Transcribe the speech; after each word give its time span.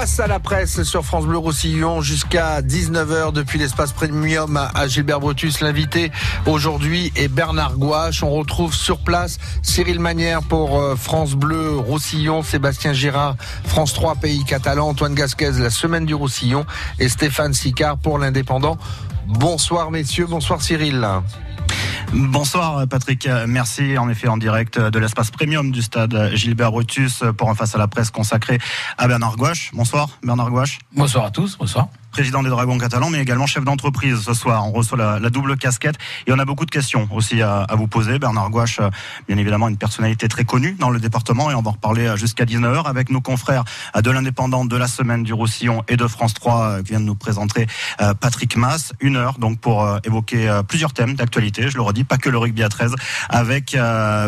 face 0.00 0.18
à 0.18 0.26
la 0.26 0.40
presse 0.40 0.82
sur 0.84 1.04
France 1.04 1.26
Bleu 1.26 1.36
Roussillon 1.36 2.00
jusqu'à 2.00 2.62
19h 2.62 3.34
depuis 3.34 3.58
l'espace 3.58 3.92
premium 3.92 4.56
à 4.56 4.88
Gilbert 4.88 5.20
Brutus. 5.20 5.60
L'invité 5.60 6.10
aujourd'hui 6.46 7.12
est 7.16 7.28
Bernard 7.28 7.76
Gouache. 7.76 8.22
On 8.22 8.30
retrouve 8.30 8.74
sur 8.74 9.00
place 9.00 9.36
Cyril 9.60 10.00
Manière 10.00 10.40
pour 10.40 10.80
euh, 10.80 10.96
France 10.96 11.34
Bleu 11.34 11.76
Roussillon, 11.76 12.42
Sébastien 12.42 12.94
Girard, 12.94 13.36
France 13.66 13.92
3 13.92 14.14
Pays 14.14 14.42
Catalan, 14.46 14.88
Antoine 14.88 15.14
Gasquez, 15.14 15.52
la 15.58 15.68
semaine 15.68 16.06
du 16.06 16.14
Roussillon 16.14 16.64
et 16.98 17.10
Stéphane 17.10 17.52
Sicard 17.52 17.98
pour 17.98 18.18
l'Indépendant. 18.18 18.78
Bonsoir 19.26 19.90
messieurs, 19.90 20.24
bonsoir 20.26 20.62
Cyril. 20.62 21.06
Bonsoir 22.12 22.88
Patrick, 22.88 23.28
merci 23.46 23.96
en 23.96 24.08
effet 24.08 24.28
en 24.28 24.36
direct 24.36 24.78
de 24.80 24.98
l'espace 24.98 25.30
premium 25.30 25.70
du 25.70 25.80
stade 25.80 26.32
Gilbert 26.34 26.72
Brutus 26.72 27.22
pour 27.36 27.50
un 27.50 27.54
face 27.54 27.74
à 27.74 27.78
la 27.78 27.86
presse 27.86 28.10
consacré 28.10 28.58
à 28.98 29.06
Bernard 29.06 29.36
Gouache. 29.36 29.70
Bonsoir 29.72 30.08
Bernard 30.22 30.50
Gouache. 30.50 30.78
Bonsoir 30.92 31.26
à 31.26 31.30
tous, 31.30 31.56
bonsoir 31.56 31.88
président 32.10 32.42
des 32.42 32.50
Dragons 32.50 32.78
catalans, 32.78 33.10
mais 33.10 33.20
également 33.20 33.46
chef 33.46 33.64
d'entreprise 33.64 34.20
ce 34.20 34.34
soir. 34.34 34.66
On 34.66 34.72
reçoit 34.72 34.98
la, 34.98 35.30
double 35.30 35.56
casquette 35.56 35.96
et 36.26 36.32
on 36.32 36.38
a 36.38 36.44
beaucoup 36.44 36.66
de 36.66 36.70
questions 36.70 37.08
aussi 37.12 37.40
à, 37.42 37.66
vous 37.76 37.86
poser. 37.86 38.18
Bernard 38.18 38.50
Gouache, 38.50 38.80
euh, 38.80 38.90
bien 39.28 39.38
évidemment, 39.38 39.68
une 39.68 39.76
personnalité 39.76 40.28
très 40.28 40.44
connue 40.44 40.76
dans 40.78 40.90
le 40.90 40.98
département 40.98 41.50
et 41.50 41.54
on 41.54 41.62
va 41.62 41.70
en 41.70 41.72
reparler 41.72 42.06
euh, 42.06 42.16
jusqu'à 42.16 42.44
19h 42.44 42.86
avec 42.86 43.10
nos 43.10 43.20
confrères 43.20 43.64
euh, 43.96 44.02
de 44.02 44.10
l'Indépendant 44.10 44.64
de 44.64 44.76
la 44.76 44.88
semaine 44.88 45.22
du 45.22 45.32
Roussillon 45.32 45.84
et 45.88 45.96
de 45.96 46.06
France 46.06 46.34
3 46.34 46.82
qui 46.82 46.90
vient 46.90 47.00
de 47.00 47.04
nous 47.04 47.14
présenter 47.14 47.66
Patrick 48.20 48.56
Mass. 48.56 48.92
Une 49.00 49.16
heure 49.16 49.38
donc 49.38 49.60
pour 49.60 49.86
évoquer 50.04 50.60
plusieurs 50.66 50.92
thèmes 50.92 51.14
d'actualité, 51.14 51.68
je 51.68 51.76
le 51.76 51.82
redis, 51.82 52.04
pas 52.04 52.18
que 52.18 52.28
le 52.28 52.38
rugby 52.38 52.62
à 52.62 52.68
13, 52.68 52.94
avec 53.28 53.76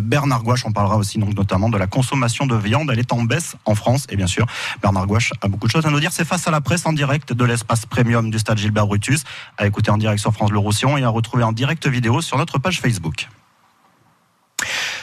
Bernard 0.02 0.42
Gouache. 0.42 0.64
On 0.64 0.72
parlera 0.72 0.96
aussi 0.96 1.18
donc 1.18 1.34
notamment 1.34 1.68
de 1.68 1.78
la 1.78 1.86
consommation 1.86 2.46
de 2.46 2.54
viande. 2.54 2.90
Elle 2.92 2.98
est 2.98 3.12
en 3.12 3.22
baisse 3.22 3.56
en 3.64 3.74
France 3.74 4.06
et 4.08 4.16
bien 4.16 4.26
sûr, 4.26 4.46
Bernard 4.82 5.06
Gouache 5.06 5.32
a 5.40 5.48
beaucoup 5.48 5.66
de 5.66 5.72
choses 5.72 5.86
à 5.86 5.90
nous 5.90 6.00
dire. 6.00 6.12
C'est 6.12 6.24
face 6.24 6.46
à 6.46 6.50
la 6.50 6.60
presse 6.60 6.86
en 6.86 6.92
direct 6.92 7.32
de 7.32 7.44
premium 7.88 8.30
du 8.30 8.38
stade 8.38 8.58
Gilbert 8.58 8.86
Brutus, 8.86 9.24
à 9.58 9.66
écouter 9.66 9.90
en 9.90 9.98
direct 9.98 10.20
sur 10.20 10.32
France 10.32 10.50
Le 10.50 10.58
Roussillon 10.58 10.96
et 10.96 11.04
à 11.04 11.08
retrouver 11.08 11.44
en 11.44 11.52
direct 11.52 11.86
vidéo 11.86 12.20
sur 12.20 12.38
notre 12.38 12.58
page 12.58 12.80
Facebook. 12.80 13.28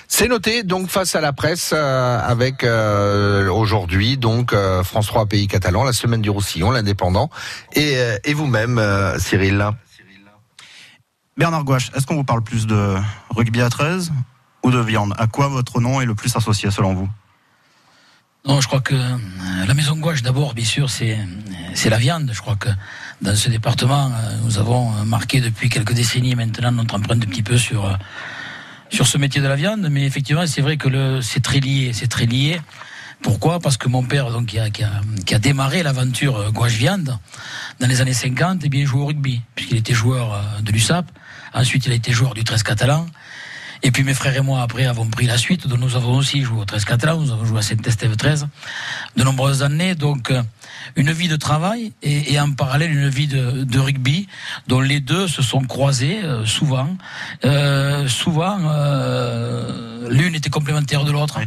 C'est 0.08 0.28
noté 0.28 0.64
donc 0.64 0.90
face 0.90 1.16
à 1.16 1.22
la 1.22 1.34
presse 1.34 1.72
euh, 1.74 2.20
avec 2.20 2.64
euh, 2.64 3.50
aujourd'hui 3.50 4.18
donc 4.18 4.54
euh, 4.54 4.84
France 4.84 5.08
3 5.08 5.28
pays 5.28 5.48
catalan, 5.48 5.84
la 5.84 5.94
semaine 5.94 6.22
du 6.22 6.30
Roussillon, 6.30 6.72
l'indépendant 6.72 7.30
et, 7.74 7.96
et 8.24 8.34
vous-même 8.34 8.82
Cyril. 9.20 9.72
Bernard 11.38 11.64
Gouache, 11.64 11.92
est-ce 11.96 12.06
qu'on 12.06 12.16
vous 12.16 12.26
parle 12.26 12.44
plus 12.44 12.68
de 12.68 12.96
rugby 13.30 13.62
à 13.62 13.70
13 13.70 14.12
ou 14.64 14.72
de 14.72 14.80
viande? 14.80 15.14
À 15.18 15.28
quoi 15.28 15.48
votre 15.48 15.80
nom 15.80 16.02
est 16.02 16.06
le 16.06 16.16
plus 16.16 16.36
associé 16.36 16.70
selon 16.70 16.94
vous? 16.94 17.10
Non, 18.46 18.62
je 18.62 18.68
crois 18.68 18.80
que 18.80 18.96
euh, 18.96 19.18
la 19.68 19.74
maison 19.74 19.98
gouache, 19.98 20.22
d'abord, 20.22 20.54
bien 20.54 20.66
sûr, 20.66 20.90
c'est 20.90 21.18
c'est 21.80 21.90
la 21.90 21.98
viande. 21.98 22.30
Je 22.34 22.42
crois 22.42 22.58
que 22.58 22.68
dans 23.22 23.36
ce 23.36 23.50
département, 23.50 24.08
euh, 24.08 24.36
nous 24.44 24.60
avons 24.60 24.92
marqué 25.06 25.40
depuis 25.40 25.70
quelques 25.70 25.94
décennies 25.94 26.36
maintenant 26.36 26.74
notre 26.74 26.96
empreinte 26.96 27.24
un 27.24 27.28
petit 27.28 27.42
peu 27.42 27.58
sur 27.58 27.86
euh, 27.86 27.94
ce 28.92 29.18
métier 29.18 29.42
de 29.42 29.48
la 29.48 29.56
viande. 29.56 29.88
Mais 29.90 30.04
effectivement, 30.04 30.46
c'est 30.46 30.62
vrai 30.62 30.76
que 30.76 31.22
c'est 31.22 31.42
très 31.42 31.62
lié, 31.62 31.92
c'est 31.94 32.08
très 32.08 32.26
lié. 32.26 32.60
Pourquoi? 33.22 33.60
Parce 33.60 33.78
que 33.78 33.88
mon 33.88 34.04
père, 34.04 34.28
qui 34.46 34.84
a, 35.34 35.40
démarré 35.40 35.84
l'aventure 35.84 36.52
gouache 36.52 36.74
viande 36.74 37.18
dans 37.80 37.88
les 37.88 38.02
années 38.02 38.14
50, 38.14 38.62
eh 38.64 38.70
bien, 38.70 38.86
jouait 38.86 39.02
au 39.02 39.06
rugby, 39.08 39.42
puisqu'il 39.56 39.78
était 39.78 39.94
joueur 39.94 40.42
de 40.62 40.72
l'USAP. 40.72 41.06
Ensuite, 41.54 41.86
il 41.86 41.92
a 41.92 41.96
été 41.96 42.14
joueur 42.14 42.34
du 42.34 42.46
13 42.46 42.64
catalan. 42.64 43.06
Et 43.82 43.92
puis 43.92 44.04
mes 44.04 44.14
frères 44.14 44.36
et 44.36 44.42
moi, 44.42 44.62
après, 44.62 44.86
avons 44.86 45.08
pris 45.08 45.26
la 45.26 45.38
suite. 45.38 45.68
Donc 45.68 45.80
nous 45.80 45.96
avons 45.96 46.18
aussi 46.18 46.42
joué 46.42 46.60
au 46.60 46.66
13 46.66 46.86
catalan, 46.86 47.20
nous 47.20 47.32
avons 47.32 47.46
joué 47.46 47.60
à 47.60 47.62
Saint-Estève 47.62 48.16
13 48.16 48.48
de 49.16 49.24
nombreuses 49.24 49.64
années. 49.64 49.96
Donc 49.96 50.32
euh, 50.32 50.42
une 50.96 51.12
vie 51.12 51.28
de 51.28 51.36
travail 51.36 51.94
et, 52.02 52.34
et 52.34 52.40
en 52.40 52.52
parallèle 52.52 52.92
une 52.92 53.10
vie 53.10 53.28
de, 53.28 53.64
de, 53.64 53.80
rugby, 53.80 54.28
dont 54.68 54.82
les 54.82 55.00
deux 55.00 55.28
se 55.28 55.42
sont 55.42 55.62
croisés 55.62 56.20
euh, 56.24 56.46
souvent. 56.46 56.90
Euh, 57.46 58.08
souvent, 58.08 58.58
euh, 58.62 60.10
l'une 60.10 60.36
était 60.36 60.50
complémentaire 60.50 61.06
de 61.06 61.12
l'autre. 61.12 61.40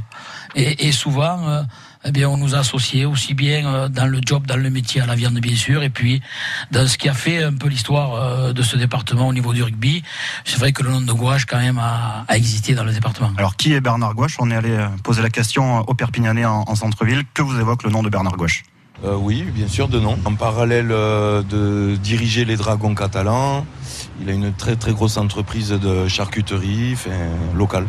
Et, 0.54 0.88
et, 0.88 0.92
souvent 0.92 1.64
eh 2.04 2.10
bien, 2.10 2.28
on 2.28 2.36
nous 2.36 2.54
a 2.54 2.58
associés 2.58 3.04
aussi 3.04 3.34
bien 3.34 3.66
euh, 3.66 3.88
dans 3.88 4.06
le 4.06 4.18
job, 4.24 4.46
dans 4.46 4.56
le 4.56 4.70
métier 4.70 5.00
à 5.00 5.06
la 5.06 5.14
viande, 5.14 5.38
bien 5.38 5.54
sûr, 5.54 5.82
et 5.82 5.90
puis 5.90 6.20
dans 6.72 6.86
ce 6.86 6.98
qui 6.98 7.08
a 7.08 7.14
fait 7.14 7.44
un 7.44 7.52
peu 7.52 7.68
l'histoire 7.68 8.14
euh, 8.14 8.52
de 8.52 8.62
ce 8.62 8.76
département 8.76 9.28
au 9.28 9.32
niveau 9.32 9.52
du 9.52 9.62
rugby. 9.62 10.02
C'est 10.44 10.58
vrai 10.58 10.72
que 10.72 10.82
le 10.82 10.90
nom 10.90 11.00
de 11.00 11.12
Gouache, 11.12 11.46
quand 11.46 11.58
même, 11.58 11.78
a, 11.78 12.24
existé 12.34 12.74
dans 12.74 12.84
le 12.84 12.92
département. 12.92 13.30
Alors, 13.36 13.56
qui 13.56 13.72
est 13.72 13.80
Bernard 13.80 14.14
Gouache? 14.14 14.36
On 14.40 14.50
est 14.50 14.56
allé 14.56 14.70
euh, 14.70 14.88
poser 15.04 15.22
la 15.22 15.30
question 15.30 15.80
au 15.80 15.94
Perpignanais 15.94 16.44
en, 16.44 16.74
centre-ville. 16.74 17.22
Que 17.34 17.42
vous 17.42 17.58
évoque 17.60 17.84
le 17.84 17.90
nom 17.90 18.02
de 18.02 18.08
Bernard 18.08 18.36
Gouache? 18.36 18.64
Oui, 19.04 19.42
bien 19.42 19.66
sûr, 19.66 19.88
de 19.88 19.98
nom. 19.98 20.16
En 20.24 20.34
parallèle 20.34 20.88
de 20.88 21.96
diriger 21.96 22.44
les 22.44 22.56
Dragons 22.56 22.94
catalans, 22.94 23.66
il 24.20 24.30
a 24.30 24.32
une 24.32 24.52
très 24.52 24.76
très 24.76 24.92
grosse 24.92 25.16
entreprise 25.16 25.70
de 25.70 26.06
charcuterie 26.06 26.94
locale. 27.54 27.88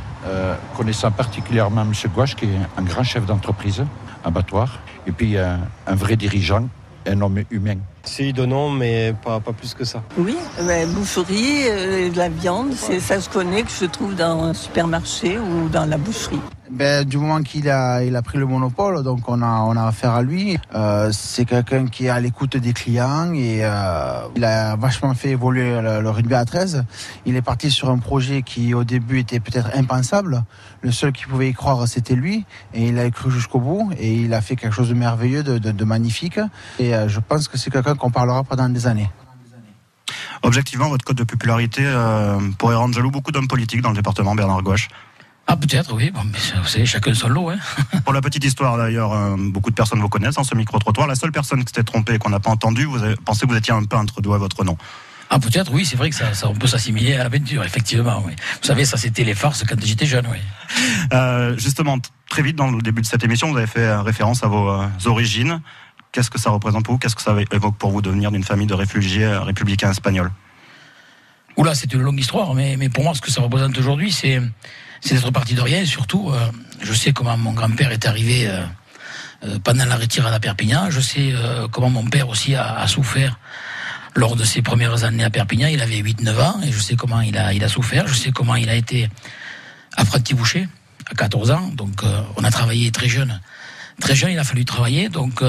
connaissant 0.76 1.12
particulièrement 1.12 1.84
M. 1.84 1.94
Gouache, 2.14 2.36
qui 2.36 2.46
est 2.46 2.60
un 2.78 2.82
grand 2.82 3.04
chef 3.04 3.28
d'entreprise, 3.28 3.84
abattoir, 4.24 4.80
et 5.08 5.12
puis 5.12 5.38
un, 5.38 5.60
un 5.88 5.96
vrai 5.96 6.16
dirigeant, 6.16 6.68
un 7.06 7.22
homme 7.22 7.44
humain. 7.52 7.78
Si, 8.06 8.34
de 8.34 8.46
nom, 8.46 8.70
mais 8.70 9.14
pas, 9.24 9.40
pas 9.40 9.54
plus 9.54 9.74
que 9.74 9.86
ça. 9.86 10.04
Oui, 10.18 10.36
mais 10.66 10.86
boucherie, 10.86 11.70
euh, 11.70 12.12
de 12.12 12.18
la 12.18 12.28
viande, 12.28 12.74
c'est 12.76 13.00
ça 13.00 13.22
se 13.22 13.30
connaît 13.30 13.64
que 13.64 13.72
je 13.72 13.86
trouve 13.86 14.14
dans 14.14 14.44
un 14.44 14.54
supermarché 14.54 15.40
ou 15.40 15.70
dans 15.70 15.86
la 15.86 15.98
boucherie. 15.98 16.42
Ben, 16.74 17.06
du 17.06 17.18
moment 17.18 17.44
qu'il 17.44 17.70
a, 17.70 18.04
il 18.04 18.16
a 18.16 18.24
pris 18.24 18.40
le 18.40 18.48
monopole, 18.48 19.04
donc 19.04 19.30
on 19.30 19.44
a, 19.44 19.62
on 19.62 19.78
a 19.78 19.84
affaire 19.86 20.12
à 20.12 20.24
lui. 20.24 20.58
Euh, 20.74 21.12
c'est 21.12 21.46
quelqu'un 21.46 21.86
qui 21.86 22.08
est 22.08 22.10
à 22.10 22.20
l'écoute 22.20 22.58
des 22.58 22.74
clients 22.74 23.32
et 23.32 23.60
euh, 23.62 24.22
il 24.36 24.44
a 24.44 24.76
vachement 24.76 25.14
fait 25.14 25.30
évoluer 25.30 25.80
le, 25.82 26.10
rugby 26.10 26.34
à 26.34 26.46
13. 26.46 26.84
Il 27.28 27.36
est 27.36 27.44
parti 27.44 27.70
sur 27.70 27.92
un 27.92 28.00
projet 28.00 28.42
qui 28.42 28.74
au 28.74 28.84
début 28.84 29.20
était 29.20 29.40
peut-être 29.40 29.70
impensable. 29.76 30.46
Le 30.82 30.92
seul 30.92 31.12
qui 31.12 31.26
pouvait 31.26 31.50
y 31.50 31.54
croire, 31.54 31.88
c'était 31.88 32.16
lui 32.16 32.44
et 32.74 32.88
il 32.88 32.98
a 32.98 33.08
cru 33.12 33.30
jusqu'au 33.30 33.60
bout 33.60 33.92
et 34.00 34.12
il 34.12 34.34
a 34.34 34.42
fait 34.42 34.56
quelque 34.56 34.74
chose 34.74 34.90
de 34.90 34.96
merveilleux, 34.96 35.44
de, 35.44 35.60
de, 35.60 35.72
de 35.72 35.86
magnifique. 35.86 36.40
Et 36.80 36.96
euh, 36.96 37.08
je 37.08 37.20
pense 37.20 37.48
que 37.50 37.58
c'est 37.60 37.70
quelqu'un 37.70 37.93
qu'on 37.98 38.12
parlera 38.12 38.44
pendant 38.44 38.70
des 38.70 38.88
années. 38.88 39.10
Objectivement, 40.44 40.90
votre 40.90 41.06
code 41.06 41.18
de 41.18 41.24
popularité 41.24 41.84
euh, 41.86 42.38
pourrait 42.58 42.76
rendre 42.76 42.94
jaloux 42.94 43.12
beaucoup 43.12 43.32
d'hommes 43.32 43.48
politiques 43.48 43.82
dans 43.82 43.90
le 43.90 43.96
département, 43.96 44.36
Bernard 44.36 44.62
Gouache. 44.62 44.90
Ah 45.48 45.58
peut-être 45.58 45.94
oui, 45.94 46.10
bon, 46.12 46.22
mais 46.26 46.38
vous 46.62 46.68
savez, 46.68 46.86
chacun 46.86 47.14
son 47.14 47.30
lot. 47.30 47.50
Hein. 47.50 47.58
Pour 48.06 48.14
la 48.14 48.22
petite 48.22 48.44
histoire 48.44 48.78
d'ailleurs, 48.78 49.14
euh, 49.14 49.36
beaucoup 49.38 49.70
de 49.70 49.76
personnes 49.76 50.00
vous 50.00 50.10
connaissent 50.10 50.38
en 50.38 50.44
ce 50.44 50.56
micro-trottoir. 50.56 51.08
La 51.08 51.16
seule 51.16 51.32
personne 51.32 51.60
qui 51.60 51.68
s'était 51.68 51.84
trompée 51.84 52.16
et 52.16 52.18
qu'on 52.18 52.30
n'a 52.30 52.40
pas 52.40 52.52
entendu, 52.52 52.86
vous 52.86 53.02
avez 53.04 53.16
pensé 53.16 53.46
que 53.46 53.52
vous 53.52 53.58
étiez 53.58 53.74
un 53.74 53.84
peintre, 53.84 54.22
d'où 54.22 54.34
est 54.36 54.38
votre 54.38 54.64
nom 54.64 54.78
ah 55.30 55.40
peut-être 55.40 55.74
oui, 55.74 55.84
c'est 55.84 55.96
vrai 55.96 56.12
que 56.12 56.16
ça, 56.16 56.28
on 56.44 56.54
peut 56.54 56.68
s'assimiler 56.68 57.16
à 57.16 57.24
l'aventure, 57.24 57.64
effectivement. 57.64 58.22
Oui. 58.24 58.34
Vous 58.62 58.68
savez, 58.68 58.86
ça 58.86 58.98
c'était 58.98 59.24
les 59.24 59.34
farces 59.34 59.64
quand 59.68 59.84
j'étais 59.84 60.06
jeune, 60.06 60.28
oui. 60.30 60.38
Euh, 61.12 61.58
justement, 61.58 61.98
très 62.30 62.44
vite 62.44 62.56
dans 62.56 62.70
le 62.70 62.84
début 62.84 63.02
de 63.02 63.08
cette 63.08 63.24
émission, 63.24 63.50
vous 63.50 63.58
avez 63.58 63.66
fait 63.66 63.96
référence 63.96 64.44
à 64.44 64.48
vos 64.48 64.86
origines. 65.08 65.60
Qu'est-ce 66.14 66.30
que 66.30 66.40
ça 66.40 66.52
représente 66.52 66.86
pour 66.86 66.94
vous 66.94 67.00
Qu'est-ce 67.00 67.16
que 67.16 67.24
ça 67.24 67.36
évoque 67.52 67.76
pour 67.76 67.90
vous 67.90 68.04
de 68.04 68.10
venir 68.12 68.32
d'une 68.32 68.44
famille 68.44 68.68
de 68.68 68.76
réfugiés 68.76 69.26
euh, 69.26 69.42
républicains 69.42 69.90
espagnols? 69.90 70.32
Oula, 71.58 71.74
c'est 71.74 71.92
une 71.92 72.02
longue 72.02 72.20
histoire, 72.20 72.54
mais, 72.54 72.78
mais 72.78 72.88
pour 72.88 73.04
moi, 73.04 73.16
ce 73.16 73.22
que 73.22 73.32
ça 73.32 73.42
représente 73.42 73.76
aujourd'hui, 73.80 74.12
c'est, 74.12 74.40
d'être 75.10 75.32
parti 75.32 75.56
de 75.56 75.62
rien. 75.62 75.84
surtout, 75.86 76.30
euh, 76.30 76.52
je 76.82 76.94
sais 76.94 77.14
comment 77.14 77.36
mon 77.36 77.54
grand-père 77.54 77.92
est 77.92 78.06
arrivé 78.06 78.48
euh, 78.48 79.58
pendant 79.64 79.86
la 79.86 79.96
retirade 79.96 80.34
à 80.36 80.40
Perpignan. 80.40 80.92
Je 80.92 81.00
sais 81.00 81.34
comment 81.72 81.90
mon 81.90 82.06
père 82.06 82.30
aussi 82.30 82.54
a, 82.56 82.88
souffert 82.88 83.40
lors 84.16 84.36
de 84.36 84.44
ses 84.44 84.62
premières 84.62 85.04
années 85.04 85.24
à 85.24 85.32
Perpignan. 85.32 85.68
Il 85.68 85.82
avait 85.82 86.00
8-9 86.00 86.42
ans, 86.42 86.62
et 86.64 86.72
je 86.72 86.80
sais 86.80 86.96
comment 86.96 87.22
il 87.22 87.38
a, 87.40 87.54
il 87.54 87.64
a 87.64 87.68
souffert. 87.68 88.08
Je 88.08 88.14
sais 88.14 88.32
comment 88.32 88.56
il 88.56 88.70
a 88.70 88.76
été 88.76 89.10
apprenti 89.98 90.36
boucher 90.36 90.68
à 91.10 91.16
14 91.16 91.50
ans. 91.52 91.72
Donc, 91.74 92.04
on 92.38 92.44
a 92.44 92.52
travaillé 92.52 92.92
très 92.92 93.10
jeune. 93.10 93.42
Très 94.00 94.16
jeune, 94.16 94.32
il 94.32 94.40
a 94.40 94.44
fallu 94.44 94.64
travailler. 94.64 95.10
Donc, 95.10 95.44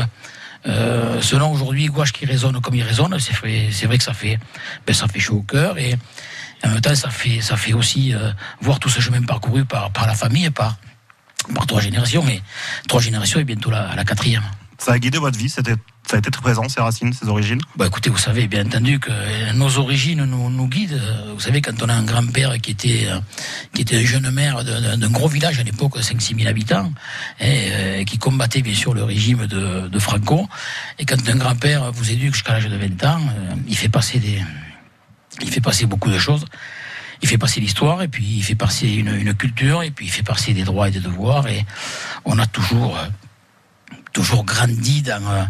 euh, 0.66 1.20
selon 1.20 1.52
aujourd'hui, 1.52 1.86
gouache 1.86 2.12
qui 2.12 2.24
résonne 2.26 2.60
comme 2.60 2.74
il 2.74 2.82
résonne, 2.82 3.16
c'est 3.18 3.34
vrai, 3.34 3.98
que 3.98 4.04
ça 4.04 4.14
fait, 4.14 4.38
ben, 4.86 4.94
ça 4.94 5.06
fait 5.08 5.20
chaud 5.20 5.36
au 5.36 5.42
cœur 5.42 5.78
et 5.78 5.96
en 6.64 6.70
même 6.70 6.80
temps, 6.80 6.94
ça 6.94 7.10
fait, 7.10 7.40
ça 7.40 7.56
fait 7.56 7.74
aussi 7.74 8.14
euh, 8.14 8.32
voir 8.60 8.78
tout 8.78 8.88
ce 8.88 9.00
chemin 9.00 9.20
parcouru 9.22 9.64
par, 9.64 9.90
par 9.90 10.06
la 10.06 10.14
famille, 10.14 10.48
par, 10.50 10.76
par 11.54 11.66
trois 11.66 11.80
générations 11.80 12.26
et 12.28 12.42
trois 12.88 13.00
générations 13.00 13.40
et 13.40 13.44
bientôt 13.44 13.70
la, 13.70 13.94
la 13.94 14.04
quatrième. 14.04 14.42
Ça 14.78 14.92
a 14.92 14.98
guidé 14.98 15.18
votre 15.18 15.38
vie, 15.38 15.48
ça 15.48 15.62
a 15.62 16.18
été 16.18 16.30
très 16.30 16.42
présent, 16.42 16.68
ces 16.68 16.80
racines, 16.80 17.12
ces 17.12 17.28
origines? 17.28 17.60
Bah 17.76 17.86
Écoutez, 17.86 18.10
vous 18.10 18.18
savez 18.18 18.48
bien 18.48 18.66
entendu 18.66 18.98
que 18.98 19.10
nos 19.54 19.78
origines 19.78 20.24
nous, 20.24 20.68
guident. 20.68 21.00
Vous 21.32 21.40
savez, 21.40 21.62
quand 21.62 21.82
on 21.82 21.88
a 21.88 21.94
un 21.94 22.02
grand-père 22.02 22.58
qui 22.60 22.72
était, 22.72 23.08
qui 23.72 23.82
était 23.82 23.98
un 23.98 24.04
jeune 24.04 24.30
maire 24.30 24.64
d'un 24.64 25.10
gros 25.10 25.28
village 25.28 25.60
à 25.60 25.62
l'époque, 25.62 25.96
5-6 25.98 26.36
000 26.36 26.48
habitants, 26.48 26.92
et, 27.40 27.68
euh, 27.70 28.04
qui 28.04 28.18
combattait 28.18 28.62
bien 28.62 28.74
sûr 28.74 28.94
le 28.94 29.04
régime 29.04 29.46
de, 29.46 29.98
Franco, 29.98 30.48
et 30.98 31.04
quand 31.04 31.28
un 31.28 31.36
grand-père 31.36 31.92
vous 31.92 32.10
éduque 32.10 32.34
jusqu'à 32.34 32.54
l'âge 32.54 32.68
de 32.68 32.76
20 32.76 33.04
ans, 33.04 33.20
euh, 33.20 33.54
il 33.68 33.76
fait 33.76 33.88
passer 33.88 34.18
des... 34.18 34.42
Il 35.40 35.50
fait 35.50 35.60
passer 35.60 35.86
beaucoup 35.86 36.10
de 36.10 36.18
choses 36.18 36.44
il 37.22 37.28
fait 37.28 37.38
passer 37.38 37.58
l'histoire 37.58 38.02
et 38.02 38.08
puis 38.08 38.24
il 38.24 38.42
fait 38.42 38.54
passer 38.54 38.86
une, 38.86 39.14
une, 39.14 39.32
culture 39.34 39.82
et 39.82 39.90
puis 39.90 40.06
il 40.06 40.10
fait 40.10 40.22
passer 40.22 40.52
des 40.52 40.62
droits 40.62 40.88
et 40.88 40.90
des 40.90 41.00
devoirs 41.00 41.46
et 41.48 41.64
on 42.26 42.38
a 42.38 42.46
toujours 42.46 42.98
toujours 44.14 44.44
grandi 44.44 45.02
dans, 45.02 45.26
euh, 45.28 45.44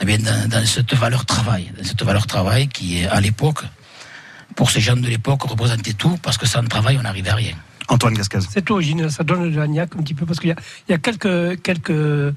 eh 0.00 0.04
bien, 0.04 0.18
dans, 0.18 0.48
dans 0.48 0.66
cette 0.66 0.92
valeur 0.94 1.24
travail, 1.24 1.72
dans 1.78 1.84
cette 1.84 2.02
valeur 2.02 2.26
travail 2.26 2.68
qui 2.68 2.98
est 2.98 3.06
à 3.06 3.20
l'époque, 3.22 3.62
pour 4.54 4.70
ces 4.70 4.80
gens 4.80 4.96
de 4.96 5.06
l'époque, 5.06 5.42
représentait 5.44 5.94
tout, 5.94 6.18
parce 6.22 6.36
que 6.36 6.46
sans 6.46 6.62
travail, 6.64 6.98
on 6.98 7.02
n'arrivait 7.02 7.30
à 7.30 7.36
rien. 7.36 7.54
Antoine 7.88 8.14
Gasquez. 8.14 8.40
Cette 8.42 8.70
origine, 8.70 9.08
ça 9.08 9.24
donne 9.24 9.50
de 9.50 9.58
l'agnac 9.58 9.96
un 9.96 10.02
petit 10.02 10.14
peu, 10.14 10.26
parce 10.26 10.38
qu'il 10.38 10.50
y 10.50 10.52
a, 10.52 10.56
il 10.88 10.92
y 10.92 10.94
a 10.94 10.98
quelques, 10.98 11.62
quelques 11.62 12.34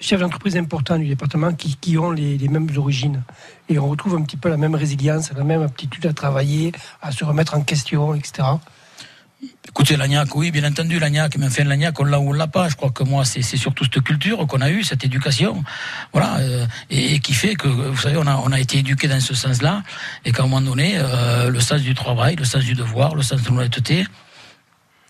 chefs 0.00 0.20
d'entreprise 0.20 0.56
importants 0.56 0.98
du 0.98 1.06
département 1.06 1.52
qui, 1.52 1.76
qui 1.76 1.98
ont 1.98 2.12
les, 2.12 2.38
les 2.38 2.48
mêmes 2.48 2.68
origines. 2.76 3.22
Et 3.68 3.78
on 3.78 3.88
retrouve 3.88 4.14
un 4.14 4.22
petit 4.22 4.36
peu 4.36 4.48
la 4.48 4.56
même 4.56 4.74
résilience, 4.74 5.32
la 5.36 5.44
même 5.44 5.62
aptitude 5.62 6.06
à 6.06 6.12
travailler, 6.12 6.72
à 7.02 7.12
se 7.12 7.24
remettre 7.24 7.54
en 7.54 7.62
question, 7.62 8.14
etc. 8.14 8.48
Écoutez, 9.68 9.96
l'agnac, 9.96 10.34
oui, 10.34 10.50
bien 10.50 10.64
entendu, 10.64 10.98
l'agnac, 10.98 11.36
mais 11.38 11.46
enfin, 11.46 11.64
l'agnac, 11.64 11.98
on 11.98 12.04
l'a 12.04 12.20
ou 12.20 12.30
on 12.30 12.32
l'a 12.32 12.46
pas. 12.46 12.68
Je 12.68 12.76
crois 12.76 12.90
que 12.90 13.02
moi, 13.04 13.24
c'est 13.24 13.42
surtout 13.42 13.84
cette 13.84 14.02
culture 14.02 14.46
qu'on 14.46 14.60
a 14.60 14.70
eue, 14.70 14.84
cette 14.84 15.02
éducation, 15.02 15.64
voilà, 16.12 16.36
euh, 16.40 16.66
et, 16.90 17.14
et 17.14 17.20
qui 17.20 17.32
fait 17.32 17.54
que, 17.54 17.66
vous 17.66 17.96
savez, 17.96 18.18
on 18.18 18.26
a, 18.26 18.36
on 18.36 18.52
a 18.52 18.60
été 18.60 18.78
éduqué 18.78 19.08
dans 19.08 19.20
ce 19.20 19.34
sens-là, 19.34 19.82
et 20.26 20.32
qu'à 20.32 20.42
un 20.42 20.46
moment 20.46 20.60
donné, 20.60 20.94
euh, 20.96 21.48
le 21.48 21.60
sens 21.60 21.80
du 21.80 21.94
travail, 21.94 22.36
le 22.36 22.44
sens 22.44 22.64
du 22.64 22.74
devoir, 22.74 23.14
le 23.14 23.22
sens 23.22 23.42
de 23.42 23.48
l'honnêteté, 23.48 24.06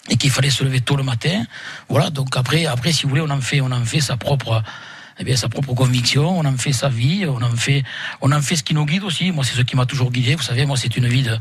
et 0.09 0.17
qu'il 0.17 0.31
fallait 0.31 0.50
se 0.50 0.62
lever 0.62 0.81
tôt 0.81 0.97
le 0.97 1.03
matin. 1.03 1.43
Voilà, 1.88 2.11
donc 2.11 2.37
après, 2.37 2.67
après, 2.67 2.93
si 2.93 3.05
vous 3.05 3.09
voulez, 3.09 3.23
on 3.23 3.31
en 3.31 3.41
fait, 3.41 3.61
on 3.61 3.73
en 3.73 3.85
fait 3.85 4.00
sa 4.00 4.17
propre, 4.17 4.62
eh 5.20 5.25
bien, 5.25 5.37
sa 5.37 5.50
propre 5.50 5.75
conviction, 5.75 6.38
on 6.38 6.46
en 6.46 6.56
fait 6.56 6.72
sa 6.72 6.88
vie, 6.88 7.26
on 7.26 7.43
en 7.43 7.55
fait, 7.55 7.84
on 8.22 8.31
fait 8.40 8.56
ce 8.56 8.62
qui 8.62 8.72
nous 8.72 8.87
guide 8.87 9.05
aussi. 9.05 9.32
Moi, 9.32 9.44
c'est 9.44 9.55
ce 9.55 9.61
qui 9.61 9.76
m'a 9.76 9.84
toujours 9.84 10.11
guidé. 10.11 10.34
Vous 10.34 10.43
savez, 10.43 10.64
moi, 10.64 10.78
c'est 10.78 10.96
une 10.96 11.06
vie 11.08 11.22
de, 11.22 11.37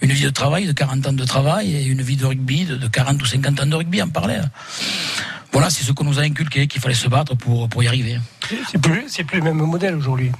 une 0.00 0.12
vie 0.12 0.24
de 0.24 0.30
travail, 0.30 0.66
de 0.66 0.72
40 0.72 1.06
ans 1.08 1.12
de 1.12 1.24
travail, 1.24 1.76
et 1.76 1.84
une 1.84 2.00
vie 2.00 2.16
de 2.16 2.24
rugby, 2.24 2.64
de, 2.64 2.76
de 2.76 2.88
40 2.88 3.20
ou 3.20 3.26
50 3.26 3.60
ans 3.60 3.66
de 3.66 3.74
rugby 3.74 4.00
en 4.00 4.08
parallèle. 4.08 4.50
Voilà, 5.52 5.68
c'est 5.68 5.84
ce 5.84 5.92
qu'on 5.92 6.04
nous 6.04 6.18
a 6.18 6.22
inculqué, 6.22 6.66
qu'il 6.66 6.80
fallait 6.80 6.94
se 6.94 7.08
battre 7.08 7.36
pour, 7.36 7.68
pour 7.68 7.82
y 7.82 7.86
arriver. 7.86 8.18
C'est 8.70 8.80
plus, 8.80 9.04
c'est 9.08 9.24
plus 9.24 9.38
le 9.38 9.44
même 9.44 9.56
modèle 9.56 9.94
aujourd'hui. 9.94 10.32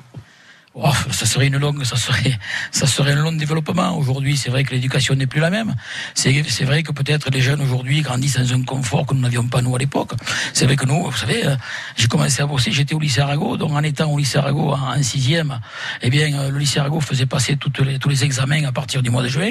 Oh, 0.81 0.93
ça 1.11 1.27
serait 1.27 1.49
une 1.49 1.57
longue, 1.57 1.83
ça 1.83 1.97
serait, 1.97 2.39
ça 2.71 2.87
serait 2.87 3.11
un 3.11 3.17
long 3.17 3.33
développement. 3.33 3.99
Aujourd'hui, 3.99 4.37
c'est 4.37 4.49
vrai 4.49 4.63
que 4.63 4.71
l'éducation 4.71 5.17
n'est 5.17 5.27
plus 5.27 5.41
la 5.41 5.51
même. 5.51 5.75
C'est, 6.15 6.31
vrai 6.63 6.85
que 6.85 6.93
peut-être 6.93 7.31
les 7.33 7.41
jeunes 7.41 7.61
aujourd'hui 7.61 8.01
grandissent 8.01 8.39
dans 8.39 8.55
un 8.55 8.63
confort 8.63 9.05
que 9.05 9.13
nous 9.13 9.21
n'avions 9.21 9.49
pas 9.49 9.61
nous 9.61 9.75
à 9.75 9.79
l'époque. 9.81 10.13
C'est 10.53 10.67
vrai 10.67 10.77
que 10.77 10.87
nous, 10.87 11.03
vous 11.03 11.17
savez, 11.17 11.45
euh, 11.45 11.57
j'ai 11.97 12.07
commencé 12.07 12.43
à 12.43 12.47
bosser, 12.47 12.71
j'étais 12.71 12.95
au 12.95 13.01
lycée 13.01 13.21
Arago, 13.21 13.57
donc 13.57 13.73
en 13.73 13.83
étant 13.83 14.09
au 14.09 14.19
lycée 14.19 14.39
Arago 14.39 14.71
en, 14.71 15.03
sixième, 15.03 15.59
eh 16.01 16.11
bien, 16.11 16.33
euh, 16.33 16.51
le 16.51 16.59
lycée 16.59 16.79
Arago 16.79 17.01
faisait 17.01 17.27
passer 17.27 17.57
toutes 17.57 17.81
les, 17.81 17.99
tous 17.99 18.09
les 18.09 18.23
examens 18.23 18.63
à 18.65 18.71
partir 18.71 19.03
du 19.03 19.11
mois 19.11 19.25
de 19.25 19.29
juin. 19.29 19.51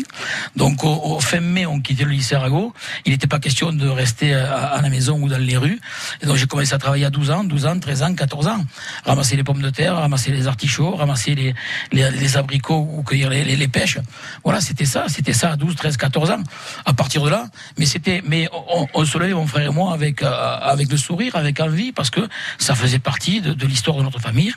Donc, 0.56 0.86
au, 0.86 1.20
fin 1.20 1.42
mai, 1.42 1.66
on 1.66 1.82
quittait 1.82 2.06
le 2.06 2.12
lycée 2.12 2.36
Arago. 2.36 2.74
Il 3.06 3.12
n'était 3.12 3.28
pas 3.28 3.40
question 3.40 3.74
de 3.74 3.88
rester 3.90 4.34
à, 4.34 4.68
à 4.68 4.82
la 4.82 4.90
maison 4.90 5.20
ou 5.22 5.28
dans 5.28 5.38
les 5.38 5.58
rues. 5.58 5.82
Et 6.22 6.26
donc, 6.26 6.38
j'ai 6.38 6.48
commencé 6.48 6.74
à 6.74 6.78
travailler 6.78 7.04
à 7.04 7.10
12 7.10 7.32
ans, 7.32 7.44
12 7.44 7.66
ans, 7.66 7.78
13 7.78 8.04
ans, 8.04 8.16
14 8.16 8.48
ans. 8.48 8.66
Ramasser 9.04 9.36
les 9.36 9.44
pommes 9.44 9.62
de 9.62 9.70
terre, 9.72 9.98
ramasser 9.98 10.32
les 10.32 10.48
artichauts, 10.48 10.96
ramasser 10.96 11.17
les, 11.26 11.54
les, 11.92 12.12
les 12.12 12.38
abricots 12.38 12.88
ou 12.94 13.04
cueillir 13.04 13.30
les, 13.30 13.44
les, 13.44 13.68
pêches. 13.68 14.00
Voilà, 14.44 14.62
c'était 14.62 14.86
ça, 14.86 15.06
c'était 15.08 15.34
ça 15.34 15.52
à 15.52 15.56
12, 15.56 15.76
13, 15.76 15.98
14 15.98 16.32
ans. 16.32 16.44
À 16.86 16.94
partir 16.94 17.24
de 17.24 17.30
là, 17.30 17.48
mais 17.78 17.86
c'était, 17.86 18.22
mais 18.26 18.50
on, 18.52 18.88
on 18.94 19.06
se 19.06 19.18
levait, 19.18 19.34
mon 19.34 19.48
frère 19.48 19.68
et 19.68 19.74
moi, 19.74 19.94
avec, 19.94 20.24
euh, 20.24 20.58
avec 20.62 20.92
le 20.92 20.98
sourire, 20.98 21.36
avec 21.36 21.60
envie, 21.60 21.92
parce 21.92 22.10
que 22.10 22.28
ça 22.58 22.76
faisait 22.76 23.00
partie 23.00 23.42
de 23.42 23.68
l'histoire 23.68 23.98
de 23.98 24.04
notre 24.04 24.20
famille, 24.20 24.54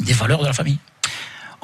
des 0.00 0.12
valeurs 0.12 0.40
de 0.40 0.46
la 0.46 0.52
famille. 0.52 0.78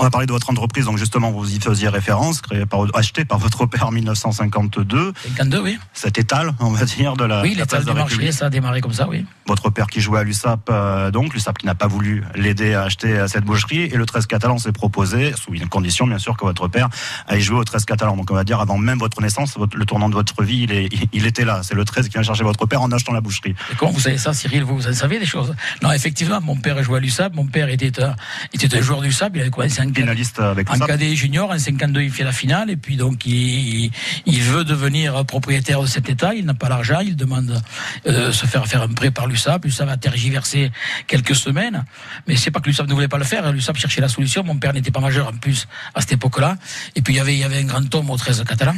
On 0.01 0.05
va 0.05 0.11
parler 0.11 0.27
de 0.29 0.33
votre 0.33 0.49
entreprise, 0.49 0.85
donc 0.85 0.97
justement, 0.97 1.33
vous 1.33 1.53
y 1.53 1.59
faisiez 1.59 1.89
référence, 1.89 2.41
créée 2.41 2.67
par, 2.67 2.81
achetée 2.95 3.25
par 3.25 3.39
votre 3.39 3.67
père 3.67 3.89
en 3.89 3.91
1952. 3.91 5.13
52, 5.37 5.61
oui. 5.61 5.79
Cet 5.93 6.19
étal, 6.19 6.53
on 6.61 6.71
va 6.71 6.85
dire, 6.85 7.17
de 7.17 7.25
la, 7.25 7.43
Oui, 7.43 7.55
l'étal 7.57 7.85
du 7.85 7.93
marché, 7.93 8.31
ça 8.31 8.47
a 8.47 8.51
démarré 8.51 8.81
comme 8.81 8.93
ça, 8.93 9.09
oui. 9.09 9.27
Votre 9.49 9.71
père 9.71 9.89
qui 9.89 10.01
jouait 10.01 10.21
à 10.21 10.23
l'USAP, 10.23 10.69
euh, 10.71 11.11
donc, 11.11 11.35
l'USAP 11.35 11.59
qui 11.59 11.67
n'a 11.67 11.75
pas 11.75 11.89
voulu 11.89 12.23
l'aider 12.37 12.75
à 12.75 12.85
acheter 12.85 13.09
euh, 13.19 13.27
cette 13.27 13.45
boucherie, 13.45 13.83
et 13.85 13.97
le 13.97 14.07
13 14.07 14.27
catalan 14.27 14.59
s'est 14.59 14.71
proposé, 14.73 15.33
sous 15.37 15.53
une 15.55 15.69
condition, 15.69 16.07
bien 16.07 16.19
sûr, 16.19 16.37
que 16.37 16.45
votre 16.45 16.69
père 16.69 16.89
aille 17.27 17.41
jouer 17.41 17.59
au 17.59 17.65
13 17.65 17.85
catalan. 17.85 18.17
Donc, 18.17 18.31
on 18.31 18.35
va 18.35 18.45
dire, 18.45 18.61
avant 18.61 18.79
même 18.79 18.99
votre 18.99 19.21
naissance, 19.21 19.57
votre- 19.59 19.77
le 19.77 19.85
tournant 19.85 20.09
de 20.09 20.15
votre 20.15 20.43
vie, 20.45 20.63
il, 20.63 20.73
est, 20.73 20.89
il 21.13 21.27
était 21.27 21.45
là. 21.45 21.63
C'est 21.65 21.75
le 21.75 21.85
13 21.85 22.07
qui 22.07 22.13
vient 22.15 22.23
chercher 22.23 22.45
votre 22.45 22.67
père 22.67 22.83
en 22.83 22.93
achetant 22.93 23.13
la 23.13 23.21
boucherie. 23.21 23.55
Et 23.73 23.75
comment 23.77 23.91
vous 23.91 24.01
savez 24.01 24.19
ça, 24.19 24.33
Cyril? 24.33 24.63
Vous, 24.63 24.77
vous 24.77 24.87
en 24.89 24.93
savez 24.93 25.19
des 25.19 25.27
choses? 25.27 25.55
Non, 25.83 25.91
effectivement, 25.91 26.41
mon 26.41 26.57
père 26.57 26.81
jouait 26.85 26.99
à 26.99 27.01
l'USAP. 27.01 27.35
Mon 27.35 27.47
père 27.47 27.69
était 27.69 28.01
un, 28.03 28.15
était 28.53 28.77
un 28.77 28.81
joueur 28.81 29.01
d'USAP. 29.01 29.33
Il 29.35 29.41
avait 29.41 29.51
commencé 29.51 29.81
en, 29.91 29.95
Finaliste 29.95 30.41
avec 30.41 30.69
cadet 30.69 31.15
junior. 31.17 31.51
En 31.51 31.59
52, 31.59 32.03
il 32.03 32.11
fait 32.11 32.25
la 32.25 32.33
finale. 32.33 32.71
Et 32.71 32.77
puis, 32.77 32.97
donc, 32.97 33.27
il, 33.27 33.91
veut 34.27 34.65
devenir 34.65 35.25
propriétaire 35.25 35.83
de 35.83 35.87
cet 35.87 36.09
État. 36.09 36.35
Il 36.35 36.45
n'a 36.45 36.55
pas 36.55 36.69
l'argent. 36.69 37.01
Il 37.01 37.17
demande 37.17 37.61
euh, 38.07 38.33
se 38.33 38.47
faire 38.47 38.67
faire 38.67 38.83
un 38.83 38.89
prêt 38.89 39.11
par 39.11 39.27
l'USAP. 39.27 39.65
L'USAP 39.65 39.89
a 39.89 39.97
tergiversé 39.97 40.71
quelques 41.07 41.35
semaines. 41.35 41.85
Mais 42.27 42.37
c'est 42.37 42.51
pas 42.51 42.61
que 42.61 42.69
l'USAP 42.69 42.89
ne 42.89 42.95
voulait 42.95 43.09
pas 43.09 43.19
le 43.19 43.25
faire. 43.25 43.51
L'USAP 43.53 43.77
cherchait 43.77 44.01
la 44.01 44.09
solution. 44.09 44.45
Mon 44.45 44.57
père 44.57 44.73
n'était 44.73 44.91
pas 44.91 45.01
majeur 45.01 45.29
en 45.29 45.37
plus 45.37 45.67
à 45.95 46.01
cette 46.01 46.13
époque-là. 46.13 46.57
Et 46.97 47.03
puis, 47.03 47.15
il 47.15 47.17
y 47.17 47.21
avait, 47.21 47.35
il 47.35 47.41
y 47.41 47.45
avait 47.45 47.61
un 47.61 47.65
grand 47.65 47.95
homme 47.95 48.11
au 48.11 48.17
13 48.17 48.45
catalan. 48.45 48.75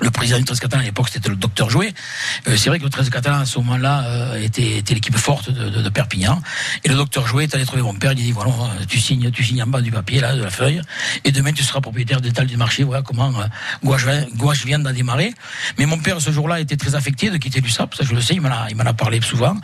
Le 0.00 0.10
président 0.10 0.38
du 0.38 0.44
13 0.44 0.58
catalan 0.60 0.82
à 0.82 0.84
l'époque, 0.84 1.08
c'était 1.10 1.28
le 1.28 1.36
docteur 1.36 1.68
Jouet. 1.68 1.92
Euh, 2.48 2.56
c'est 2.56 2.70
vrai 2.70 2.78
que 2.78 2.84
le 2.84 2.90
13 2.90 3.10
catalan, 3.10 3.40
à 3.40 3.46
ce 3.46 3.58
moment-là, 3.58 4.04
euh, 4.06 4.42
était, 4.42 4.78
était 4.78 4.94
l'équipe 4.94 5.16
forte 5.16 5.50
de, 5.50 5.68
de, 5.68 5.82
de 5.82 5.88
Perpignan. 5.90 6.40
Et 6.84 6.88
le 6.88 6.94
docteur 6.94 7.26
Jouet 7.26 7.44
est 7.44 7.54
allé 7.54 7.66
trouver 7.66 7.82
mon 7.82 7.94
père. 7.94 8.12
Il 8.12 8.16
dit, 8.16 8.32
voilà, 8.32 8.52
euh, 8.52 8.84
tu 8.88 8.98
signes, 8.98 9.30
tu 9.30 9.44
signes 9.44 9.62
en 9.62 9.66
bas 9.66 9.80
du 9.80 9.90
papier, 9.90 10.20
là, 10.20 10.34
de 10.34 10.42
la 10.42 10.50
feuille. 10.50 10.80
Et 11.24 11.32
demain, 11.32 11.52
tu 11.52 11.62
seras 11.62 11.80
propriétaire 11.80 12.20
d'étal 12.20 12.46
du 12.46 12.56
marché. 12.56 12.84
Voilà 12.84 13.02
comment 13.02 13.28
euh, 13.28 13.44
Gouache, 13.84 14.06
Gouache 14.36 14.64
vient 14.64 14.78
d'en 14.78 14.92
démarrer. 14.92 15.34
Mais 15.78 15.86
mon 15.86 15.98
père, 15.98 16.20
ce 16.20 16.30
jour-là, 16.30 16.60
était 16.60 16.76
très 16.76 16.94
affecté 16.94 17.30
de 17.30 17.36
quitter 17.36 17.60
l'USAP. 17.60 17.94
Ça, 17.94 18.04
je 18.04 18.14
le 18.14 18.20
sais, 18.20 18.34
il 18.34 18.40
m'en 18.40 18.48
a, 18.48 18.68
il 18.70 18.76
m'en 18.76 18.84
a 18.84 18.94
parlé 18.94 19.20
souvent. 19.20 19.56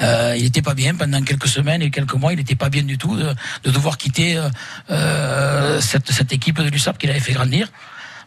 Euh, 0.00 0.34
il 0.36 0.44
n'était 0.44 0.62
pas 0.62 0.74
bien 0.74 0.94
pendant 0.94 1.22
quelques 1.22 1.48
semaines 1.48 1.82
et 1.82 1.90
quelques 1.90 2.14
mois. 2.14 2.32
Il 2.32 2.36
n'était 2.36 2.54
pas 2.54 2.70
bien 2.70 2.82
du 2.82 2.96
tout 2.96 3.16
de, 3.16 3.34
de 3.64 3.70
devoir 3.70 3.98
quitter 3.98 4.42
euh, 4.90 5.80
cette, 5.80 6.10
cette 6.10 6.32
équipe 6.32 6.60
de 6.60 6.68
l'USAP 6.68 6.98
qu'il 6.98 7.10
avait 7.10 7.20
fait 7.20 7.34
grandir. 7.34 7.68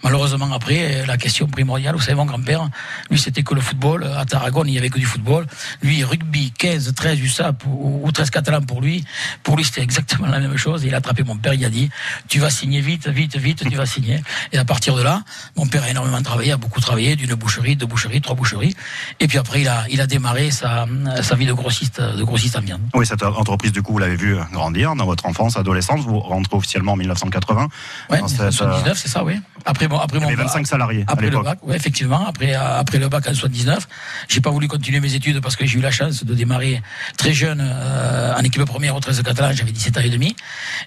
Malheureusement, 0.04 0.52
après, 0.54 1.06
la 1.06 1.18
question 1.18 1.48
primordiale, 1.48 1.96
vous 1.96 2.02
savez, 2.02 2.16
mon 2.16 2.26
grand-père, 2.26 2.70
lui, 3.10 3.20
c'était 3.20 3.44
que 3.44 3.54
le 3.54 3.62
football. 3.62 4.06
À 4.18 4.26
Tarragone, 4.26 4.68
il 4.68 4.72
n'y 4.72 4.78
avait 4.78 4.90
que 4.90 5.00
du 5.00 5.06
football. 5.06 5.46
Lui, 5.82 6.04
rugby, 6.04 6.52
15, 6.58 6.94
13 6.96 7.20
USAP 7.20 7.64
ou, 7.66 8.02
ou 8.04 8.12
13 8.12 8.30
catalans 8.30 8.62
pour 8.62 8.82
lui. 8.82 9.04
Pour 9.44 9.58
lui, 9.58 9.64
c'était 9.64 9.82
exactement 9.82 10.28
la 10.28 10.40
même 10.40 10.58
chose. 10.58 10.84
Il 10.84 10.94
a 10.94 10.98
attrapé 10.98 11.24
mon 11.24 11.36
père, 11.38 11.54
il 11.54 11.66
a 11.66 11.70
dit, 11.70 11.90
tu 12.28 12.40
vas 12.40 12.50
signer 12.50 12.82
vite, 12.82 13.08
vite, 13.08 13.38
vite, 13.38 13.70
tu 13.70 13.76
vas 13.76 13.86
signer. 13.86 14.22
Et 14.52 14.58
à 14.58 14.66
partir 14.66 14.96
de 14.96 15.02
là, 15.02 15.24
mon 15.56 15.66
père 15.68 15.84
a 15.84 15.90
énormément 15.90 16.22
travaillé, 16.22 16.52
a 16.52 16.58
beaucoup 16.58 16.82
travaillé, 16.82 17.16
d'une 17.16 17.34
boucherie, 17.36 17.76
deux 17.76 17.86
boucheries, 17.86 18.22
trois 18.22 18.36
boucheries. 18.36 18.76
Et 19.20 19.28
puis 19.28 19.38
après, 19.38 19.62
il 19.62 19.68
a, 19.68 19.86
il 19.90 20.02
a 20.02 20.08
démarré 20.08 20.52
sa, 20.52 20.86
sa 21.22 21.36
vie 21.36 21.46
de 21.46 21.54
grossiste, 21.54 22.02
de 22.02 22.24
grossiste 22.24 22.58
en 22.58 22.62
viande. 22.62 22.82
Oui, 22.94 23.06
cette 23.06 23.24
entreprise, 23.24 23.72
du 23.72 23.82
coup, 23.82 23.94
vous 23.94 24.00
l'avez 24.00 24.16
vu 24.16 24.38
grandir 24.52 24.96
dans 24.96 25.06
votre 25.06 25.26
enfance, 25.26 25.58
adolescence. 25.58 26.02
Vous 26.02 26.20
rentrez 26.20 26.56
officiellement 26.56 26.94
en 26.94 26.98
1980. 26.98 27.68
Ouais, 28.10 28.20
Dans 28.20 28.28
cette, 28.28 28.42
euh, 28.42 28.52
79, 28.52 28.98
c'est 28.98 29.08
ça, 29.08 29.24
oui. 29.24 29.40
Après, 29.66 29.87
bon, 29.88 29.98
après 29.98 30.18
Il 30.18 30.22
y 30.22 30.24
mon 30.24 30.28
avait 30.28 30.44
25 30.44 30.68
salariés 30.68 31.04
à 31.08 31.14
Après 31.14 31.30
le 31.30 31.42
bac, 31.42 31.60
oui, 31.64 31.76
effectivement. 31.76 32.26
Après, 32.28 32.56
euh, 32.56 32.80
après 32.80 32.98
le 32.98 33.10
bac 33.10 33.28
en 33.28 33.34
79, 33.34 33.88
j'ai 34.28 34.42
pas 34.42 34.50
voulu 34.50 34.68
continuer 34.68 35.00
mes 35.00 35.14
études 35.14 35.40
parce 35.42 35.56
que 35.56 35.66
j'ai 35.66 35.78
eu 35.80 35.82
la 35.82 35.92
chance 35.92 36.24
de 36.24 36.34
démarrer 36.34 36.82
très 37.18 37.34
jeune 37.34 37.62
euh, 37.62 38.34
en 38.36 38.44
équipe 38.44 38.64
première 38.66 38.96
au 38.96 39.00
13 39.00 39.24
catalan. 39.24 39.54
J'avais 39.54 39.72
17 39.72 39.98
ans 39.98 40.02
et 40.02 40.10
demi. 40.10 40.36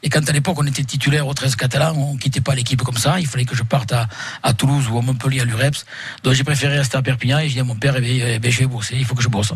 Et 0.02 0.08
quand 0.08 0.28
à 0.28 0.32
l'époque 0.32 0.56
on 0.58 0.66
était 0.66 0.84
titulaire 0.84 1.26
au 1.26 1.34
13 1.34 1.56
catalan, 1.56 1.94
on 1.96 2.16
quittait 2.16 2.40
pas 2.40 2.54
l'équipe 2.54 2.82
comme 2.82 2.96
ça. 2.96 3.20
Il 3.20 3.26
fallait 3.26 3.44
que 3.44 3.56
je 3.56 3.62
parte 3.62 3.92
à, 3.92 4.08
à 4.42 4.52
Toulouse 4.52 4.88
ou 4.90 4.98
à 4.98 5.02
Montpellier 5.02 5.40
à 5.40 5.44
l'UREPS. 5.44 5.84
Donc 6.22 6.34
j'ai 6.34 6.44
préféré 6.44 6.78
rester 6.78 6.96
à 6.96 7.02
Perpignan 7.02 7.38
et 7.38 7.48
j'ai 7.48 7.54
dit 7.54 7.60
à 7.60 7.64
mon 7.64 7.76
père, 7.76 7.94
eh 7.96 8.00
bien, 8.00 8.24
eh 8.26 8.38
bien, 8.38 8.50
je 8.50 8.58
vais 8.60 8.66
bosser. 8.66 8.96
Il 8.98 9.04
faut 9.04 9.14
que 9.14 9.22
je 9.22 9.28
bosse. 9.28 9.52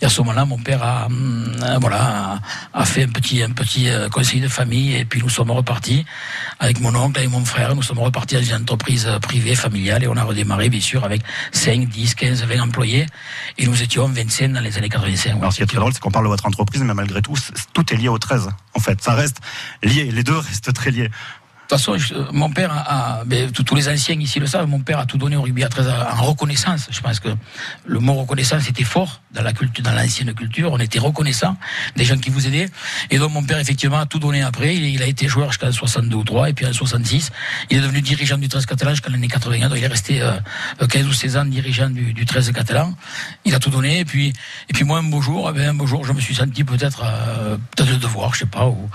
Et 0.00 0.04
à 0.04 0.08
ce 0.08 0.20
moment-là, 0.20 0.44
mon 0.44 0.58
père 0.58 0.82
a, 0.82 1.08
euh, 1.10 1.78
voilà, 1.80 2.40
a, 2.72 2.84
fait 2.84 3.04
un 3.04 3.08
petit, 3.08 3.42
un 3.42 3.50
petit 3.50 3.88
conseil 4.12 4.40
de 4.40 4.48
famille 4.48 4.94
et 4.94 5.04
puis 5.04 5.20
nous 5.22 5.28
sommes 5.28 5.50
repartis 5.50 6.04
avec 6.60 6.80
mon 6.80 6.94
oncle 6.94 7.20
et 7.20 7.26
mon 7.28 7.44
frère. 7.44 7.74
Nous 7.74 7.82
sommes 7.82 7.98
repartis 7.98 8.36
une 8.36 8.64
entreprise 8.76 9.08
privée, 9.22 9.54
familiale 9.54 10.04
et 10.04 10.06
on 10.06 10.16
a 10.16 10.22
redémarré, 10.22 10.68
bien 10.68 10.80
sûr, 10.80 11.02
avec 11.02 11.22
5, 11.52 11.88
10, 11.88 12.14
15, 12.14 12.44
20 12.44 12.60
employés. 12.60 13.06
Et 13.56 13.66
nous 13.66 13.82
étions 13.82 14.06
25 14.06 14.52
dans 14.52 14.60
les 14.60 14.76
années 14.76 14.90
85. 14.90 15.38
Alors, 15.38 15.52
ce 15.52 15.56
qui 15.56 15.62
est 15.62 15.66
très 15.66 15.78
drôle, 15.78 15.94
c'est 15.94 16.00
qu'on 16.00 16.10
parle 16.10 16.26
de 16.26 16.28
votre 16.28 16.44
entreprise, 16.44 16.82
mais 16.82 16.92
malgré 16.92 17.22
tout, 17.22 17.34
tout 17.72 17.94
est 17.94 17.96
lié 17.96 18.08
au 18.08 18.18
13. 18.18 18.50
En 18.74 18.80
fait, 18.80 19.02
ça 19.02 19.14
reste 19.14 19.38
lié. 19.82 20.10
Les 20.12 20.22
deux 20.22 20.36
restent 20.36 20.74
très 20.74 20.90
liés. 20.90 21.10
De 21.66 21.74
toute 21.74 21.80
façon, 21.80 22.14
euh, 22.14 22.24
mon 22.32 22.48
père 22.48 22.70
a, 22.70 23.24
tous 23.52 23.74
les 23.74 23.88
anciens 23.88 24.14
ici 24.20 24.38
le 24.38 24.46
savent, 24.46 24.68
mon 24.68 24.78
père 24.78 25.00
a 25.00 25.06
tout 25.06 25.18
donné 25.18 25.34
au 25.34 25.42
rugby 25.42 25.64
à 25.64 25.68
13 25.68 25.88
en 25.88 26.22
reconnaissance. 26.22 26.86
Je 26.92 27.00
pense 27.00 27.18
que 27.18 27.28
le 27.84 27.98
mot 27.98 28.14
reconnaissance 28.14 28.68
était 28.68 28.84
fort 28.84 29.20
dans 29.32 29.42
la 29.42 29.52
culture, 29.52 29.82
dans 29.82 29.90
l'ancienne 29.90 30.32
culture. 30.32 30.70
On 30.70 30.78
était 30.78 31.00
reconnaissant 31.00 31.56
des 31.96 32.04
gens 32.04 32.18
qui 32.18 32.30
vous 32.30 32.46
aidaient. 32.46 32.68
Et 33.10 33.18
donc 33.18 33.32
mon 33.32 33.42
père 33.42 33.58
effectivement 33.58 33.98
a 33.98 34.06
tout 34.06 34.20
donné 34.20 34.42
après. 34.42 34.76
Il, 34.76 35.02
a 35.02 35.06
été 35.06 35.26
joueur 35.26 35.50
jusqu'en 35.50 35.72
62 35.72 36.16
ou 36.16 36.22
3 36.22 36.50
et 36.50 36.52
puis 36.52 36.66
en 36.66 36.72
66, 36.72 37.32
il 37.70 37.78
est 37.78 37.80
devenu 37.80 38.00
dirigeant 38.00 38.38
du 38.38 38.46
13 38.46 38.64
catalan 38.64 38.92
jusqu'en 38.92 39.10
l'année 39.10 39.26
81. 39.26 39.68
Donc 39.68 39.78
il 39.78 39.82
est 39.82 39.88
resté 39.88 40.22
euh, 40.22 40.38
15 40.88 41.04
ou 41.08 41.12
16 41.12 41.36
ans 41.36 41.44
dirigeant 41.46 41.90
du, 41.90 42.12
du 42.12 42.26
13 42.26 42.52
catalan. 42.52 42.94
Il 43.44 43.56
a 43.56 43.58
tout 43.58 43.70
donné 43.70 43.98
et 43.98 44.04
puis 44.04 44.32
et 44.68 44.72
puis 44.72 44.84
moi 44.84 44.98
un 44.98 45.02
beau 45.02 45.20
jour, 45.20 45.50
eh 45.50 45.52
ben, 45.52 45.70
un 45.70 45.74
beau 45.74 45.88
jour, 45.88 46.04
je 46.04 46.12
me 46.12 46.20
suis 46.20 46.36
senti 46.36 46.62
peut-être 46.62 47.02
euh, 47.04 47.56
devoir, 47.76 48.34
je 48.34 48.40
sais 48.40 48.46
pas, 48.46 48.66
ou 48.66 48.88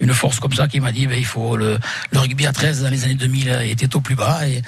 une 0.00 0.12
force 0.12 0.40
comme 0.40 0.52
ça 0.52 0.68
qui 0.68 0.80
m'a 0.80 0.92
dit 0.92 1.06
ben, 1.06 1.18
il 1.18 1.24
faut 1.24 1.56
le 1.56 1.78
rugby 2.18 2.46
à 2.46 2.52
13 2.52 2.82
dans 2.82 2.90
les 2.90 3.04
années 3.04 3.14
2000 3.14 3.62
était 3.70 3.94
au 3.96 4.00
plus 4.00 4.14
bas 4.14 4.46
et 4.46 4.62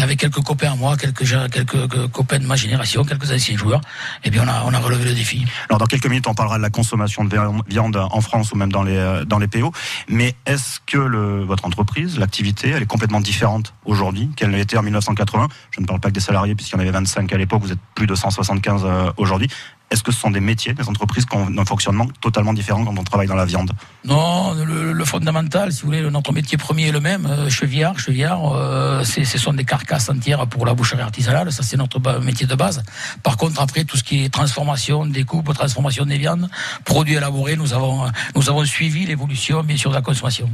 avec 0.00 0.18
quelques 0.18 0.42
copains 0.42 0.72
à 0.72 0.76
moi, 0.76 0.96
quelques, 0.96 1.26
quelques 1.50 2.08
copains 2.08 2.38
de 2.38 2.46
ma 2.46 2.56
génération, 2.56 3.04
quelques 3.04 3.30
anciens 3.30 3.56
joueurs, 3.56 3.80
et 4.24 4.28
eh 4.28 4.30
bien 4.30 4.44
on 4.64 4.74
a, 4.74 4.78
relevé 4.78 5.04
le 5.04 5.14
défi. 5.14 5.44
Alors 5.68 5.78
dans 5.78 5.86
quelques 5.86 6.06
minutes, 6.06 6.26
on 6.26 6.34
parlera 6.34 6.56
de 6.56 6.62
la 6.62 6.70
consommation 6.70 7.24
de 7.24 7.36
viande 7.68 7.96
en 7.96 8.20
France 8.20 8.52
ou 8.52 8.56
même 8.56 8.72
dans 8.72 8.82
les, 8.82 9.22
dans 9.26 9.38
les 9.38 9.48
PO. 9.48 9.72
Mais 10.08 10.34
est-ce 10.46 10.80
que 10.86 10.98
le, 10.98 11.44
votre 11.44 11.64
entreprise, 11.66 12.18
l'activité, 12.18 12.70
elle 12.70 12.82
est 12.82 12.86
complètement 12.86 13.20
différente 13.20 13.74
aujourd'hui 13.84 14.30
qu'elle 14.36 14.50
l'était 14.50 14.76
en 14.76 14.82
1980 14.82 15.48
Je 15.70 15.80
ne 15.80 15.86
parle 15.86 16.00
pas 16.00 16.08
que 16.08 16.14
des 16.14 16.20
salariés, 16.20 16.54
puisqu'il 16.54 16.74
y 16.74 16.78
en 16.78 16.80
avait 16.80 16.90
25 16.90 17.32
à 17.32 17.36
l'époque, 17.36 17.62
vous 17.62 17.72
êtes 17.72 17.78
plus 17.94 18.06
de 18.06 18.14
175 18.14 18.82
euh, 18.84 19.12
aujourd'hui. 19.16 19.48
Est-ce 19.92 20.02
que 20.02 20.10
ce 20.10 20.18
sont 20.18 20.30
des 20.30 20.40
métiers, 20.40 20.72
des 20.72 20.88
entreprises 20.88 21.26
qui 21.26 21.36
ont 21.36 21.46
un 21.58 21.64
fonctionnement 21.66 22.08
totalement 22.22 22.54
différent 22.54 22.82
quand 22.82 22.98
on 22.98 23.04
travaille 23.04 23.26
dans 23.26 23.34
la 23.34 23.44
viande? 23.44 23.72
Non, 24.06 24.54
le, 24.54 25.04
fondamental, 25.04 25.70
si 25.70 25.82
vous 25.82 25.88
voulez, 25.88 26.10
notre 26.10 26.32
métier 26.32 26.56
premier 26.56 26.88
est 26.88 26.92
le 26.92 27.00
même. 27.00 27.26
Euh, 27.26 27.50
chevillard, 27.50 27.98
chevillard, 27.98 28.54
euh, 28.54 29.04
ce 29.04 29.36
sont 29.36 29.52
des 29.52 29.66
carcasses 29.66 30.08
entières 30.08 30.46
pour 30.46 30.64
la 30.64 30.72
boucherie 30.72 31.02
artisanale. 31.02 31.52
Ça, 31.52 31.62
c'est 31.62 31.76
notre 31.76 32.00
métier 32.20 32.46
de 32.46 32.54
base. 32.54 32.82
Par 33.22 33.36
contre, 33.36 33.60
après, 33.60 33.84
tout 33.84 33.98
ce 33.98 34.02
qui 34.02 34.24
est 34.24 34.32
transformation, 34.32 35.04
découpe, 35.04 35.52
transformation 35.52 36.06
des 36.06 36.16
viandes, 36.16 36.48
produits 36.86 37.16
élaborés, 37.16 37.56
nous 37.56 37.74
avons, 37.74 38.10
nous 38.34 38.48
avons 38.48 38.64
suivi 38.64 39.04
l'évolution, 39.04 39.62
bien 39.62 39.76
sûr, 39.76 39.90
de 39.90 39.96
la 39.96 40.02
consommation. 40.02 40.48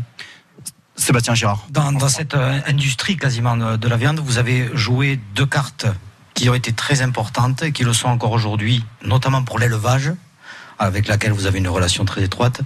Sébastien 0.97 1.35
Girard. 1.37 1.65
Dans, 1.71 1.93
dans 1.93 2.09
cette 2.09 2.35
euh, 2.35 2.59
industrie 2.67 3.17
quasiment 3.17 3.57
de 3.57 3.89
la 3.89 3.97
viande, 3.97 4.19
vous 4.19 4.39
avez 4.39 4.69
joué 4.75 5.21
deux 5.37 5.47
cartes 5.47 5.87
qui 6.39 6.49
ont 6.49 6.55
été 6.55 6.73
très 6.73 7.03
importantes 7.03 7.65
et 7.65 7.73
qui 7.73 7.83
le 7.83 7.93
sont 7.93 8.07
encore 8.07 8.31
aujourd'hui, 8.31 8.85
notamment 9.03 9.43
pour 9.43 9.59
l'élevage, 9.59 10.13
avec 10.79 11.09
laquelle 11.09 11.33
vous 11.33 11.47
avez 11.47 11.59
une 11.59 11.67
relation 11.67 12.05
très 12.05 12.23
étroite. 12.23 12.61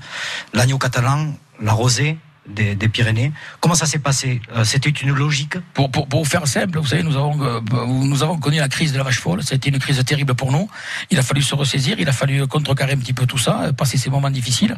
L'agneau 0.52 0.76
catalan, 0.76 1.32
la 1.58 1.72
rosée, 1.72 2.18
des, 2.49 2.76
Pyrénées. 2.88 3.32
Comment 3.61 3.75
ça 3.75 3.87
s'est 3.87 3.99
passé? 3.99 4.40
Euh, 4.54 4.64
C'était 4.64 4.90
une 4.90 5.12
logique? 5.12 5.56
Pour, 5.75 5.90
pour, 5.90 6.08
pour, 6.08 6.26
faire 6.26 6.46
simple, 6.46 6.78
vous 6.78 6.87
savez, 6.87 7.02
nous 7.02 7.16
avons, 7.16 7.40
euh, 7.42 7.61
nous 7.87 8.22
avons 8.22 8.38
connu 8.38 8.58
la 8.58 8.68
crise 8.68 8.92
de 8.92 8.99
la 8.99 9.04
vache 9.04 9.20
folle. 9.20 9.40
Été 9.50 9.68
une 9.68 9.78
crise 9.78 10.02
terrible 10.04 10.34
pour 10.34 10.50
nous. 10.50 10.68
Il 11.11 11.18
a 11.18 11.22
fallu 11.22 11.42
se 11.42 11.54
ressaisir, 11.54 11.96
il 11.99 12.08
a 12.08 12.12
fallu 12.12 12.46
contrecarrer 12.46 12.92
un 12.92 12.99
petit 12.99 13.12
peu 13.12 13.26
tout 13.26 13.38
ça, 13.38 13.62
euh, 13.62 13.72
passer 13.72 13.96
ces 13.96 14.11
moments 14.11 14.30
difficiles. 14.30 14.76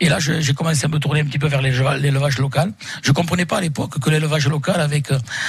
Et 0.00 0.08
là, 0.08 0.18
j'ai 0.18 0.54
commencé 0.54 0.84
à 0.84 0.88
me 0.88 0.98
tourner 0.98 1.20
un 1.20 1.24
petit 1.24 1.38
peu 1.38 1.46
vers 1.46 1.62
l'élevage 1.62 2.38
local. 2.38 2.72
Je 3.02 3.12
comprenais 3.12 3.46
pas 3.46 3.58
à 3.58 3.60
l'époque 3.60 3.98
que 3.98 4.10
l'élevage 4.10 4.48
local, 4.48 4.80
avec, 4.80 5.08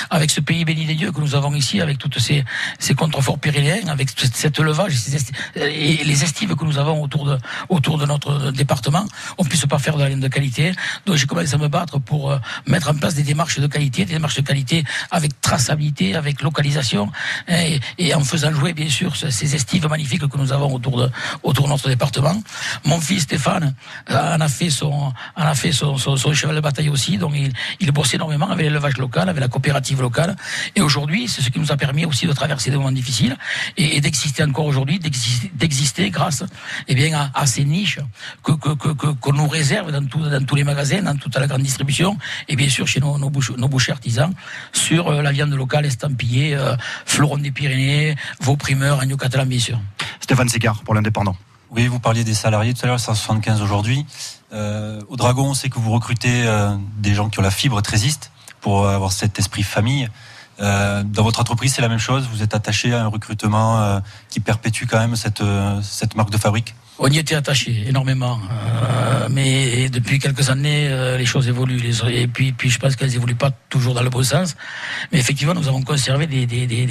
avec 0.09 0.31
ce 0.31 0.41
pays 0.41 0.63
béni 0.63 0.85
des 0.85 0.95
dieux 0.95 1.11
que 1.11 1.19
nous 1.19 1.35
avons 1.35 1.53
ici, 1.55 1.81
avec 1.81 1.97
toutes 1.97 2.19
ces, 2.19 2.45
ces 2.79 2.93
contreforts 2.93 3.39
pyrénéens, 3.39 3.87
avec 3.87 4.09
cet 4.11 4.59
élevage 4.59 4.95
et, 5.55 6.03
les 6.03 6.23
estives 6.23 6.55
que 6.55 6.65
nous 6.65 6.77
avons 6.77 7.01
autour 7.01 7.25
de, 7.25 7.37
autour 7.69 7.97
de 7.97 8.05
notre 8.05 8.51
département, 8.51 9.05
on 9.37 9.43
puisse 9.43 9.65
pas 9.65 9.79
faire 9.79 9.95
de 9.95 10.03
la 10.03 10.09
laine 10.09 10.19
de 10.19 10.27
qualité. 10.27 10.71
Donc 11.05 11.15
j'ai 11.15 11.25
commencé 11.25 11.46
à 11.53 11.57
me 11.57 11.67
battre 11.67 11.99
pour 11.99 12.31
euh, 12.31 12.37
mettre 12.65 12.89
en 12.89 12.95
place 12.95 13.15
des 13.15 13.23
démarches 13.23 13.59
de 13.59 13.67
qualité, 13.67 14.05
des 14.05 14.13
démarches 14.13 14.35
de 14.35 14.41
qualité 14.41 14.83
avec 15.11 15.39
traçabilité, 15.41 16.15
avec 16.15 16.41
localisation, 16.41 17.11
et, 17.47 18.13
en 18.13 18.21
faisant 18.21 18.51
jouer 18.51 18.73
bien 18.73 18.89
sûr 18.89 19.15
ces 19.15 19.55
estives 19.55 19.87
magnifiques 19.87 20.27
que 20.27 20.37
nous 20.37 20.51
avons 20.51 20.73
autour 20.73 21.01
de 21.01 21.09
autour 21.43 21.65
de 21.65 21.69
notre 21.69 21.89
département. 21.89 22.35
Mon 22.85 22.99
fils 22.99 23.23
Stéphane 23.23 23.75
euh, 24.09 24.35
en 24.35 24.41
a 24.41 24.47
fait 24.47 24.69
son 24.69 25.13
a 25.35 25.55
fait 25.55 25.71
son, 25.71 25.97
cheval 26.33 26.55
de 26.55 26.61
bataille 26.61 26.89
aussi, 26.89 27.17
donc 27.17 27.33
il, 27.79 27.91
bosse 27.91 28.13
énormément 28.13 28.49
avec 28.49 28.65
l'élevage 28.65 28.97
local, 28.97 29.29
avec 29.29 29.41
la 29.41 29.47
coopérative 29.47 30.01
locale, 30.01 30.35
et 30.75 30.81
aujourd'hui 30.81 31.27
c'est 31.27 31.41
ce 31.41 31.49
qui 31.49 31.59
nous 31.59 31.71
a 31.71 31.77
permis 31.77 32.05
aussi 32.05 32.27
de 32.27 32.33
traverser 32.33 32.69
des 32.69 32.77
moments 32.77 32.91
difficiles 32.91 33.37
et, 33.77 34.01
d'exister 34.01 34.43
encore 34.43 34.65
aujourd'hui, 34.65 34.99
d'exister 34.99 36.09
grâce 36.09 36.43
eh 36.87 36.95
bien 36.95 37.29
à, 37.33 37.45
ces 37.45 37.63
niches 37.63 37.99
que 38.43 39.31
nous 39.31 39.47
réserve 39.47 39.91
dans, 39.91 40.01
dans 40.01 40.45
tous 40.45 40.55
les 40.55 40.63
magasins, 40.63 41.01
dans 41.01 41.15
toute 41.15 41.36
la 41.39 41.47
grande 41.47 41.61
distribution 41.61 42.17
et 42.47 42.55
bien 42.55 42.69
sûr 42.69 42.87
chez 42.87 42.99
nos, 42.99 43.17
nos, 43.17 43.29
bouchers, 43.29 43.91
artisans 43.91 44.33
sur 44.73 45.07
euh, 45.07 45.21
la 45.21 45.31
viande 45.31 45.51
locale 45.51 45.85
estampillée, 45.85 46.55
euh, 46.55 46.75
fleuron 47.05 47.37
des 47.37 47.51
Pyrénées, 47.51 48.15
vos 48.41 48.55
primeurs, 48.55 48.99
agneau 48.99 49.17
catalan 49.17 49.45
bien 49.45 49.59
sûr. 49.59 49.79
Stéphane 50.19 50.49
Sicard 50.49 50.81
pour 50.83 50.93
l'indépendant. 50.93 51.35
Oui, 51.69 51.87
vous 51.87 51.99
parliez 51.99 52.23
des 52.23 52.33
salariés 52.33 52.73
tout 52.73 52.85
à 52.85 52.87
l'heure, 52.87 52.99
175 52.99 53.61
aujourd'hui. 53.61 54.05
Euh, 54.53 55.01
au 55.09 55.17
Dragon, 55.17 55.49
on 55.49 55.53
sait 55.53 55.69
que 55.69 55.79
vous 55.79 55.91
recrutez 55.91 56.45
des 56.97 57.13
gens 57.13 57.27
qui 57.27 57.39
ont 57.39 57.43
la 57.43 57.51
fibre 57.51 57.81
trésiste 57.81 58.31
pour 58.61 58.87
avoir 58.87 59.11
cet 59.11 59.37
esprit 59.37 59.63
famille. 59.63 60.07
dans 60.59 61.23
votre 61.23 61.41
entreprise, 61.41 61.73
c'est 61.73 61.81
la 61.81 61.89
même 61.89 61.99
chose. 61.99 62.25
Vous 62.31 62.41
êtes 62.41 62.55
attaché 62.55 62.93
à 62.93 63.03
un 63.03 63.07
recrutement 63.07 64.01
qui 64.29 64.39
perpétue 64.39 64.85
quand 64.89 64.97
même 64.97 65.17
cette, 65.17 65.43
cette 65.81 66.15
marque 66.15 66.29
de 66.29 66.37
fabrique? 66.37 66.73
On 66.99 67.09
y 67.09 67.19
était 67.19 67.35
attaché 67.35 67.83
énormément, 67.87 68.39
euh, 68.51 69.27
mais 69.29 69.87
depuis 69.89 70.17
quelques 70.17 70.49
années, 70.49 70.87
euh, 70.89 71.17
les 71.17 71.25
choses 71.25 71.47
évoluent. 71.47 71.79
Et 72.09 72.27
puis, 72.27 72.53
je 72.69 72.79
pense 72.79 72.95
qu'elles 72.95 73.15
évoluent 73.15 73.35
pas 73.35 73.51
toujours 73.69 73.93
dans 73.93 74.01
le 74.01 74.09
bon 74.09 74.23
sens. 74.23 74.55
Mais 75.11 75.19
effectivement, 75.19 75.53
nous 75.53 75.67
avons 75.67 75.83
conservé 75.83 76.25
des, 76.25 76.47
des, 76.47 76.65
des, 76.65 76.85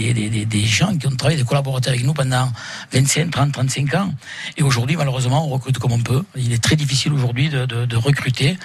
des, 0.44 0.64
gens 0.64 0.96
qui 0.96 1.08
ont 1.08 1.16
travaillé, 1.16 1.38
des 1.38 1.44
collaborateurs 1.44 1.92
avec 1.92 2.04
nous 2.04 2.14
pendant 2.14 2.52
25, 2.92 3.30
30, 3.30 3.52
35 3.52 3.94
ans. 3.94 4.14
Et 4.56 4.62
aujourd'hui, 4.62 4.96
malheureusement, 4.96 5.44
on 5.44 5.50
recrute 5.50 5.78
comme 5.78 5.92
on 5.92 6.00
peut. 6.00 6.22
Il 6.36 6.52
est 6.52 6.62
très 6.62 6.76
difficile 6.76 7.12
aujourd'hui 7.12 7.48
de, 7.48 7.66
de, 7.66 7.84
de, 7.84 7.96
recruter, 7.96 8.56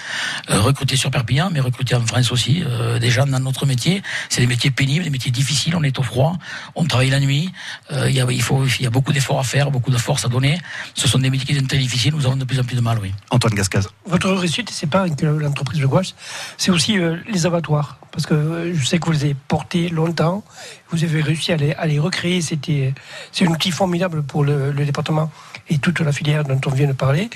euh, 0.52 0.62
recruter 0.62 0.96
sur 0.96 1.10
Perpignan, 1.10 1.50
mais 1.52 1.60
recruter 1.60 1.96
en 1.96 2.06
France 2.06 2.32
aussi. 2.32 2.64
Euh, 2.64 3.00
des 3.00 3.10
gens 3.10 3.26
dans 3.26 3.40
notre 3.40 3.66
métier, 3.66 4.04
c'est 4.30 4.42
des 4.42 4.48
métiers 4.48 4.70
pénibles, 4.70 5.06
des 5.06 5.10
métiers 5.10 5.32
difficiles. 5.32 5.76
On 5.76 5.84
est 5.84 5.98
au 5.98 6.04
froid, 6.04 6.38
on 6.76 6.86
travaille 6.86 7.10
la 7.10 7.20
nuit. 7.20 7.52
Il 7.92 8.12
y 8.12 8.22
a, 8.22 8.28
il 8.30 8.42
faut, 8.42 8.66
il 8.66 8.84
y 8.84 8.88
a 8.88 8.90
beaucoup 8.92 9.12
d'efforts 9.12 9.40
à 9.40 9.44
faire, 9.44 9.72
beaucoup 9.72 9.92
de 9.92 9.98
force 9.98 10.24
à 10.24 10.30
donner. 10.30 10.60
Ce 10.94 11.08
sont 11.08 11.18
des 11.18 11.31
métiers 11.32 11.48
qui 11.48 11.60
sont 11.60 11.66
très 11.66 11.78
difficiles, 11.78 12.14
nous 12.14 12.26
avons 12.26 12.36
de 12.36 12.46
plus 12.46 12.60
en 12.60 12.64
plus 12.64 12.76
de 12.76 12.82
mal, 12.82 13.00
oui. 13.02 13.12
Antoine 13.30 13.54
Gascaz. 13.54 13.88
Votre 14.06 14.32
réussite, 14.32 14.70
c'est 14.70 14.90
pas 14.90 15.10
que 15.10 15.26
l'entreprise 15.26 15.80
de 15.80 15.86
gouache, 15.86 16.14
c'est 16.58 16.72
aussi 16.72 16.98
euh, 16.98 17.18
les 17.28 17.46
abattoirs. 17.46 17.98
Parce 18.12 18.26
que 18.26 18.34
euh, 18.34 18.74
je 18.76 18.86
sais 18.86 19.00
que 19.00 19.06
vous 19.06 19.14
les 19.14 19.24
avez 19.24 19.36
portés 19.48 19.90
longtemps, 19.90 20.44
vous 20.90 21.04
avez 21.04 21.22
réussi 21.22 21.52
à 21.52 21.58
les, 21.58 21.74
à 21.74 21.88
les 21.88 22.00
recréer. 22.00 22.42
C'était, 22.42 22.94
c'est 23.32 23.48
un 23.48 23.52
outil 23.52 23.72
formidable 23.72 24.22
pour 24.24 24.44
le, 24.44 24.74
département 24.74 25.32
et 25.70 25.78
toute 25.78 26.00
la 26.02 26.12
filière 26.12 26.44
dont 26.44 26.60
on 26.66 26.72
vient 26.72 26.88
de 26.88 26.94
parler. 26.94 27.30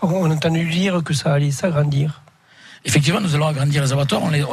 On 0.00 0.30
a 0.30 0.34
entendu 0.34 0.64
dire 0.68 1.02
que 1.04 1.14
ça 1.14 1.34
allait 1.34 1.50
s'agrandir. 1.50 2.22
Effectivement, 2.84 3.20
nous 3.20 3.34
allons 3.34 3.46
agrandir 3.46 3.82
les 3.82 3.92
abattoirs. 3.92 4.28
les, 4.30 4.44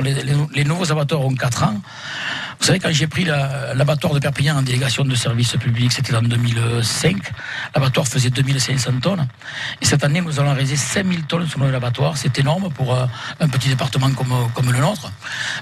les, 0.54 0.64
nouveaux 0.64 0.92
abattoirs 0.92 1.22
ont 1.22 1.34
4 1.34 1.64
ans. 1.64 1.82
Vous 2.60 2.66
savez, 2.66 2.80
quand 2.80 2.92
j'ai 2.92 3.08
pris 3.08 3.24
l'abattoir 3.24 4.14
de 4.14 4.20
Perpignan 4.20 4.58
en 4.58 4.62
délégation 4.62 5.06
de 5.06 5.16
service 5.16 5.56
public, 5.56 5.94
c'était 5.94 6.14
en 6.14 6.22
2005, 6.22 7.16
l'abattoir 7.74 8.06
faisait 8.06 8.30
2500 8.30 9.00
tonnes. 9.02 9.26
Et 9.82 9.86
cette 9.86 10.04
année, 10.04 10.20
nous 10.20 10.42
allons 10.42 10.52
réaliser 10.52 10.76
5000 10.76 11.24
tonnes 11.24 11.48
sur 11.48 11.64
l'abattoir. 11.64 12.18
C'est 12.18 12.38
énorme 12.38 12.70
pour 12.70 12.94
euh, 12.94 13.06
un 13.40 13.48
petit 13.48 13.70
département 13.70 14.10
comme, 14.12 14.72
le 14.72 14.80
nôtre. 14.80 15.10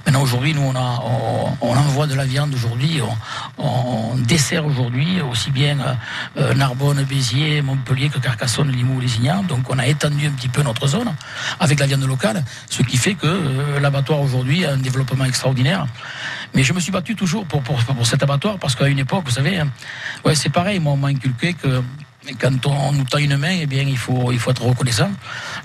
Maintenant, 0.08 0.24
aujourd'hui, 0.24 0.56
nous, 0.56 0.62
on, 0.62 0.76
envoie 1.78 2.08
de 2.08 2.16
la 2.16 2.26
viande 2.26 2.56
aujourd'hui. 2.56 3.00
On, 3.60 4.16
dessert 4.16 4.66
aujourd'hui 4.66 5.22
aussi 5.22 5.52
bien 5.52 5.78
euh, 6.38 6.56
Narbonne, 6.56 7.04
Béziers, 7.04 7.62
Montpellier 7.62 8.10
que 8.10 8.18
Carcassonne, 8.18 8.72
Limoux, 8.72 9.00
Lézignan. 9.00 9.44
Donc, 9.44 9.70
on 9.70 9.78
a 9.78 9.86
étendu 9.86 10.26
un 10.26 10.32
petit 10.32 10.50
peu 10.50 10.64
notre 10.64 10.88
zone 10.88 11.14
avec 11.60 11.80
la 11.80 11.86
viande 11.86 12.08
locale, 12.08 12.44
ce 12.70 12.82
qui 12.82 12.98
fait 12.98 13.14
que 13.14 13.28
euh, 13.28 13.80
l'abattoir 13.80 14.20
aujourd'hui 14.20 14.66
a 14.66 14.72
un 14.72 14.78
développement 14.78 15.26
extraordinaire. 15.26 15.86
Mais 16.54 16.64
je 16.64 16.74
me 16.74 16.80
suis 16.80 16.92
battu 16.92 17.16
toujours 17.16 17.46
pour, 17.46 17.62
pour, 17.62 17.78
pour 17.84 18.06
cet 18.08 18.24
abattoir 18.24 18.58
parce 18.60 18.76
qu'à 18.76 18.88
une 18.88 19.00
époque, 19.00 19.24
vous 19.26 19.32
savez, 19.32 19.60
hein, 19.60 19.70
ouais, 20.26 20.36
c'est 20.36 20.50
pareil, 20.50 20.80
moi, 20.80 20.94
on 20.94 20.98
m'a 20.98 21.10
inculqué 21.10 21.54
que 21.54 21.82
quand 22.36 22.66
on 22.66 22.92
nous 22.92 23.04
tend 23.06 23.20
une 23.20 23.38
main, 23.38 23.58
eh 23.62 23.66
bien, 23.66 23.84
il 23.84 23.98
faut, 23.98 24.32
il 24.32 24.40
faut 24.40 24.52
être 24.52 24.64
reconnaissant. 24.64 25.10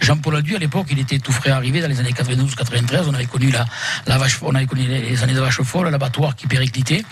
Jean-Paul 0.00 0.36
Adu, 0.36 0.56
à 0.56 0.58
l'époque, 0.58 0.86
il 0.90 0.98
était 0.98 1.18
tout 1.18 1.32
frais 1.32 1.50
arrivé 1.50 1.80
dans 1.80 1.88
les 1.88 1.98
années 2.00 2.12
92-93. 2.12 3.04
On 3.08 3.14
avait 3.14 3.26
connu 3.26 3.50
la, 3.50 3.64
la 4.06 4.18
vache, 4.18 4.38
on 4.42 4.54
avait 4.54 4.66
connu 4.66 4.86
les 4.86 5.22
années 5.22 5.34
de 5.34 5.40
vache 5.40 5.60
folle, 5.62 5.88
l'abattoir 5.88 6.36
qui 6.36 6.46
périclitait. 6.46 7.04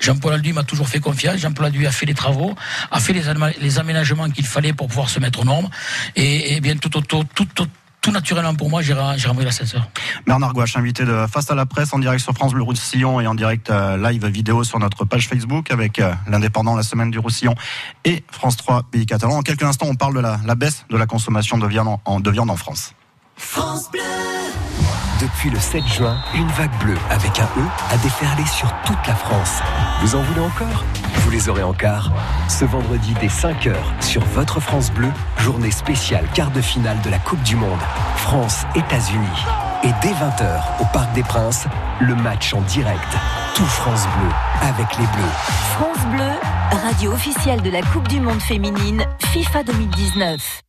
Jean-Paul 0.00 0.34
Adu 0.34 0.52
m'a 0.52 0.64
toujours 0.64 0.88
fait 0.88 1.00
confiance. 1.00 1.38
Jean-Paul 1.38 1.66
Adu 1.66 1.86
a 1.86 1.92
fait 1.92 2.06
les 2.06 2.14
travaux, 2.14 2.54
a 2.90 3.00
fait 3.00 3.12
les, 3.12 3.22
les 3.60 3.78
aménagements 3.78 4.28
qu'il 4.30 4.46
fallait 4.46 4.72
pour 4.72 4.88
pouvoir 4.88 5.08
se 5.08 5.20
mettre 5.20 5.40
aux 5.40 5.44
normes. 5.44 5.68
Et, 6.16 6.60
bien, 6.60 6.76
tout 6.76 6.96
autour, 6.96 7.24
tout, 7.34 7.46
tout, 7.54 7.68
tout 8.00 8.12
naturellement 8.12 8.54
pour 8.54 8.70
moi, 8.70 8.82
j'irai 8.82 9.00
la 9.00 9.44
l'ascenseur. 9.44 9.88
Bernard 10.26 10.52
Gouache, 10.52 10.76
invité 10.76 11.04
de 11.04 11.26
Face 11.26 11.50
à 11.50 11.54
la 11.54 11.66
presse 11.66 11.92
en 11.92 11.98
direct 11.98 12.22
sur 12.22 12.32
France 12.32 12.52
Bleu 12.52 12.62
Roussillon 12.62 13.20
et 13.20 13.26
en 13.26 13.34
direct 13.34 13.70
euh, 13.70 13.96
live 13.96 14.26
vidéo 14.26 14.64
sur 14.64 14.78
notre 14.78 15.04
page 15.04 15.28
Facebook 15.28 15.70
avec 15.70 15.98
euh, 15.98 16.12
l'indépendant 16.26 16.76
La 16.76 16.82
Semaine 16.82 17.10
du 17.10 17.18
Roussillon 17.18 17.54
et 18.04 18.24
France 18.30 18.56
3 18.56 18.84
Pays 18.90 19.06
Catalan. 19.06 19.38
En 19.38 19.42
quelques 19.42 19.64
instants, 19.64 19.86
on 19.88 19.96
parle 19.96 20.14
de 20.14 20.20
la, 20.20 20.54
baisse 20.54 20.84
de 20.90 20.96
la 20.96 21.06
consommation 21.06 21.58
de 21.58 21.66
viande 21.66 21.98
en, 22.04 22.20
de 22.20 22.30
viande 22.30 22.50
en 22.50 22.56
France. 22.56 22.94
France 23.36 23.90
Bleu 23.90 24.37
depuis 25.20 25.50
le 25.50 25.58
7 25.58 25.86
juin, 25.86 26.16
une 26.34 26.48
vague 26.48 26.76
bleue 26.78 26.98
avec 27.10 27.38
un 27.40 27.44
E 27.44 27.64
a 27.90 27.96
déferlé 27.98 28.44
sur 28.46 28.72
toute 28.84 29.06
la 29.06 29.14
France. 29.14 29.60
Vous 30.00 30.14
en 30.14 30.22
voulez 30.22 30.40
encore? 30.40 30.84
Vous 31.16 31.30
les 31.30 31.48
aurez 31.48 31.62
en 31.62 31.72
quart. 31.72 32.10
Ce 32.48 32.64
vendredi 32.64 33.14
dès 33.20 33.28
5h 33.28 33.74
sur 34.00 34.24
votre 34.26 34.60
France 34.60 34.90
Bleu, 34.90 35.08
journée 35.38 35.70
spéciale 35.70 36.24
quart 36.34 36.50
de 36.50 36.60
finale 36.60 37.00
de 37.02 37.10
la 37.10 37.18
Coupe 37.18 37.42
du 37.42 37.56
Monde. 37.56 37.80
France-États-Unis. 38.16 39.44
Et 39.84 39.90
dès 40.02 40.12
20h 40.12 40.80
au 40.80 40.84
Parc 40.92 41.12
des 41.14 41.22
Princes, 41.22 41.66
le 42.00 42.14
match 42.14 42.54
en 42.54 42.60
direct. 42.62 43.16
Tout 43.54 43.64
France 43.64 44.06
Bleu 44.18 44.30
avec 44.62 44.98
les 44.98 45.06
Bleus. 45.06 45.34
France 45.72 46.06
Bleu, 46.12 46.30
radio 46.76 47.12
officielle 47.12 47.62
de 47.62 47.70
la 47.70 47.82
Coupe 47.82 48.08
du 48.08 48.20
Monde 48.20 48.40
féminine 48.40 49.04
FIFA 49.32 49.64
2019. 49.64 50.62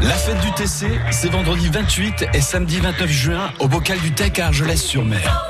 La 0.00 0.14
fête 0.14 0.40
du 0.40 0.52
TC, 0.52 0.86
c'est 1.10 1.30
vendredi 1.30 1.68
28 1.72 2.26
et 2.34 2.40
samedi 2.40 2.78
29 2.80 3.10
juin 3.10 3.50
au 3.60 3.68
bocal 3.68 3.98
du 4.00 4.12
Tech 4.12 4.38
à 4.38 4.46
Argelès-sur-Mer. 4.46 5.48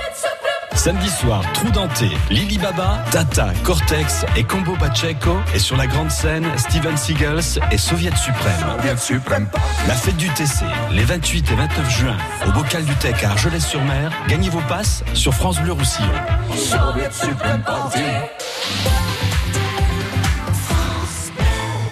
Samedi 0.74 1.10
soir, 1.10 1.42
Trou 1.52 1.70
Denté, 1.70 2.10
Lily 2.30 2.58
Baba, 2.58 3.04
Tata, 3.10 3.52
Cortex 3.62 4.24
et 4.36 4.42
Combo 4.42 4.74
Pacheco. 4.78 5.36
Et 5.54 5.58
sur 5.58 5.76
la 5.76 5.86
grande 5.86 6.10
scène, 6.10 6.46
Steven 6.56 6.96
Seagulls 6.96 7.60
et 7.70 7.78
Soviet 7.78 8.16
Suprême. 8.16 8.66
La 9.86 9.94
fête 9.94 10.16
du 10.16 10.28
TC, 10.30 10.64
les 10.90 11.04
28 11.04 11.50
et 11.50 11.54
29 11.54 11.90
juin, 11.90 12.16
au 12.48 12.52
Bocal 12.52 12.84
du 12.84 12.94
Tech 12.96 13.22
à 13.22 13.30
Argelès-sur-Mer. 13.30 14.10
Gagnez 14.28 14.48
vos 14.48 14.62
passes 14.62 15.04
sur 15.14 15.34
France 15.34 15.60
Bleu 15.60 15.72
Roussillon. 15.72 16.08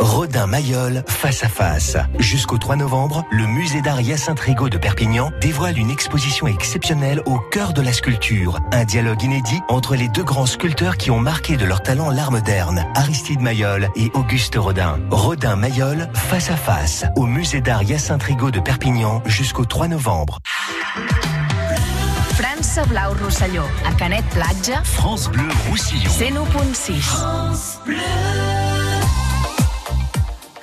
Rodin 0.01 0.47
Mayol 0.47 1.05
face 1.07 1.45
à 1.45 1.49
face. 1.49 1.99
Jusqu'au 2.19 2.57
3 2.57 2.77
novembre, 2.77 3.27
le 3.31 3.47
musée 3.47 3.83
d'art 3.83 4.01
Hyacinthe 4.01 4.41
Rigaud 4.41 4.71
de 4.71 4.79
Perpignan 4.79 5.31
dévoile 5.43 5.77
une 5.79 5.91
exposition 5.91 6.47
exceptionnelle 6.47 7.21
au 7.27 7.39
cœur 7.39 7.75
de 7.75 7.83
la 7.83 7.93
sculpture. 7.93 8.59
Un 8.73 8.85
dialogue 8.85 9.23
inédit 9.23 9.61
entre 9.69 9.97
les 9.97 10.09
deux 10.09 10.25
grands 10.25 10.47
sculpteurs 10.47 10.97
qui 10.97 11.11
ont 11.11 11.21
marqué 11.21 11.59
de 11.59 11.67
leur 11.67 11.83
talent 11.83 12.09
l'art 12.11 12.31
moderne, 12.31 12.87
Aristide 12.95 13.41
Mayol 13.41 13.91
et 13.95 14.11
Auguste 14.15 14.55
Rodin. 14.57 14.99
Rodin 15.11 15.57
Mayol 15.57 16.09
face 16.15 16.51
à 16.51 16.57
face 16.57 17.05
au 17.15 17.27
musée 17.27 17.61
d'art 17.61 17.83
Hyacinthe 17.83 18.23
Rigaud 18.23 18.51
de 18.51 18.61
Perpignan 18.61 19.23
jusqu'au 19.27 19.67
3 19.67 19.89
novembre. 19.89 20.39
França 22.35 22.87
Blau 22.87 23.15
Rosselló, 23.23 23.65
a 23.87 23.93
Canet 23.99 24.25
Platja, 24.31 24.83
France 24.83 25.29
Bleu 25.29 25.45
Roussillon. 25.69 26.11
101.6. 26.11 28.60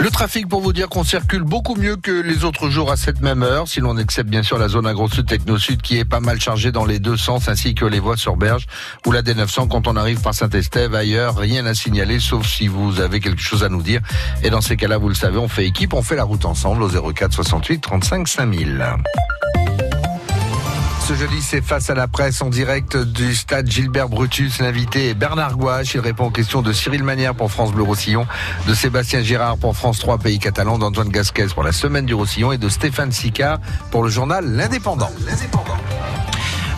Le 0.08 0.12
trafic 0.12 0.48
pour 0.48 0.62
vous 0.62 0.72
dire 0.72 0.88
qu'on 0.88 1.04
circule 1.04 1.44
beaucoup 1.44 1.76
mieux 1.76 1.98
que 1.98 2.12
les 2.12 2.46
autres 2.46 2.70
jours 2.70 2.90
à 2.90 2.96
cette 2.96 3.20
même 3.20 3.44
heure, 3.44 3.68
si 3.68 3.82
l'on 3.82 3.98
accepte 3.98 4.30
bien 4.30 4.42
sûr 4.42 4.58
la 4.58 4.70
zone 4.70 4.88
agro-sud 4.88 5.26
techno-sud 5.26 5.82
qui 5.82 5.98
est 5.98 6.06
pas 6.06 6.22
mal 6.22 6.40
chargée 6.40 6.72
dans 6.72 6.86
les 6.86 7.00
deux 7.00 7.18
sens 7.18 7.50
ainsi 7.50 7.76
que 7.76 7.84
les 7.84 8.00
voies 8.00 8.16
sur 8.16 8.38
Berge 8.38 8.68
ou 9.06 9.12
la 9.12 9.22
D900 9.22 9.68
quand 9.68 9.86
on 9.86 9.98
arrive 9.98 10.22
par 10.22 10.34
Saint-Estève. 10.34 10.96
Ailleurs, 10.96 11.36
rien 11.36 11.66
à 11.66 11.74
signaler 11.74 12.22
sauf 12.22 12.48
si 12.48 12.70
vous 12.70 13.02
avez 13.02 13.20
quelque 13.20 13.42
chose 13.42 13.66
à 13.66 13.70
nous 13.70 13.82
dire. 13.82 14.00
Et 14.44 14.50
dans 14.50 14.62
ces 14.62 14.78
cas-là, 14.78 14.98
vous 14.98 15.10
le 15.10 15.14
savez, 15.14 15.40
on 15.40 15.50
fait 15.50 15.66
équipe, 15.66 15.94
on 15.94 16.02
fait 16.02 16.16
la 16.16 16.24
route 16.24 16.46
ensemble 16.46 16.84
au 16.84 17.12
04 17.14 17.34
68 17.34 17.82
35 17.82 18.30
5000. 18.30 18.86
Ce 21.08 21.14
jeudi, 21.14 21.42
c'est 21.42 21.62
face 21.62 21.90
à 21.90 21.96
la 21.96 22.10
presse 22.10 22.42
en 22.42 22.50
direct 22.50 22.98
du 22.98 23.34
stade 23.34 23.72
Gilbert 23.72 24.10
Brutus. 24.10 24.60
L'invité 24.60 25.08
est 25.08 25.14
Bernard 25.14 25.56
Gouache. 25.56 25.94
Il 25.94 26.02
répond 26.02 26.26
aux 26.26 26.32
questions 26.32 26.62
de 26.62 26.74
Cyril 26.74 27.02
Manière 27.02 27.34
pour 27.34 27.50
France 27.50 27.72
Bleu 27.72 27.84
Roussillon, 27.84 28.28
de 28.68 28.74
Sébastien 28.74 29.22
Girard 29.22 29.58
pour 29.58 29.74
France 29.78 30.00
3 30.00 30.18
Pays 30.18 30.38
Catalan, 30.38 30.78
d'Antoine 30.78 31.08
Gasquez 31.08 31.48
pour 31.54 31.64
la 31.64 31.72
Semaine 31.72 32.06
du 32.06 32.14
Roussillon 32.14 32.52
et 32.52 32.58
de 32.58 32.68
Stéphane 32.68 33.14
Sicard 33.14 33.60
pour 33.90 34.04
le 34.04 34.10
journal 34.10 34.54
L'Indépendant. 34.54 35.10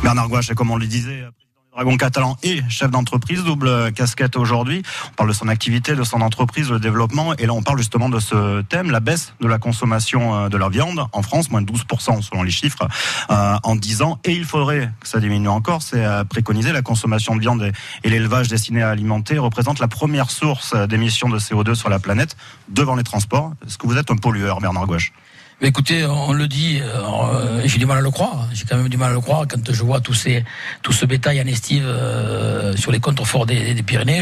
Bernard 0.03 0.29
Gouache, 0.29 0.53
comme 0.53 0.69
on 0.69 0.77
le 0.77 0.85
disait, 0.85 1.23
Dragon 1.71 1.97
catalan 1.97 2.35
et 2.41 2.61
chef 2.67 2.89
d'entreprise, 2.89 3.43
double 3.43 3.93
casquette 3.93 4.35
aujourd'hui. 4.37 4.81
On 5.11 5.15
parle 5.15 5.29
de 5.29 5.33
son 5.33 5.47
activité, 5.47 5.95
de 5.95 6.03
son 6.03 6.21
entreprise, 6.21 6.71
le 6.71 6.79
développement. 6.79 7.35
Et 7.35 7.45
là, 7.45 7.53
on 7.53 7.61
parle 7.61 7.77
justement 7.77 8.09
de 8.09 8.19
ce 8.19 8.61
thème, 8.63 8.89
la 8.89 8.99
baisse 8.99 9.33
de 9.39 9.47
la 9.47 9.59
consommation 9.59 10.35
euh, 10.35 10.49
de 10.49 10.57
la 10.57 10.67
viande 10.67 11.05
en 11.13 11.21
France, 11.21 11.51
moins 11.51 11.61
de 11.61 11.71
12% 11.71 12.23
selon 12.23 12.41
les 12.41 12.51
chiffres 12.51 12.87
euh, 13.29 13.55
en 13.61 13.75
10 13.75 14.01
ans. 14.01 14.19
Et 14.23 14.33
il 14.33 14.45
faudrait 14.45 14.89
que 14.99 15.07
ça 15.07 15.19
diminue 15.19 15.47
encore. 15.47 15.83
C'est 15.83 16.03
à 16.03 16.25
préconiser 16.25 16.71
la 16.71 16.81
consommation 16.81 17.35
de 17.35 17.41
viande 17.41 17.71
et, 18.03 18.09
l'élevage 18.09 18.47
destiné 18.47 18.81
à 18.81 18.89
alimenter 18.89 19.37
représente 19.37 19.79
la 19.79 19.87
première 19.87 20.31
source 20.31 20.75
d'émissions 20.75 21.29
de 21.29 21.37
CO2 21.37 21.75
sur 21.75 21.89
la 21.89 21.99
planète 21.99 22.35
devant 22.69 22.95
les 22.95 23.03
transports. 23.03 23.53
Est-ce 23.65 23.77
que 23.77 23.85
vous 23.85 23.97
êtes 23.97 24.09
un 24.09 24.15
pollueur, 24.15 24.59
Bernard 24.59 24.87
Gouache? 24.87 25.13
Écoutez, 25.61 26.05
on 26.05 26.31
le 26.31 26.47
dit, 26.47 26.79
euh, 26.81 27.61
j'ai 27.65 27.77
du 27.77 27.85
mal 27.85 27.97
à 27.97 28.01
le 28.01 28.11
croire. 28.11 28.47
J'ai 28.53 28.65
quand 28.65 28.77
même 28.77 28.89
du 28.89 28.97
mal 28.97 29.11
à 29.11 29.13
le 29.13 29.19
croire 29.19 29.45
quand 29.47 29.71
je 29.71 29.83
vois 29.83 29.99
tous 29.99 30.13
ces, 30.13 30.45
tout 30.81 30.93
ce 30.93 31.05
bétail 31.05 31.41
en 31.41 31.47
estive 31.47 31.85
euh, 31.85 32.75
sur 32.77 32.91
les 32.91 32.99
contreforts 32.99 33.45
des, 33.45 33.73
des 33.73 33.83
Pyrénées. 33.83 34.21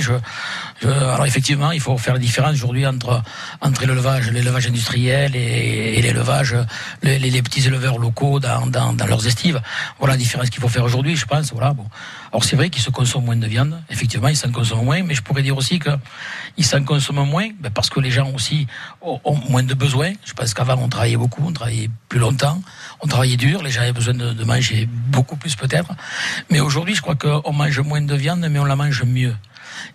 Je- 0.81 0.88
alors 0.88 1.25
effectivement, 1.25 1.72
il 1.72 1.79
faut 1.81 1.98
faire 1.98 2.13
la 2.13 2.19
différence 2.19 2.53
aujourd'hui 2.55 2.86
entre 2.86 3.22
entre 3.62 3.86
l'élevage, 3.86 4.29
l'élevage 4.31 4.67
industriel 4.67 5.36
et, 5.36 5.98
et 5.98 6.01
l'élevage, 6.01 6.55
les, 7.03 7.19
les- 7.19 7.29
les 7.31 7.41
petits 7.41 7.65
éleveurs 7.67 7.98
locaux 7.98 8.39
dans, 8.39 8.67
dans, 8.67 8.93
dans 8.93 9.05
leurs 9.07 9.25
estives. 9.27 9.61
Voilà 10.00 10.13
la 10.13 10.18
différence 10.18 10.50
qu'il 10.50 10.61
faut 10.61 10.70
faire 10.70 10.83
aujourd'hui, 10.83 11.16
je 11.16 11.25
pense. 11.25 11.51
Voilà. 11.51 11.74
Bon. 11.74 11.85
Alors 12.31 12.44
c'est 12.44 12.55
vrai 12.55 12.70
qu'ils 12.70 12.81
se 12.83 12.90
consomment 12.92 13.25
moins 13.25 13.35
de 13.35 13.48
viande. 13.48 13.81
Effectivement, 13.90 14.27
ils 14.27 14.35
s'en 14.37 14.51
consomment 14.51 14.83
moins, 14.85 15.01
mais 15.03 15.13
je 15.16 15.22
pourrais 15.22 15.42
dire 15.44 15.57
aussi 15.57 15.79
que 15.79 15.90
ils 16.57 16.66
s'en 16.66 16.83
consomment 16.83 17.25
moins 17.27 17.50
ben, 17.59 17.72
parce 17.72 17.90
que 17.90 18.00
les 18.00 18.11
gens 18.11 18.29
aussi 18.33 18.68
ont, 19.01 19.20
ont 19.24 19.37
moins 19.50 19.63
de 19.63 19.74
besoins. 19.74 20.13
Je 20.25 20.33
pense 20.33 20.53
qu'avant 20.53 20.75
on 20.79 20.90
travaillait 20.90 21.18
beaucoup, 21.18 21.44
on 21.46 21.53
travaillait 21.53 21.90
plus 22.09 22.20
longtemps, 22.20 22.61
on 23.01 23.07
travaillait 23.07 23.37
dur, 23.37 23.63
les 23.63 23.72
gens 23.72 23.81
avaient 23.81 23.94
besoin 23.94 24.13
de, 24.13 24.33
de 24.33 24.44
manger 24.44 24.87
beaucoup 24.92 25.35
plus 25.37 25.55
peut-être. 25.55 25.90
Mais 26.50 26.59
aujourd'hui, 26.59 26.96
je 26.96 27.01
crois 27.01 27.16
qu'on 27.16 27.53
mange 27.53 27.79
moins 27.79 28.01
de 28.01 28.16
viande, 28.16 28.46
mais 28.50 28.59
on 28.59 28.66
la 28.66 28.75
mange 28.75 29.03
mieux. 29.03 29.35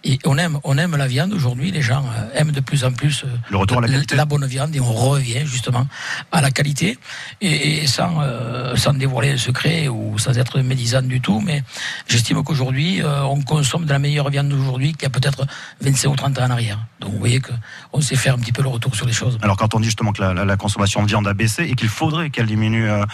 Et 0.05 0.19
on 0.25 0.37
aime, 0.39 0.59
on 0.65 0.77
aime 0.79 0.97
la 0.97 1.07
viande 1.07 1.33
aujourd'hui. 1.33 1.71
Les 1.71 1.83
gens 1.83 2.05
euh, 2.05 2.29
aiment 2.39 2.53
de 2.53 2.61
plus 2.61 2.85
en 2.85 2.93
plus 2.93 3.25
euh, 3.25 3.29
Le 3.51 3.57
retour 3.57 3.79
à 3.79 3.81
la 3.83 3.89
qualité. 3.89 4.17
bonne 4.27 4.47
viande 4.47 4.75
et 4.75 4.81
on 4.81 4.93
revient 4.93 5.47
justement 5.47 5.87
à 6.31 6.41
la 6.41 6.51
qualité 6.51 6.99
et, 7.41 7.83
et 7.83 7.87
sans, 7.87 8.21
euh, 8.23 8.77
sans 8.77 8.95
dévoiler 8.95 9.33
le 9.33 9.39
secret 9.39 9.89
ou 9.89 10.19
sans 10.19 10.37
être 10.39 10.61
médisant 10.61 11.03
du 11.03 11.21
tout. 11.21 11.41
Mais 11.41 11.63
j'estime 12.09 12.43
qu'aujourd'hui, 12.43 13.03
euh, 13.03 13.23
on 13.25 13.41
consomme 13.43 13.85
de 13.85 13.91
la 13.93 13.99
meilleure 13.99 14.31
viande 14.31 14.49
d'aujourd'hui 14.49 14.93
qu'il 14.93 15.03
y 15.03 15.07
a 15.07 15.11
peut-être 15.11 15.47
25 15.81 16.09
ou 16.11 16.17
30 16.17 16.39
ans 16.39 16.45
en 16.47 16.51
arrière. 16.51 16.79
Donc 17.01 17.13
vous 17.13 17.19
voyez 17.19 17.41
qu'on 17.41 18.01
sait 18.01 18.17
faire 18.17 18.35
un 18.35 18.39
petit 18.39 18.53
peu 18.53 18.63
le 18.63 18.69
retour 18.69 18.95
sur 18.95 19.07
les 19.07 19.13
choses. 19.13 19.39
Alors 19.43 19.57
quand 19.57 19.75
on 19.75 19.81
dit 19.81 19.87
justement 19.87 20.13
que 20.13 20.23
la, 20.23 20.35
la- 20.35 20.45
la 20.45 20.57
consommation 20.57 21.03
de 21.03 21.09
viande 21.09 21.27
a 21.29 21.35
baissé 21.35 21.65
et 21.65 21.75
qu'il 21.75 21.89
faudrait 21.89 22.31
qu'elle 22.31 22.47
diminue 22.47 22.89
euh, 22.91 23.05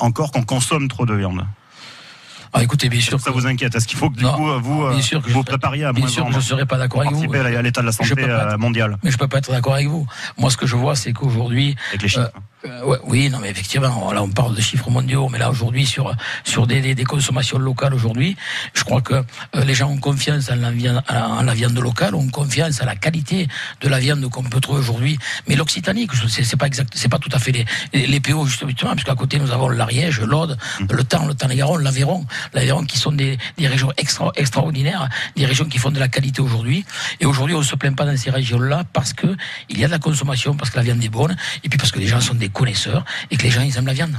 encore, 0.00 0.30
qu'on 0.32 0.42
consomme 0.42 0.88
trop 0.88 1.06
de 1.06 1.14
viande. 1.14 1.44
Ah, 2.52 2.62
écoutez, 2.62 2.88
bien 2.88 3.00
sûr. 3.00 3.20
Ça 3.20 3.30
vous 3.30 3.46
inquiète 3.46 3.74
Est-ce 3.74 3.86
qu'il 3.86 3.98
faut 3.98 4.10
que 4.10 4.16
du 4.16 4.24
coup 4.24 4.46
vous 4.60 4.84
euh, 4.84 4.92
bien 4.92 5.02
sûr 5.02 5.22
que 5.22 5.30
vous 5.30 5.44
prépariez 5.44 5.84
à 5.84 5.92
bien 5.92 6.06
sûr 6.08 6.26
que 6.26 6.32
je 6.34 6.40
serais 6.40 6.66
pas 6.66 6.78
d'accord 6.78 7.02
avec 7.02 7.12
vous. 7.12 7.32
à 7.32 7.62
l'état 7.62 7.80
de 7.80 7.86
la 7.86 7.92
santé 7.92 8.14
euh, 8.18 8.58
mondiale 8.58 8.98
Mais 9.02 9.10
je 9.10 9.18
peux 9.18 9.28
pas 9.28 9.38
être 9.38 9.50
d'accord 9.50 9.74
avec 9.74 9.86
vous. 9.86 10.06
Moi, 10.36 10.50
ce 10.50 10.56
que 10.56 10.66
je 10.66 10.76
vois, 10.76 10.96
c'est 10.96 11.12
qu'aujourd'hui. 11.12 11.76
Avec 11.90 12.02
les 12.02 12.08
chiffres. 12.08 12.30
Euh, 12.66 12.84
ouais, 12.84 12.98
oui, 13.04 13.30
non, 13.30 13.38
mais 13.38 13.48
effectivement, 13.48 14.12
là, 14.12 14.22
on 14.22 14.28
parle 14.28 14.54
de 14.54 14.60
chiffres 14.60 14.90
mondiaux, 14.90 15.28
mais 15.30 15.38
là, 15.38 15.50
aujourd'hui, 15.50 15.86
sur 15.86 16.14
sur 16.44 16.66
des, 16.66 16.82
des, 16.82 16.94
des 16.94 17.04
consommations 17.04 17.58
locales, 17.58 17.94
aujourd'hui, 17.94 18.36
je 18.74 18.84
crois 18.84 19.00
que 19.00 19.14
euh, 19.14 19.64
les 19.64 19.74
gens 19.74 19.88
ont 19.88 19.96
confiance 19.96 20.50
en 20.50 20.56
la 20.56 20.70
viande, 20.70 21.02
en 21.08 21.42
la 21.42 21.54
viande 21.54 21.78
locale, 21.78 22.14
ont 22.14 22.28
confiance 22.28 22.82
à 22.82 22.84
la 22.84 22.96
qualité 22.96 23.48
de 23.80 23.88
la 23.88 23.98
viande 23.98 24.28
qu'on 24.28 24.42
peut 24.42 24.60
trouver 24.60 24.80
aujourd'hui. 24.80 25.18
Mais 25.48 25.56
l'Occitanie, 25.56 26.06
c'est 26.28 26.56
pas 26.56 26.66
exact, 26.66 26.92
c'est 26.94 27.08
pas 27.08 27.18
tout 27.18 27.30
à 27.32 27.38
fait 27.38 27.52
les 27.52 27.64
les, 27.94 28.06
les 28.06 28.20
PO 28.20 28.46
justement, 28.46 28.74
parce 28.90 29.04
qu'à 29.04 29.14
côté 29.14 29.38
nous 29.38 29.52
avons 29.52 29.70
l'Ariège, 29.70 30.20
l'Aude, 30.20 30.58
le 30.80 31.02
Tarn, 31.02 31.28
le 31.28 31.34
Tarn-et-Garonne, 31.34 31.82
l'Aveyron, 31.82 32.26
l'Aveyron 32.52 32.84
qui 32.84 32.98
sont 32.98 33.12
des, 33.12 33.38
des 33.56 33.68
régions 33.68 33.90
extra, 33.96 34.32
extraordinaires, 34.36 35.08
des 35.34 35.46
régions 35.46 35.64
qui 35.64 35.78
font 35.78 35.90
de 35.90 35.98
la 35.98 36.08
qualité 36.08 36.42
aujourd'hui. 36.42 36.84
Et 37.20 37.26
aujourd'hui, 37.26 37.56
on 37.56 37.62
se 37.62 37.74
plaint 37.74 37.96
pas 37.96 38.04
dans 38.04 38.16
ces 38.18 38.30
régions-là 38.30 38.84
parce 38.92 39.14
que 39.14 39.34
il 39.70 39.78
y 39.78 39.84
a 39.84 39.86
de 39.86 39.92
la 39.92 39.98
consommation, 39.98 40.54
parce 40.54 40.70
que 40.70 40.76
la 40.76 40.82
viande 40.82 41.02
est 41.02 41.08
bonne, 41.08 41.36
et 41.64 41.68
puis 41.70 41.78
parce 41.78 41.90
que 41.90 41.98
les 41.98 42.06
gens 42.06 42.20
sont 42.20 42.34
des 42.34 42.49
connaisseurs 42.50 43.04
et 43.30 43.36
que 43.36 43.42
les 43.42 43.50
gens 43.50 43.62
ils 43.62 43.76
aiment 43.76 43.86
la 43.86 43.92
viande. 43.94 44.14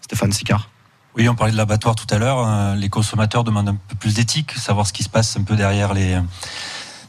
Stéphane 0.00 0.32
Sicard. 0.32 0.68
Oui, 1.16 1.28
on 1.28 1.34
parlait 1.36 1.52
de 1.52 1.56
l'abattoir 1.56 1.94
tout 1.94 2.06
à 2.10 2.18
l'heure. 2.18 2.44
euh, 2.46 2.74
Les 2.74 2.88
consommateurs 2.88 3.44
demandent 3.44 3.68
un 3.68 3.78
peu 3.88 3.94
plus 3.94 4.14
d'éthique, 4.14 4.52
savoir 4.52 4.86
ce 4.86 4.92
qui 4.92 5.02
se 5.04 5.08
passe 5.08 5.36
un 5.36 5.42
peu 5.44 5.54
derrière 5.56 5.94
les 5.94 6.18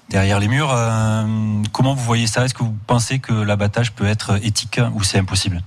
derrière 0.10 0.40
les 0.40 0.48
murs. 0.48 0.72
Euh, 0.72 1.26
Comment 1.72 1.96
vous 1.96 2.04
voyez 2.04 2.28
ça? 2.28 2.46
Est-ce 2.46 2.54
que 2.54 2.64
vous 2.64 2.76
pensez 2.86 3.18
que 3.20 3.34
l'abattage 3.34 3.92
peut 3.94 4.06
être 4.06 4.40
éthique 4.46 4.80
ou 4.94 5.04
c'est 5.04 5.18
impossible? 5.18 5.64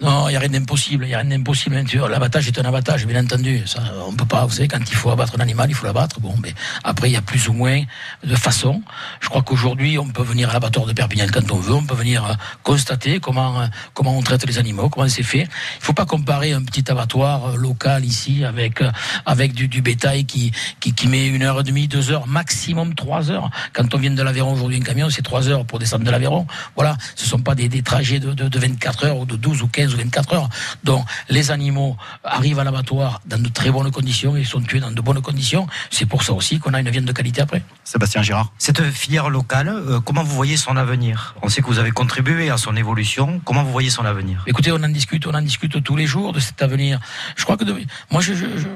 Non, 0.00 0.28
il 0.28 0.30
n'y 0.30 0.36
a 0.36 0.40
rien 0.40 0.48
d'impossible. 0.48 1.04
Il 1.06 1.08
n'y 1.08 1.14
a 1.14 1.18
rien 1.18 1.30
d'impossible. 1.30 1.84
L'abattage 2.08 2.46
est 2.46 2.56
un 2.56 2.64
abattage, 2.64 3.04
bien 3.04 3.20
entendu. 3.20 3.62
Ça, 3.66 3.80
on 4.06 4.12
peut 4.12 4.24
pas, 4.24 4.46
vous 4.46 4.52
savez, 4.52 4.68
quand 4.68 4.78
il 4.78 4.94
faut 4.94 5.10
abattre 5.10 5.34
un 5.36 5.40
animal, 5.40 5.68
il 5.68 5.74
faut 5.74 5.86
l'abattre. 5.86 6.20
Bon, 6.20 6.34
mais 6.40 6.54
après, 6.84 7.10
il 7.10 7.14
y 7.14 7.16
a 7.16 7.22
plus 7.22 7.48
ou 7.48 7.52
moins 7.52 7.82
de 8.22 8.36
façons. 8.36 8.80
Je 9.20 9.28
crois 9.28 9.42
qu'aujourd'hui, 9.42 9.98
on 9.98 10.06
peut 10.06 10.22
venir 10.22 10.50
à 10.50 10.52
l'abattoir 10.52 10.86
de 10.86 10.92
Perpignan 10.92 11.26
quand 11.32 11.50
on 11.50 11.56
veut. 11.56 11.74
On 11.74 11.82
peut 11.82 11.96
venir 11.96 12.24
euh, 12.24 12.34
constater 12.62 13.18
comment, 13.18 13.60
euh, 13.60 13.66
comment 13.92 14.16
on 14.16 14.22
traite 14.22 14.46
les 14.46 14.58
animaux, 14.58 14.88
comment 14.88 15.08
c'est 15.08 15.24
fait. 15.24 15.48
Il 15.80 15.84
faut 15.84 15.94
pas 15.94 16.06
comparer 16.06 16.52
un 16.52 16.62
petit 16.62 16.88
abattoir 16.88 17.46
euh, 17.46 17.56
local 17.56 18.04
ici 18.04 18.44
avec, 18.44 18.80
avec 19.26 19.52
du, 19.52 19.82
bétail 19.82 20.26
qui, 20.26 20.52
qui, 20.78 20.94
qui 20.94 21.08
met 21.08 21.26
une 21.26 21.42
heure 21.42 21.58
et 21.58 21.64
demie, 21.64 21.88
deux 21.88 22.12
heures, 22.12 22.28
maximum 22.28 22.94
trois 22.94 23.32
heures. 23.32 23.50
Quand 23.72 23.92
on 23.94 23.98
vient 23.98 24.12
de 24.12 24.22
l'Aveyron 24.22 24.52
aujourd'hui, 24.52 24.78
un 24.78 24.84
camion, 24.84 25.10
c'est 25.10 25.22
trois 25.22 25.48
heures 25.48 25.64
pour 25.64 25.80
descendre 25.80 26.04
de 26.04 26.10
l'Aveyron. 26.10 26.46
Voilà. 26.76 26.96
Ce 27.16 27.26
sont 27.26 27.40
pas 27.40 27.56
des, 27.56 27.68
des 27.68 27.82
trajets 27.82 28.20
de, 28.20 28.32
de, 28.32 28.46
de 28.46 28.58
24 28.60 29.04
heures 29.04 29.18
ou 29.18 29.26
de 29.26 29.34
12 29.34 29.62
ou 29.62 29.66
15 29.66 29.87
ou 29.94 29.98
24 29.98 30.32
heures. 30.34 30.48
Donc, 30.84 31.04
les 31.28 31.50
animaux 31.50 31.96
arrivent 32.24 32.58
à 32.58 32.64
l'abattoir 32.64 33.20
dans 33.26 33.38
de 33.42 33.48
très 33.48 33.70
bonnes 33.70 33.90
conditions 33.90 34.36
et 34.36 34.44
sont 34.44 34.60
tués 34.60 34.80
dans 34.80 34.90
de 34.90 35.00
bonnes 35.00 35.20
conditions. 35.22 35.66
C'est 35.90 36.06
pour 36.06 36.22
ça 36.22 36.32
aussi 36.32 36.58
qu'on 36.58 36.74
a 36.74 36.80
une 36.80 36.90
viande 36.90 37.04
de 37.04 37.12
qualité 37.12 37.40
après. 37.40 37.62
Sébastien 37.84 38.22
Girard. 38.22 38.52
Cette 38.58 38.82
filière 38.90 39.30
locale, 39.30 39.68
euh, 39.68 40.00
comment 40.00 40.22
vous 40.22 40.34
voyez 40.34 40.56
son 40.56 40.76
avenir? 40.76 41.34
On 41.42 41.48
sait 41.48 41.60
que 41.62 41.66
vous 41.66 41.78
avez 41.78 41.90
contribué 41.90 42.50
à 42.50 42.56
son 42.58 42.76
évolution. 42.76 43.40
Comment 43.44 43.62
vous 43.64 43.72
voyez 43.72 43.90
son 43.90 44.04
avenir? 44.04 44.42
Écoutez, 44.46 44.72
on 44.72 44.76
en 44.82 44.88
discute, 44.88 45.26
on 45.26 45.34
en 45.34 45.42
discute 45.42 45.82
tous 45.82 45.96
les 45.96 46.06
jours 46.06 46.32
de 46.32 46.40
cet 46.40 46.60
avenir. 46.62 47.00
Je 47.36 47.44
crois 47.44 47.56
que 47.56 47.64
de- 47.64 47.74
moi, 48.10 48.20
je, 48.20 48.34
je, 48.34 48.46
je- 48.58 48.68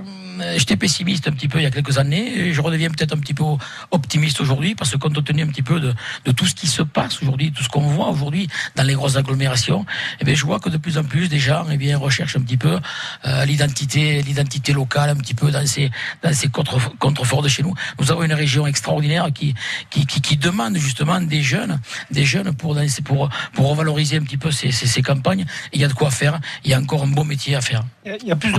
j'étais 0.56 0.76
pessimiste 0.76 1.28
un 1.28 1.32
petit 1.32 1.48
peu 1.48 1.58
il 1.58 1.62
y 1.64 1.66
a 1.66 1.70
quelques 1.70 1.98
années, 1.98 2.38
et 2.38 2.52
je 2.52 2.60
redeviens 2.60 2.90
peut-être 2.90 3.14
un 3.14 3.18
petit 3.18 3.34
peu 3.34 3.44
optimiste 3.90 4.40
aujourd'hui, 4.40 4.74
parce 4.74 4.90
que 4.90 4.96
compte 4.96 5.22
tenu 5.24 5.42
un 5.42 5.46
petit 5.48 5.62
peu 5.62 5.80
de, 5.80 5.94
de 6.24 6.32
tout 6.32 6.46
ce 6.46 6.54
qui 6.54 6.66
se 6.66 6.82
passe 6.82 7.22
aujourd'hui, 7.22 7.52
tout 7.52 7.62
ce 7.62 7.68
qu'on 7.68 7.80
voit 7.82 8.08
aujourd'hui 8.08 8.48
dans 8.76 8.82
les 8.82 8.94
grosses 8.94 9.16
agglomérations, 9.16 9.84
eh 10.20 10.24
bien, 10.24 10.34
je 10.34 10.44
vois 10.44 10.60
que 10.60 10.68
de 10.68 10.76
plus 10.76 10.98
en 10.98 11.04
plus 11.04 11.28
des 11.28 11.38
gens 11.38 11.66
eh 11.70 11.76
bien, 11.76 11.98
recherchent 11.98 12.36
un 12.36 12.40
petit 12.42 12.56
peu 12.56 12.78
euh, 13.24 13.44
l'identité, 13.44 14.22
l'identité 14.22 14.72
locale, 14.72 15.10
un 15.10 15.16
petit 15.16 15.34
peu 15.34 15.50
dans 15.50 15.66
ces, 15.66 15.90
dans 16.22 16.32
ces 16.32 16.48
contre, 16.48 16.96
contreforts 16.98 17.42
de 17.42 17.48
chez 17.48 17.62
nous. 17.62 17.74
Nous 18.00 18.10
avons 18.10 18.22
une 18.22 18.32
région 18.34 18.66
extraordinaire 18.66 19.28
qui, 19.32 19.54
qui, 19.90 20.06
qui, 20.06 20.20
qui 20.20 20.36
demande 20.36 20.76
justement 20.76 21.20
des 21.20 21.42
jeunes, 21.42 21.80
des 22.10 22.24
jeunes 22.24 22.52
pour, 22.54 22.76
pour, 23.04 23.28
pour 23.52 23.68
revaloriser 23.70 24.16
un 24.16 24.22
petit 24.22 24.38
peu 24.38 24.50
ces, 24.50 24.72
ces, 24.72 24.86
ces 24.86 25.02
campagnes. 25.02 25.42
Et 25.72 25.76
il 25.76 25.80
y 25.80 25.84
a 25.84 25.88
de 25.88 25.92
quoi 25.92 26.10
faire. 26.10 26.40
Il 26.64 26.70
y 26.70 26.74
a 26.74 26.78
encore 26.78 27.02
un 27.04 27.08
beau 27.08 27.24
métier 27.24 27.54
à 27.54 27.60
faire. 27.60 27.84
Y 28.04 28.30
a- 28.32 28.36
plus 28.36 28.50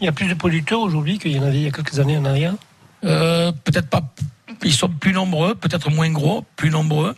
Il 0.00 0.04
y 0.04 0.08
a 0.08 0.12
plus 0.12 0.28
de 0.28 0.34
producteurs 0.34 0.80
aujourd'hui 0.80 1.17
qu'il 1.18 1.32
y 1.32 1.38
en 1.38 1.42
avait 1.42 1.58
il 1.58 1.64
y 1.64 1.68
a 1.68 1.70
quelques 1.70 1.98
années 1.98 2.16
en 2.16 2.24
arrière? 2.24 2.54
Euh, 3.04 3.52
peut-être 3.64 3.88
pas. 3.88 4.02
Ils 4.64 4.72
sont 4.72 4.88
plus 4.88 5.12
nombreux, 5.12 5.54
peut-être 5.54 5.90
moins 5.90 6.10
gros, 6.10 6.44
plus 6.56 6.70
nombreux. 6.70 7.14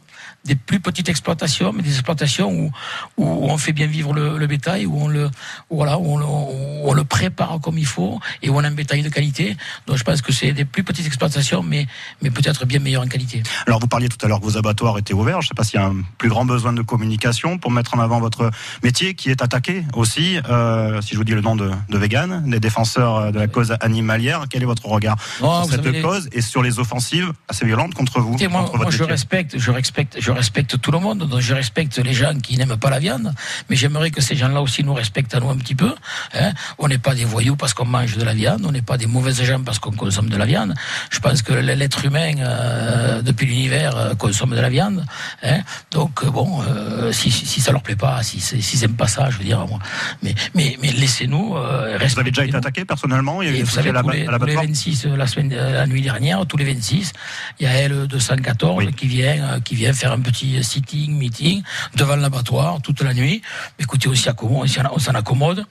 Des 0.46 0.55
plus 0.55 0.81
petites 0.81 1.09
exploitations, 1.11 1.72
mais 1.72 1.83
des 1.83 1.90
exploitations 1.92 2.50
où, 2.50 2.70
où 3.18 3.24
on 3.50 3.59
fait 3.59 3.72
bien 3.72 3.87
vivre 3.87 4.14
le, 4.14 4.38
le 4.38 4.46
bétail, 4.46 4.87
où 4.87 4.96
on 4.98 5.07
le, 5.07 5.26
où 5.68 5.76
voilà, 5.76 5.98
où 5.98 6.14
on, 6.14 6.16
le, 6.16 6.24
où 6.24 6.88
on 6.90 6.94
le 6.94 7.05
prépare 7.05 7.61
comme 7.61 7.76
il 7.76 7.85
faut 7.87 8.18
et 8.42 8.48
où 8.48 8.57
on 8.57 8.64
a 8.64 8.68
un 8.68 8.70
bétail 8.70 9.03
de 9.03 9.11
qualité. 9.11 9.57
Donc 9.87 9.98
je 9.98 10.05
pense 10.05 10.22
que 10.22 10.33
c'est 10.33 10.53
des 10.53 10.64
plus 10.64 10.83
petites 10.83 11.07
exploitations, 11.07 11.62
mais, 11.62 11.87
mais 12.22 12.31
peut-être 12.31 12.64
bien 12.64 12.79
meilleures 12.79 13.03
en 13.03 13.07
qualité. 13.07 13.42
Alors 13.66 13.81
vous 13.81 13.87
parliez 13.87 14.09
tout 14.09 14.16
à 14.24 14.29
l'heure 14.29 14.40
que 14.40 14.44
vos 14.46 14.57
abattoirs 14.57 14.96
étaient 14.98 15.12
ouverts. 15.12 15.42
Je 15.42 15.46
ne 15.46 15.48
sais 15.48 15.55
pas 15.55 15.64
s'il 15.64 15.79
y 15.79 15.83
a 15.83 15.87
un 15.87 15.96
plus 16.16 16.31
grand 16.31 16.46
besoin 16.46 16.72
de 16.72 16.81
communication 16.83 17.59
pour 17.59 17.70
mettre 17.70 17.94
en 17.94 18.00
avant 18.00 18.18
votre 18.18 18.50
métier 18.83 19.14
qui 19.14 19.29
est 19.31 19.42
attaqué 19.42 19.85
aussi. 19.94 20.38
euh, 20.48 21.03
si 21.03 21.12
je 21.12 21.16
vous 21.18 21.24
dis 21.24 21.35
le 21.35 21.42
nom 21.42 21.55
de, 21.55 21.70
de 21.90 21.98
Vegan, 21.98 22.44
des 22.48 22.61
défenseurs 22.61 23.31
de 23.31 23.38
la 23.38 23.46
cause 23.46 23.74
animalière, 23.81 24.44
quel 24.48 24.62
est 24.62 24.66
votre 24.66 24.87
regard 24.87 25.16
Oh, 25.42 25.61
sur 25.64 25.72
cette 25.74 25.85
savez, 25.85 26.00
cause 26.00 26.29
et 26.33 26.40
sur 26.40 26.62
les 26.62 26.79
offensives 26.79 27.31
assez 27.48 27.66
violentes 27.66 27.92
contre 27.94 28.20
vous 28.20 28.37
moi, 28.48 28.61
contre 28.62 28.76
moi, 28.76 28.85
votre 28.87 28.90
je 28.92 29.03
métier? 29.03 29.12
respecte, 29.12 29.59
je 29.59 29.70
respecte, 29.70 30.16
je 30.18 30.29
respecte 30.32 30.80
tout 30.80 30.90
le 30.90 30.98
monde. 30.98 31.18
Donc 31.28 31.40
je 31.40 31.54
respecte 31.54 31.98
les 31.98 32.12
gens 32.14 32.34
qui 32.38 32.56
n'aiment 32.56 32.76
pas 32.76 32.90
la 32.90 32.98
viande, 32.98 33.32
mais 33.68 33.76
j'aimerais 33.76 34.10
que 34.10 34.20
ces 34.20 34.36
gens-là 34.36 34.60
aussi 34.62 34.84
nous 34.84 34.94
respectent 34.94 35.34
à 35.34 35.40
nous 35.40 35.50
un 35.50 35.56
petit 35.56 35.74
peu. 35.74 35.92
hein. 36.34 36.52
On 36.78 36.88
n'est 36.88 36.98
pas 36.98 37.14
des 37.14 37.24
voyous 37.24 37.56
parce 37.56 37.74
qu'on 37.74 37.86
mange 37.86 38.16
de 38.16 38.24
la 38.24 38.34
viande, 38.34 38.64
on 38.66 38.72
n'est 38.72 38.82
pas 38.82 38.96
des 38.98 39.06
mauvaises 39.06 39.42
gens 39.42 39.62
parce 39.62 39.78
qu'on 39.78 39.92
consomme 39.92 40.28
de 40.28 40.36
la 40.36 40.46
viande. 40.46 40.74
Je 41.10 41.18
pense 41.20 41.42
que 41.42 41.52
l'être 41.52 42.04
humain 42.04 42.32
euh, 42.38 43.22
depuis 43.22 43.46
l'univers 43.46 43.96
euh, 43.96 44.14
consomme 44.14 44.50
de 44.50 44.60
la 44.60 44.68
viande. 44.70 45.04
hein. 45.42 45.60
Donc 45.90 46.22
euh, 46.24 46.30
bon, 46.30 46.62
euh, 46.62 47.12
si, 47.12 47.30
si, 47.30 47.46
si 47.46 47.60
ça 47.60 47.72
leur 47.72 47.82
plaît 47.82 47.96
pas, 47.96 48.22
si 48.22 48.40
si- 48.40 48.62
s'ils 48.62 48.84
aiment 48.84 48.94
pas 48.96 49.08
ça, 49.08 49.30
je 49.30 49.38
veux 49.38 49.44
dire, 49.44 49.66
moi. 49.66 49.78
Mais 50.22 50.34
mais 50.54 50.76
mais 50.82 50.92
laissez-nous. 50.92 51.54
Vous 51.54 52.20
avez 52.20 52.30
déjà 52.30 52.44
été 52.44 52.56
attaqué 52.56 52.84
personnellement 52.84 53.42
Il 53.42 53.56
y 53.56 53.60
a 53.60 53.64
vous 53.64 53.70
savez, 53.70 53.90
à 53.90 54.02
tous 54.02 54.08
les, 54.10 54.18
tous 54.24 54.26
les 54.26 54.32
l'abattoir 54.32 54.64
26, 54.64 55.06
euh, 55.06 55.16
la, 55.16 55.26
semaine, 55.26 55.54
la 55.54 55.86
nuit 55.86 56.02
dernière, 56.02 56.46
tous 56.46 56.56
les 56.56 56.64
26, 56.64 57.12
il 57.58 57.64
y 57.64 57.66
a 57.66 57.88
L214 57.88 58.92
qui 58.94 59.06
vient, 59.06 59.60
qui 59.60 59.74
vient 59.74 59.92
faire 59.92 60.12
un 60.12 60.19
petit 60.20 60.62
sitting, 60.62 61.16
meeting 61.16 61.62
devant 61.94 62.16
l'abattoir 62.16 62.80
toute 62.83 63.02
la 63.02 63.14
nuit. 63.14 63.42
Écoutez, 63.78 64.09
on 64.09 64.98
s'en 64.98 65.14
accommode. 65.14 65.66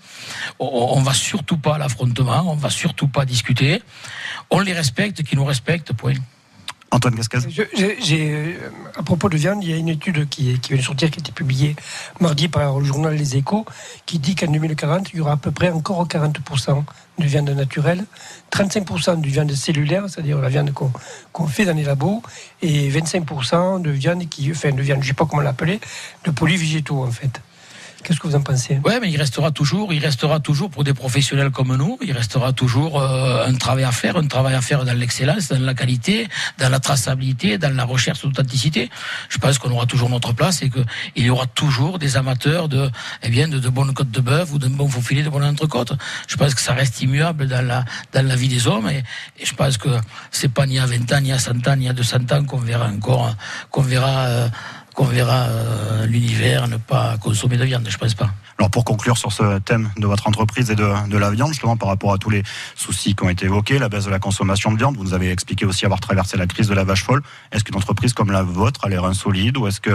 On, 0.59 0.93
on 0.97 1.01
va 1.01 1.13
surtout 1.13 1.57
pas 1.57 1.75
à 1.75 1.77
l'affrontement, 1.77 2.43
on 2.51 2.55
va 2.55 2.69
surtout 2.69 3.07
pas 3.07 3.25
discuter. 3.25 3.81
On 4.49 4.59
les 4.59 4.73
respecte, 4.73 5.23
qui 5.23 5.35
nous 5.35 5.45
respectent, 5.45 5.93
point. 5.93 6.15
Antoine 6.91 7.15
j'ai, 8.02 8.32
euh, 8.32 8.71
à 8.95 9.04
propos 9.04 9.30
de 9.30 9.38
viande, 9.38 9.63
il 9.63 9.69
y 9.69 9.73
a 9.73 9.78
une 9.78 9.89
étude 9.89 10.28
qui, 10.28 10.54
vient 10.54 10.78
de 10.78 10.82
sortir, 10.82 11.12
qui 11.12 11.19
a 11.19 11.21
été 11.21 11.32
publiée 11.32 11.75
mardi 12.19 12.47
par 12.47 12.80
le 12.80 12.86
journal 12.86 13.13
Les 13.13 13.38
Échos, 13.38 13.65
qui 14.06 14.17
dit 14.17 14.36
qu'en 14.36 14.52
2040, 14.52 15.12
il 15.13 15.17
y 15.17 15.21
aura 15.21 15.34
à 15.34 15.38
peu 15.38 15.52
près 15.52 15.69
encore 15.69 16.08
40% 16.08 16.84
de 17.19 17.25
viande 17.25 17.49
naturelle, 17.49 18.06
35% 18.52 19.21
de 19.21 19.28
viande 19.28 19.52
cellulaire, 19.52 20.06
c'est-à-dire 20.10 20.39
la 20.39 20.49
viande 20.49 20.71
qu'on 20.73 21.47
fait 21.47 21.65
dans 21.65 21.75
les 21.75 21.84
labos, 21.84 22.23
et 22.62 22.89
25% 22.89 23.82
de 23.82 23.91
viande 23.91 24.28
qui, 24.28 24.49
enfin, 24.52 24.71
de 24.71 24.82
viande, 24.82 25.04
je 25.04 25.10
sais 25.10 25.13
pas 25.13 25.25
comment 25.25 25.43
l'appeler, 25.43 25.80
de 26.25 26.32
produits 26.32 26.58
végétaux 26.58 27.04
en 27.04 27.12
fait. 27.12 27.41
Qu'est-ce 28.03 28.19
que 28.19 28.27
vous 28.27 28.35
en 28.35 28.41
pensez? 28.41 28.79
Ouais, 28.85 28.99
mais 28.99 29.12
il 29.12 29.17
restera 29.17 29.51
toujours, 29.51 29.93
il 29.93 30.03
restera 30.03 30.39
toujours 30.39 30.69
pour 30.69 30.83
des 30.83 30.93
professionnels 30.93 31.51
comme 31.51 31.75
nous, 31.75 31.97
il 32.01 32.12
restera 32.12 32.53
toujours 32.53 33.01
euh, 33.01 33.45
un 33.45 33.53
travail 33.55 33.83
à 33.83 33.91
faire, 33.91 34.17
un 34.17 34.27
travail 34.27 34.55
à 34.55 34.62
faire 34.62 34.85
dans 34.85 34.97
l'excellence, 34.97 35.49
dans 35.49 35.59
la 35.59 35.73
qualité, 35.73 36.27
dans 36.57 36.69
la 36.69 36.79
traçabilité, 36.79 37.57
dans 37.57 37.75
la 37.75 37.83
recherche 37.83 38.21
d'authenticité. 38.21 38.89
Je 39.27 39.38
pense 39.38 39.57
qu'on 39.57 39.71
aura 39.71 39.85
toujours 39.85 40.09
notre 40.09 40.33
place 40.33 40.62
et 40.62 40.69
que 40.69 40.79
il 41.15 41.25
y 41.25 41.29
aura 41.29 41.45
toujours 41.47 41.99
des 41.99 42.15
amateurs 42.15 42.69
de, 42.69 42.89
eh 43.23 43.29
bien, 43.29 43.47
de, 43.47 43.69
bonnes 43.69 43.93
côtes 43.93 44.12
de 44.12 44.21
bœuf 44.21 44.53
ou 44.53 44.59
de 44.59 44.67
bons 44.67 44.88
faux 44.88 45.01
filets 45.01 45.23
de 45.23 45.29
bonnes 45.29 45.43
entrecôtes. 45.43 45.93
Je 46.27 46.35
pense 46.38 46.55
que 46.55 46.62
ça 46.62 46.73
reste 46.73 47.01
immuable 47.01 47.47
dans 47.47 47.65
la, 47.65 47.83
dans 48.13 48.25
la 48.25 48.35
vie 48.35 48.47
des 48.47 48.67
hommes 48.67 48.89
et, 48.89 49.03
et 49.39 49.45
je 49.45 49.53
pense 49.53 49.77
que 49.77 49.89
c'est 50.31 50.51
pas 50.51 50.65
ni 50.65 50.79
à 50.79 50.85
20 50.85 51.12
ans, 51.12 51.21
ni 51.21 51.31
à 51.31 51.39
100 51.39 51.67
ans, 51.67 51.75
ni 51.75 51.89
à 51.89 51.93
200 51.93 52.17
ans 52.31 52.43
qu'on 52.45 52.57
verra 52.57 52.88
encore, 52.88 53.35
qu'on 53.71 53.81
verra, 53.81 54.25
euh, 54.27 54.49
qu'on 54.99 55.05
verra 55.05 55.47
euh, 55.47 56.05
l'univers 56.07 56.67
ne 56.67 56.75
pas 56.75 57.17
consommer 57.21 57.55
de 57.55 57.63
viande. 57.63 57.88
Je 57.88 57.97
pense 57.97 58.15
pas. 58.15 58.31
Alors 58.59 58.69
pour 58.71 58.83
conclure 58.83 59.17
sur 59.17 59.31
ce 59.31 59.59
thème 59.59 59.89
de 59.97 60.05
votre 60.05 60.27
entreprise 60.27 60.69
et 60.69 60.75
de, 60.75 60.85
de 61.09 61.17
la 61.17 61.31
viande, 61.31 61.53
justement 61.53 61.77
par 61.77 61.87
rapport 61.87 62.11
à 62.11 62.17
tous 62.17 62.29
les 62.29 62.43
soucis 62.75 63.15
qui 63.15 63.23
ont 63.23 63.29
été 63.29 63.45
évoqués, 63.45 63.79
la 63.79 63.87
baisse 63.87 64.03
de 64.03 64.09
la 64.09 64.19
consommation 64.19 64.73
de 64.73 64.77
viande, 64.77 64.97
vous 64.97 65.05
nous 65.05 65.13
avez 65.13 65.31
expliqué 65.31 65.63
aussi 65.65 65.85
avoir 65.85 66.01
traversé 66.01 66.35
la 66.35 66.45
crise 66.45 66.67
de 66.67 66.73
la 66.73 66.83
vache 66.83 67.03
folle. 67.05 67.21
Est-ce 67.53 67.63
qu'une 67.63 67.77
entreprise 67.77 68.11
comme 68.11 68.31
la 68.31 68.43
vôtre 68.43 68.81
a 68.83 68.89
l'air 68.89 69.05
insolide 69.05 69.55
ou 69.55 69.67
est-ce 69.67 69.79
qu'il 69.79 69.93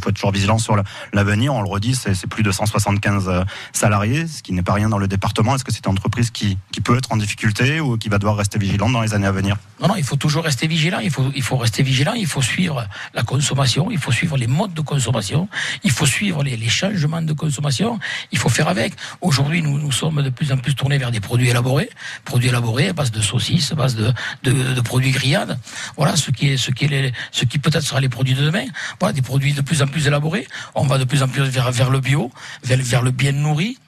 faut 0.00 0.08
être 0.08 0.14
toujours 0.14 0.32
vigilant 0.32 0.56
sur 0.56 0.74
la- 0.74 0.84
l'avenir? 1.12 1.52
On 1.52 1.60
le 1.60 1.68
redit, 1.68 1.94
c'est 1.94 2.26
plus 2.28 2.42
de 2.42 2.50
175 2.50 3.28
euh, 3.28 3.44
salariés, 3.74 4.26
ce 4.26 4.42
qui 4.42 4.54
n'est 4.54 4.62
pas 4.62 4.72
rien 4.72 4.88
dans 4.88 4.96
le 4.98 5.06
département. 5.06 5.54
Est-ce 5.54 5.64
que 5.64 5.72
c'est 5.72 5.84
une 5.84 5.92
entreprise 5.92 6.30
qui, 6.30 6.56
qui 6.72 6.80
peut 6.80 6.96
être 6.96 7.12
en 7.12 7.18
difficulté 7.18 7.78
ou 7.80 7.98
qui 7.98 8.08
va 8.08 8.16
devoir 8.16 8.36
rester 8.38 8.58
vigilante 8.58 8.92
dans 8.92 9.02
les 9.02 9.12
années 9.12 9.26
à 9.26 9.32
venir? 9.32 9.56
Non, 9.82 9.88
non, 9.88 9.96
il 9.96 10.04
faut 10.04 10.16
toujours 10.16 10.44
rester 10.44 10.66
vigilant. 10.66 11.00
Il 11.00 11.10
faut, 11.10 11.30
il 11.36 11.42
faut 11.42 11.58
rester 11.58 11.82
vigilant. 11.82 12.14
Il 12.14 12.26
faut 12.26 12.40
suivre 12.42 12.86
la 13.12 13.22
consommation. 13.22 13.90
Il 13.90 13.98
faut 13.98 14.12
suivre 14.12 14.38
les 14.38 14.46
modes 14.46 14.72
de 14.72 14.80
consommation. 14.80 15.46
Il 15.84 15.90
faut 15.90 16.06
suivre 16.06 16.42
les 16.42 16.68
changements 16.70 17.20
de 17.20 17.34
consommation. 17.34 17.97
Il 18.32 18.38
faut 18.38 18.48
faire 18.48 18.68
avec. 18.68 18.94
Aujourd'hui, 19.20 19.62
nous, 19.62 19.78
nous 19.78 19.92
sommes 19.92 20.22
de 20.22 20.30
plus 20.30 20.52
en 20.52 20.56
plus 20.58 20.74
tournés 20.74 20.98
vers 20.98 21.10
des 21.10 21.20
produits 21.20 21.48
élaborés, 21.48 21.90
produits 22.24 22.48
élaborés 22.48 22.88
à 22.88 22.92
base 22.92 23.10
de 23.10 23.20
saucisses, 23.20 23.72
à 23.72 23.74
base 23.74 23.96
de, 23.96 24.12
de, 24.42 24.80
produits 24.80 25.10
grillades. 25.10 25.58
Voilà 25.96 26.16
ce 26.16 26.30
qui 26.30 26.50
est, 26.50 26.56
ce 26.56 26.70
qui 26.70 26.86
est, 26.86 27.12
ce 27.32 27.44
qui 27.44 27.58
peut-être 27.58 27.84
sera 27.84 28.00
les 28.00 28.08
produits 28.08 28.34
de 28.34 28.44
demain. 28.44 28.64
Voilà 29.00 29.12
des 29.12 29.22
produits 29.22 29.52
de 29.52 29.60
plus 29.60 29.82
en 29.82 29.86
plus 29.86 30.06
élaborés. 30.06 30.46
On 30.74 30.84
va 30.84 30.98
de 30.98 31.04
plus 31.04 31.22
en 31.22 31.28
plus 31.28 31.42
vers, 31.42 31.70
vers 31.70 31.90
le 31.90 32.00
bio, 32.00 32.30
vers, 32.64 32.78
vers 32.78 33.02
le 33.02 33.10
bien 33.10 33.32
nourri. 33.32 33.78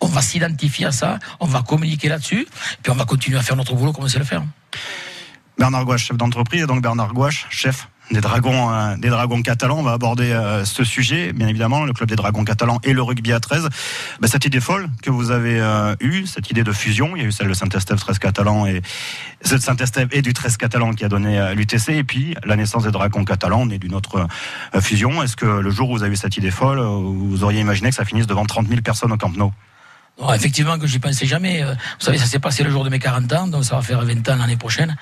On 0.00 0.06
va 0.06 0.20
s'identifier 0.20 0.86
à 0.86 0.92
ça, 0.92 1.18
on 1.38 1.46
va 1.46 1.62
communiquer 1.62 2.08
là-dessus, 2.08 2.46
puis 2.82 2.90
on 2.90 2.96
va 2.96 3.04
continuer 3.04 3.38
à 3.38 3.42
faire 3.42 3.54
notre 3.56 3.74
boulot 3.74 3.92
comme 3.92 4.04
on 4.04 4.08
sait 4.08 4.18
le 4.18 4.24
faire. 4.24 4.42
Bernard 5.58 5.84
Gouache, 5.84 6.06
chef 6.06 6.16
d'entreprise, 6.16 6.62
et 6.62 6.66
donc 6.66 6.82
Bernard 6.82 7.12
Gouache, 7.12 7.46
chef 7.50 7.88
des 8.10 8.20
Dragons, 8.20 8.72
euh, 8.72 8.96
des 8.96 9.08
Dragons 9.08 9.42
catalans. 9.42 9.78
On 9.78 9.82
va 9.82 9.92
aborder 9.92 10.32
euh, 10.32 10.64
ce 10.64 10.84
sujet, 10.84 11.32
bien 11.32 11.48
évidemment, 11.48 11.84
le 11.84 11.92
club 11.92 12.08
des 12.08 12.16
Dragons 12.16 12.44
catalans 12.44 12.78
et 12.82 12.92
le 12.92 13.02
rugby 13.02 13.32
à 13.32 13.40
13. 13.40 13.68
Ben, 14.20 14.28
cette 14.28 14.44
idée 14.44 14.60
folle 14.60 14.88
que 15.02 15.10
vous 15.10 15.30
avez 15.30 15.60
euh, 15.60 15.94
eue, 16.00 16.26
cette 16.26 16.50
idée 16.50 16.64
de 16.64 16.72
fusion, 16.72 17.16
il 17.16 17.22
y 17.22 17.24
a 17.24 17.28
eu 17.28 17.32
celle 17.32 17.48
de 17.48 17.54
Saint-Estève 17.54 17.98
13 17.98 18.18
catalan 18.18 18.66
et 18.66 18.82
de 19.48 19.58
Saint-Estève 19.58 20.08
et 20.12 20.22
du 20.22 20.32
13 20.32 20.56
catalan 20.56 20.92
qui 20.92 21.04
a 21.04 21.08
donné 21.08 21.38
euh, 21.38 21.54
l'UTC, 21.54 21.90
et 21.90 22.04
puis 22.04 22.34
la 22.44 22.56
naissance 22.56 22.84
des 22.84 22.90
Dragons 22.90 23.24
catalans, 23.24 23.66
née 23.66 23.78
d'une 23.78 23.94
autre 23.94 24.26
euh, 24.74 24.80
fusion. 24.80 25.22
Est-ce 25.22 25.36
que 25.36 25.46
le 25.46 25.70
jour 25.70 25.90
où 25.90 25.96
vous 25.96 26.02
avez 26.02 26.12
eu 26.12 26.16
cette 26.16 26.36
idée 26.36 26.50
folle, 26.50 26.78
euh, 26.78 26.84
vous 26.84 27.44
auriez 27.44 27.60
imaginé 27.60 27.90
que 27.90 27.96
ça 27.96 28.04
finisse 28.04 28.26
devant 28.26 28.44
30 28.44 28.68
000 28.68 28.80
personnes 28.82 29.12
au 29.12 29.16
Camp 29.16 29.34
Nou? 29.36 29.52
Non, 30.20 30.34
effectivement 30.34 30.78
que 30.78 30.86
j'y 30.86 30.98
pensais 30.98 31.24
jamais. 31.24 31.62
Euh, 31.62 31.72
Vous 31.98 32.04
savez, 32.04 32.18
ça 32.18 32.26
s'est 32.26 32.38
passé 32.38 32.62
le 32.62 32.70
jour 32.70 32.84
de 32.84 32.90
mes 32.90 32.98
40 32.98 33.32
ans, 33.32 33.46
donc 33.46 33.64
ça 33.64 33.76
va 33.76 33.82
faire 33.82 34.02
20 34.02 34.28
ans 34.28 34.36
l'année 34.36 34.58
prochaine. 34.58 34.94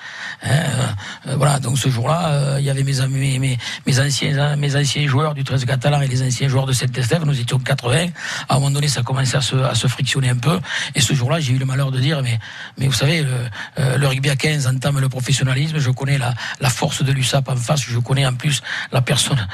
Hein, 0.43 0.47
euh, 0.49 0.87
euh, 1.27 1.35
voilà, 1.35 1.59
donc 1.59 1.77
ce 1.77 1.89
jour-là, 1.89 2.57
il 2.57 2.65
y 2.65 2.69
avait 2.69 2.83
mes 2.83 3.01
anciens, 3.01 4.55
mes 4.55 4.75
anciens 4.75 5.07
joueurs 5.07 5.33
du 5.33 5.43
13 5.43 5.65
catalan 5.65 6.01
et 6.01 6.07
les 6.07 6.23
anciens 6.23 6.47
joueurs 6.47 6.65
de 6.65 6.71
Saint-Estève. 6.71 7.25
Nous 7.25 7.39
étions 7.39 7.59
80. 7.59 8.07
À 8.47 8.55
un 8.55 8.59
moment 8.59 8.71
donné, 8.71 8.87
ça 8.87 9.01
commençait 9.01 9.37
à 9.37 9.41
se, 9.41 9.87
frictionner 9.87 10.29
un 10.29 10.37
peu. 10.37 10.57
Et 10.95 11.01
ce 11.01 11.13
jour-là, 11.13 11.41
j'ai 11.41 11.53
eu 11.53 11.57
le 11.57 11.65
malheur 11.65 11.91
de 11.91 11.99
dire, 11.99 12.21
mais, 12.23 12.87
vous 12.87 12.93
savez, 12.93 13.23
le, 13.23 13.97
le 13.97 14.07
rugby 14.07 14.29
à 14.29 14.37
15 14.37 14.67
entame 14.67 14.99
le 14.99 15.09
professionnalisme. 15.09 15.79
Je 15.79 15.91
connais 15.91 16.17
la, 16.17 16.69
force 16.69 17.03
de 17.03 17.11
l'USAP 17.11 17.49
en 17.49 17.57
face. 17.57 17.81
Je 17.81 17.99
connais 17.99 18.25
en 18.25 18.35
plus 18.35 18.61
la 18.93 19.01
personne, 19.01 19.45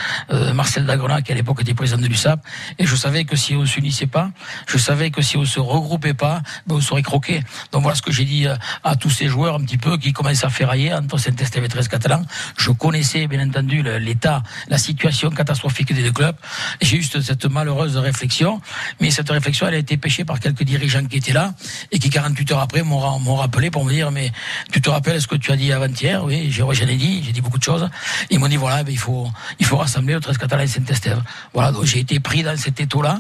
Marcel 0.53 0.85
Dagrona, 0.85 1.21
qui 1.21 1.31
à 1.31 1.35
l'époque 1.35 1.61
était 1.61 1.73
président 1.73 2.01
de 2.01 2.07
l'USAP. 2.07 2.39
Et 2.77 2.85
je 2.85 2.95
savais 2.95 3.23
que 3.23 3.35
si 3.35 3.55
on 3.55 3.65
s'unissait 3.65 4.07
pas, 4.07 4.29
je 4.67 4.77
savais 4.77 5.09
que 5.09 5.21
si 5.21 5.37
on 5.37 5.45
se 5.55 5.59
regroupait 5.59 6.13
pas, 6.13 6.41
ben, 6.67 6.75
on 6.75 6.81
serait 6.81 7.01
croqué. 7.01 7.41
Donc 7.71 7.83
voilà 7.83 7.95
ce 7.95 8.01
que 8.01 8.11
j'ai 8.11 8.25
dit 8.25 8.45
euh, 8.47 8.55
à 8.83 8.95
tous 8.95 9.09
ces 9.09 9.27
joueurs 9.27 9.55
un 9.55 9.61
petit 9.61 9.77
peu 9.77 9.97
qui 9.97 10.11
commençaient 10.13 10.45
à 10.45 10.49
ferrailler 10.49 10.93
entre 10.93 11.17
Saint-Estève 11.17 11.63
et 11.63 11.67
13 11.69 11.87
catalan. 11.87 12.21
Je 12.57 12.71
connaissais 12.71 13.27
bien 13.27 13.47
entendu 13.47 13.83
l'état, 13.99 14.43
la 14.67 14.77
situation 14.77 15.29
catastrophique 15.29 15.93
des 15.93 16.03
deux 16.03 16.11
clubs. 16.11 16.35
J'ai 16.81 16.97
eu 16.97 17.03
cette- 17.03 17.45
malheureuse 17.45 17.95
réflexion, 17.97 18.59
mais 18.99 19.11
cette 19.11 19.29
réflexion 19.29 19.67
elle 19.67 19.75
a 19.75 19.77
été 19.77 19.97
pêchée 19.97 20.25
par 20.25 20.39
quelques 20.39 20.63
dirigeants 20.63 21.05
qui 21.05 21.17
étaient 21.17 21.31
là 21.31 21.53
et 21.91 21.99
qui 21.99 22.09
48 22.09 22.51
heures 22.51 22.59
après 22.59 22.81
m'ont 22.83 22.97
ra- 22.99 23.19
m'ont 23.19 23.35
rappelé 23.35 23.69
pour 23.71 23.85
me 23.85 23.91
dire 23.93 24.11
mais 24.11 24.31
tu 24.71 24.81
te 24.81 24.89
rappelles 24.89 25.21
ce 25.21 25.27
que 25.27 25.35
tu 25.35 25.51
as 25.51 25.55
dit 25.55 25.71
avant-hier? 25.71 26.23
Oui, 26.25 26.51
j'en 26.51 26.69
ai 26.71 26.95
dit, 26.97 27.23
j'ai 27.23 27.31
dit 27.31 27.41
beaucoup 27.41 27.59
de 27.59 27.63
choses. 27.63 27.87
Ils 28.31 28.39
m'ont 28.39 28.47
dit 28.49 28.57
voilà, 28.57 28.83
ben, 28.83 28.91
il 28.91 28.97
faut 28.97 29.29
il 29.59 29.65
faut 29.65 29.77
rassembler 29.77 30.15
le 30.15 30.19
13 30.21 30.37
catalan 30.37 30.63
et 30.63 30.67
Saint-Estève. 30.67 31.21
Voilà, 31.53 31.71
donc 31.71 31.85
j'ai 31.85 31.99
été 31.99 32.19
pris 32.19 32.41
dans 32.43 32.57
cet 32.57 32.79
étau-là 32.79 33.19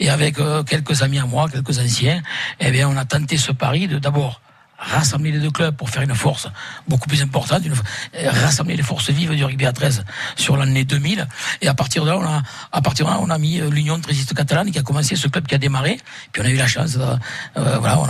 et 0.00 0.08
avec 0.08 0.38
euh, 0.38 0.62
quelques 0.62 1.02
amis 1.02 1.18
à 1.18 1.26
moi, 1.26 1.48
quelques 1.50 1.73
anciens, 1.80 2.22
eh 2.60 2.70
bien 2.70 2.88
on 2.88 2.96
a 2.96 3.04
tenté 3.04 3.36
ce 3.36 3.52
pari 3.52 3.88
de 3.88 3.98
d'abord 3.98 4.40
rassembler 4.78 5.32
les 5.32 5.38
deux 5.38 5.50
clubs 5.50 5.74
pour 5.74 5.90
faire 5.90 6.02
une 6.02 6.14
force 6.14 6.48
beaucoup 6.88 7.08
plus 7.08 7.22
importante, 7.22 7.62
rassembler 8.26 8.76
les 8.76 8.82
forces 8.82 9.10
vives 9.10 9.34
du 9.34 9.44
rugby 9.44 9.66
à 9.66 9.72
13 9.72 10.04
sur 10.36 10.56
l'année 10.56 10.84
2000. 10.84 11.26
Et 11.62 11.68
à 11.68 11.74
partir 11.74 12.04
de 12.04 12.10
là, 12.10 12.18
on 12.18 12.24
a, 12.24 12.42
à 12.72 12.82
partir 12.82 13.06
de 13.06 13.10
là, 13.10 13.18
on 13.20 13.30
a 13.30 13.38
mis 13.38 13.60
euh, 13.60 13.70
l'Union 13.70 13.98
Trésiste 14.00 14.34
catalane 14.34 14.70
qui 14.70 14.78
a 14.78 14.82
commencé 14.82 15.16
ce 15.16 15.28
club 15.28 15.46
qui 15.46 15.54
a 15.54 15.58
démarré. 15.58 15.98
Puis 16.32 16.42
on 16.42 16.44
a 16.44 16.48
eu 16.50 16.56
la 16.56 16.66
chance, 16.66 16.96
euh, 16.98 17.78
voilà, 17.78 18.00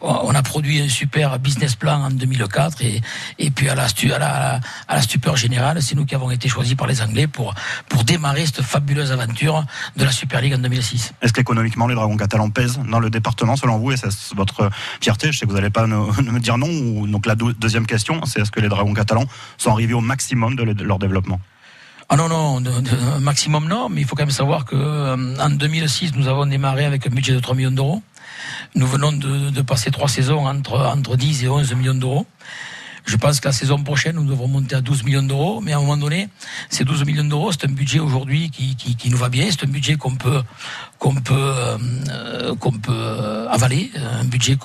on 0.00 0.34
a, 0.34 0.42
produit 0.42 0.80
un 0.82 0.88
super 0.88 1.38
business 1.38 1.76
plan 1.76 2.02
en 2.04 2.10
2004 2.10 2.82
et, 2.82 3.00
et 3.38 3.50
puis 3.50 3.68
à 3.68 3.74
la, 3.74 3.88
stu- 3.88 4.12
à 4.12 4.18
la, 4.18 4.60
à 4.88 4.96
la 4.96 5.02
stupeur 5.02 5.36
générale, 5.36 5.80
c'est 5.82 5.94
nous 5.94 6.04
qui 6.04 6.14
avons 6.14 6.30
été 6.30 6.48
choisis 6.48 6.74
par 6.74 6.86
les 6.86 7.00
Anglais 7.00 7.26
pour, 7.26 7.54
pour 7.88 8.04
démarrer 8.04 8.44
cette 8.44 8.62
fabuleuse 8.62 9.12
aventure 9.12 9.64
de 9.96 10.04
la 10.04 10.10
Super 10.12 10.40
League 10.40 10.54
en 10.54 10.58
2006. 10.58 11.12
Est-ce 11.22 11.32
qu'économiquement, 11.32 11.86
les 11.86 11.94
Dragons 11.94 12.16
catalans 12.16 12.50
pèsent 12.50 12.78
dans 12.90 12.98
le 13.00 13.08
département, 13.10 13.56
selon 13.56 13.78
vous? 13.78 13.92
Et 13.92 13.96
c'est 13.96 14.10
votre 14.34 14.68
fierté 15.00 15.30
Je 15.32 15.38
sais 15.38 15.46
que 15.46 15.50
vous 15.50 15.56
n'allez 15.56 15.70
pas 15.70 15.86
me 16.20 16.38
dire 16.40 16.58
non. 16.58 17.06
Donc 17.06 17.26
la 17.26 17.34
deuxième 17.34 17.86
question, 17.86 18.20
c'est 18.26 18.40
est-ce 18.40 18.50
que 18.50 18.60
les 18.60 18.68
Dragons 18.68 18.92
catalans 18.94 19.24
sont 19.58 19.70
arrivés 19.70 19.94
au 19.94 20.00
maximum 20.00 20.56
de, 20.56 20.62
le- 20.64 20.74
de 20.74 20.84
leur 20.84 20.98
développement? 20.98 21.40
Ah 22.08 22.16
non, 22.16 22.28
non, 22.28 22.60
maximum 23.20 23.66
non, 23.68 23.88
mais 23.88 24.02
il 24.02 24.06
faut 24.06 24.14
quand 24.16 24.24
même 24.24 24.30
savoir 24.30 24.66
que 24.66 24.76
euh, 24.76 25.36
en 25.38 25.48
2006, 25.50 26.14
nous 26.16 26.28
avons 26.28 26.44
démarré 26.44 26.84
avec 26.84 27.06
un 27.06 27.10
budget 27.10 27.32
de 27.32 27.40
3 27.40 27.54
millions 27.54 27.70
d'euros. 27.70 28.02
Nous 28.74 28.86
venons 28.86 29.12
de, 29.12 29.50
de 29.50 29.62
passer 29.62 29.90
trois 29.90 30.08
saisons 30.08 30.46
entre, 30.46 30.74
entre 30.78 31.16
10 31.16 31.44
et 31.44 31.48
11 31.48 31.74
millions 31.74 31.94
d'euros. 31.94 32.26
Je 33.04 33.16
pense 33.16 33.40
que 33.40 33.48
la 33.48 33.52
saison 33.52 33.82
prochaine, 33.82 34.16
nous 34.16 34.24
devrons 34.24 34.48
monter 34.48 34.76
à 34.76 34.80
12 34.80 35.04
millions 35.04 35.22
d'euros, 35.22 35.60
mais 35.60 35.72
à 35.72 35.78
un 35.78 35.80
moment 35.80 35.96
donné, 35.96 36.28
ces 36.70 36.84
12 36.84 37.04
millions 37.04 37.24
d'euros, 37.24 37.52
c'est 37.52 37.64
un 37.64 37.72
budget 37.72 37.98
aujourd'hui 37.98 38.50
qui, 38.50 38.76
qui, 38.76 39.10
nous 39.10 39.18
va 39.18 39.28
bien, 39.28 39.48
c'est 39.50 39.64
un 39.64 39.70
budget 39.70 39.96
qu'on 39.96 40.14
peut 40.14 40.42
peut 41.10 41.34
euh, 41.34 42.54
peut 42.54 42.92
euh, 42.92 43.48
avaler, 43.48 43.90
un 44.20 44.24
budget 44.24 44.56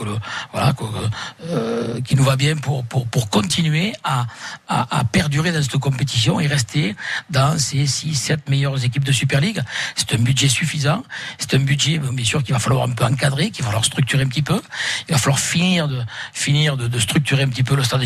euh, 1.43 2.01
qui 2.01 2.15
nous 2.15 2.23
va 2.23 2.35
bien 2.35 2.55
pour 2.55 2.85
pour 2.85 3.07
pour 3.07 3.29
continuer 3.29 3.93
à, 4.03 4.27
à 4.67 5.03
perdurer 5.03 5.51
dans 5.51 5.61
cette 5.61 5.77
compétition 5.77 6.39
et 6.39 6.47
rester 6.47 6.95
dans 7.29 7.57
ces 7.57 7.85
6 7.87 8.13
7 8.15 8.49
meilleures 8.49 8.83
équipes 8.83 9.03
de 9.03 9.11
Super 9.11 9.41
League. 9.41 9.61
C'est 9.95 10.13
un 10.13 10.19
budget 10.19 10.47
suffisant, 10.47 11.03
c'est 11.39 11.55
un 11.55 11.59
budget 11.59 11.97
bien 11.99 12.25
sûr 12.25 12.43
qu'il 12.43 12.53
va 12.53 12.59
falloir 12.59 12.87
un 12.87 12.91
peu 12.91 13.03
encadrer, 13.03 13.49
qu'il 13.49 13.63
va 13.63 13.69
falloir 13.69 13.85
structurer 13.85 14.23
un 14.23 14.27
petit 14.27 14.43
peu. 14.43 14.61
Il 15.09 15.13
va 15.13 15.17
falloir 15.17 15.39
finir 15.39 15.87
de 15.87 16.01
finir 16.33 16.77
de 16.77 16.99
structurer 16.99 17.43
un 17.43 17.49
petit 17.49 17.63
peu 17.63 17.75
le 17.75 17.83
stade 17.83 18.01
de 18.01 18.05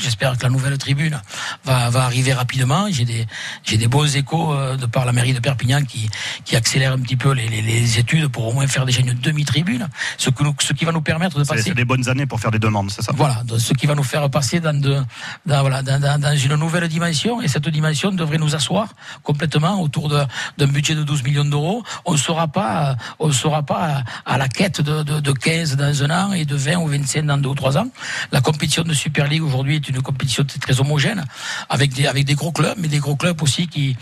J'espère 0.00 0.36
que 0.36 0.42
la 0.42 0.50
nouvelle 0.50 0.76
tribune 0.78 1.20
va 1.64 1.90
va 1.90 2.04
arriver 2.04 2.32
rapidement. 2.32 2.86
J'ai 2.90 3.04
des 3.04 3.26
j'ai 3.64 3.76
des 3.76 3.88
beaux 3.88 4.06
échos 4.06 4.52
euh, 4.52 4.76
de 4.76 4.86
par 4.86 5.04
la 5.04 5.12
mairie 5.12 5.32
de 5.34 5.40
Perpignan 5.40 5.82
qui 5.84 6.08
qui 6.44 6.56
accélère 6.56 6.92
un 6.92 6.98
petit 6.98 7.16
peu 7.16 7.32
les, 7.32 7.48
les, 7.48 7.62
les 7.62 7.98
études 7.98 8.28
pour 8.28 8.46
au 8.48 8.52
moins 8.52 8.66
faire 8.66 8.86
déjà 8.86 9.00
une 9.00 9.14
demi-tribune, 9.14 9.88
ce 10.16 10.30
que 10.30 10.42
nous, 10.42 10.54
ce 10.60 10.72
qui 10.72 10.84
va 10.84 10.92
nous 10.92 11.00
permettre 11.02 11.38
de 11.38 11.44
passer 11.44 11.62
c'est 11.70 11.74
des 11.74 11.84
bonnes 11.84 12.08
années 12.08 12.26
pour 12.26 12.40
faire 12.40 12.50
des 12.50 12.58
demandes, 12.58 12.90
c'est 12.90 13.02
ça? 13.02 13.12
Voilà, 13.14 13.42
ce 13.58 13.72
qui 13.74 13.86
va 13.86 13.94
nous 13.94 14.02
faire 14.02 14.28
passer 14.30 14.60
dans, 14.60 14.78
de, 14.78 15.02
dans, 15.46 15.60
voilà, 15.60 15.82
dans, 15.82 16.00
dans, 16.00 16.18
dans 16.20 16.36
une 16.36 16.54
nouvelle 16.54 16.88
dimension. 16.88 17.40
Et 17.42 17.48
cette 17.48 17.68
dimension 17.68 18.10
devrait 18.12 18.38
nous 18.38 18.54
asseoir 18.54 18.88
complètement 19.22 19.80
autour 19.80 20.08
de- 20.08 20.24
d'un 20.56 20.66
budget 20.66 20.94
de 20.94 21.02
12 21.02 21.22
millions 21.24 21.44
d'euros. 21.44 21.82
On 22.04 22.12
ne 22.12 22.16
sera 22.18 22.48
pas, 22.48 22.96
on 23.18 23.30
sera 23.32 23.62
pas 23.62 24.02
à, 24.24 24.34
à 24.34 24.38
la 24.38 24.48
quête 24.48 24.80
de, 24.80 25.02
de, 25.02 25.20
de 25.20 25.32
15 25.32 25.76
dans 25.76 26.02
un 26.04 26.10
an 26.10 26.32
et 26.32 26.44
de 26.44 26.56
20 26.56 26.76
ou 26.76 26.86
25 26.86 27.26
dans 27.26 27.38
deux 27.38 27.50
ou 27.50 27.54
trois 27.54 27.76
ans. 27.76 27.88
La 28.32 28.40
compétition 28.40 28.82
de 28.84 28.94
Super 28.94 29.26
League 29.28 29.42
aujourd'hui 29.42 29.57
est 29.66 29.88
une 29.88 30.02
compétition 30.02 30.44
très, 30.44 30.80
homogène 30.80 31.24
avec 31.68 31.92
des, 31.92 32.34
gros 32.34 32.52
clubs, 32.52 32.76
mais 32.78 32.88
des 32.88 32.98
gros 32.98 33.16
clubs 33.16 33.40
aussi 33.42 33.66
qui, 33.66 33.96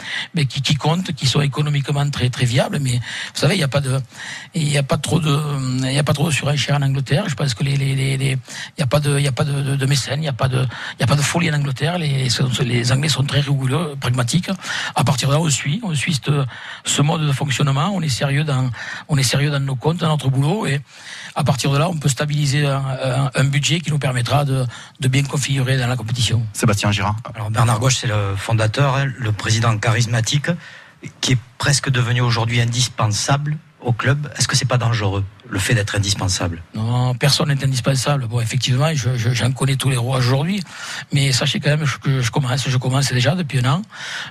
comptent, 0.78 1.12
qui 1.12 1.26
sont 1.26 1.40
économiquement 1.40 2.08
très, 2.10 2.28
viables. 2.44 2.78
Mais 2.80 2.92
vous 2.92 3.40
savez, 3.40 3.54
il 3.54 3.58
n'y 3.58 3.64
a 3.64 3.68
pas 3.68 3.80
trop 3.80 5.20
de, 5.20 5.30
il 5.84 5.90
n'y 5.90 5.98
a 5.98 6.04
pas 6.04 6.12
de 6.12 6.72
en 6.72 6.82
Angleterre. 6.82 7.28
Je 7.28 7.34
pense 7.34 7.54
que 7.54 7.64
les, 7.64 7.74
il 7.74 8.38
n'y 8.78 8.82
a 8.82 8.86
pas 8.86 9.00
de, 9.00 9.18
y 9.18 9.86
mécènes, 9.86 10.20
il 10.20 10.22
n'y 10.22 10.28
a 10.28 10.32
pas 10.32 10.48
de, 10.48 10.66
il 11.00 11.06
y 11.06 11.22
folie 11.22 11.50
en 11.50 11.54
Angleterre. 11.54 11.98
Les, 11.98 12.92
Anglais 12.92 13.08
sont 13.08 13.24
très 13.24 13.40
rigoureux, 13.40 13.96
pragmatiques. 14.00 14.50
À 14.94 15.04
partir 15.04 15.28
de 15.28 15.34
là, 15.34 15.40
on 15.40 15.50
suit, 15.50 15.80
ce, 16.84 17.02
mode 17.02 17.26
de 17.26 17.32
fonctionnement. 17.32 17.90
On 17.94 18.00
est 18.02 18.08
sérieux 18.08 18.44
dans, 18.44 18.70
nos 19.60 19.76
comptes, 19.76 19.98
dans 19.98 20.08
notre 20.08 20.30
boulot, 20.30 20.66
et 20.66 20.80
à 21.34 21.44
partir 21.44 21.70
de 21.70 21.78
là, 21.78 21.88
on 21.88 21.96
peut 21.96 22.08
stabiliser 22.08 22.66
un, 22.66 23.44
budget 23.44 23.80
qui 23.80 23.90
nous 23.90 23.98
permettra 23.98 24.44
de, 24.44 24.66
bien 25.08 25.22
configurer 25.46 25.76
dans 25.78 25.86
la 25.86 25.96
compétition. 25.96 26.44
Sébastien 26.52 26.90
Girard. 26.90 27.16
Alors 27.32 27.50
Bernard 27.50 27.78
Gauche, 27.78 27.98
c'est 28.00 28.08
le 28.08 28.34
fondateur, 28.36 28.96
hein, 28.96 29.06
le 29.16 29.30
président 29.30 29.78
charismatique, 29.78 30.50
qui 31.20 31.32
est 31.32 31.38
presque 31.56 31.88
devenu 31.88 32.20
aujourd'hui 32.20 32.60
indispensable 32.60 33.56
au 33.80 33.92
club. 33.92 34.28
Est-ce 34.36 34.48
que 34.48 34.56
c'est 34.56 34.66
pas 34.66 34.76
dangereux, 34.78 35.24
le 35.48 35.58
fait 35.58 35.74
d'être 35.74 35.94
indispensable 35.96 36.62
Non, 36.74 37.14
personne 37.14 37.48
n'est 37.48 37.64
indispensable. 37.64 38.26
Bon, 38.26 38.40
effectivement, 38.40 38.88
je- 38.94 39.16
je- 39.16 39.30
j'en 39.32 39.52
connais 39.52 39.76
tous 39.76 39.90
les 39.90 39.96
rois 39.96 40.18
aujourd'hui, 40.18 40.62
mais 41.12 41.32
sachez 41.32 41.60
quand 41.60 41.70
même 41.70 41.84
que 42.02 42.20
je 42.20 42.30
commence, 42.30 42.68
je 42.68 42.76
commence 42.76 43.12
déjà 43.12 43.34
depuis 43.34 43.58
un 43.64 43.70
an. 43.74 43.82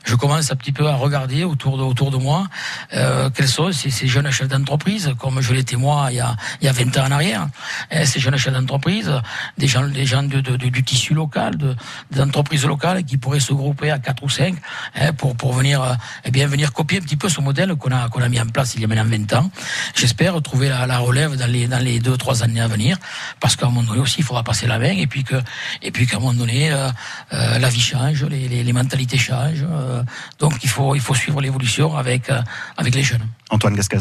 Je 0.04 0.16
commence 0.16 0.52
un 0.52 0.56
petit 0.56 0.72
peu 0.72 0.88
à 0.88 0.96
regarder 0.96 1.44
autour 1.44 1.78
de, 1.78 1.84
autour 1.84 2.12
de 2.12 2.18
moi 2.18 2.48
euh, 2.94 3.30
quels 3.30 3.48
sont 3.48 3.72
ces, 3.72 3.90
jeunes 4.08 4.30
chefs 4.32 4.48
d'entreprise, 4.48 5.14
comme 5.20 5.42
je 5.42 5.54
l'étais 5.54 5.76
moi 5.78 6.08
il 6.12 6.18
y 6.18 6.20
a, 6.20 6.36
il 6.62 6.66
y 6.66 6.68
a 6.68 6.72
20 6.72 6.98
ans 6.98 7.06
en 7.08 7.12
arrière. 7.12 7.48
Eh, 7.92 8.06
ces 8.06 8.20
jeunes 8.20 8.38
chefs 8.38 8.54
d'entreprise, 8.54 9.12
des 9.58 9.68
gens, 9.68 9.88
des 9.88 10.06
gens 10.06 10.24
de, 10.24 10.40
du 10.42 10.84
tissu 10.84 11.14
local, 11.14 11.58
de, 11.58 11.76
des 12.12 12.22
entreprises 12.22 12.66
locales 12.66 13.04
qui 13.04 13.18
pourraient 13.18 13.40
se 13.40 13.54
grouper 13.54 13.92
à 13.92 14.00
quatre 14.00 14.24
ou 14.24 14.30
cinq 14.30 14.56
eh, 15.00 15.12
pour, 15.14 15.36
pour 15.36 15.54
venir, 15.54 15.82
euh, 15.82 15.94
eh 16.26 16.32
bien, 16.32 16.48
venir 16.48 16.74
copier 16.74 17.00
un 17.00 17.02
petit 17.02 17.16
peu 17.18 17.30
ce 17.30 17.42
modèle 17.42 17.76
qu'on 17.76 17.92
a, 17.92 18.10
qu'on 18.10 18.22
a 18.22 18.30
mis 18.30 18.40
en 18.40 18.48
place 18.48 18.76
il 18.76 18.82
y 18.82 18.86
a 18.86 18.88
maintenant 18.88 19.06
20 19.06 19.34
ans. 19.34 19.50
J'espère 19.96 20.42
trouver 20.42 20.70
la, 20.70 20.86
la 20.88 21.00
relève 21.06 21.36
dans 21.36 21.48
les, 21.48 21.68
dans 21.68 21.80
les 21.84 22.00
deux, 22.00 22.18
trois 22.18 22.44
années 22.44 22.62
à 22.62 22.68
venir, 22.68 22.98
parce 23.40 23.56
qu'à 23.56 23.66
un 23.66 23.70
moment 23.70 23.88
donné 23.88 24.02
aussi, 24.02 24.18
il 24.20 24.24
faudra 24.24 24.44
passer 24.44 24.68
la 24.68 24.80
main, 24.80 24.92
et 24.92 25.08
puis 25.08 25.24
que, 25.24 25.36
et 25.82 25.92
puis 25.92 26.08
qu'à 26.08 26.18
un 26.18 26.20
moment 26.20 26.34
donné, 26.34 26.72
euh, 26.72 26.90
euh, 27.34 27.60
la 27.60 27.70
vie 27.70 27.82
change, 27.82 28.24
les, 28.26 28.48
les, 28.48 28.64
les 28.64 28.74
mentalités 28.74 29.18
changent, 29.18 29.66
euh, 29.70 30.04
donc 30.40 30.54
il 30.64 30.70
faut, 30.70 30.96
il 30.96 31.02
faut 31.02 31.16
suivre 31.16 31.42
l'évolution 31.42 31.96
avec, 31.96 32.30
euh, 32.30 32.42
avec 32.78 32.96
les 32.96 33.04
jeunes. 33.04 33.26
Antoine 33.50 33.76
Gasquez. 33.76 34.00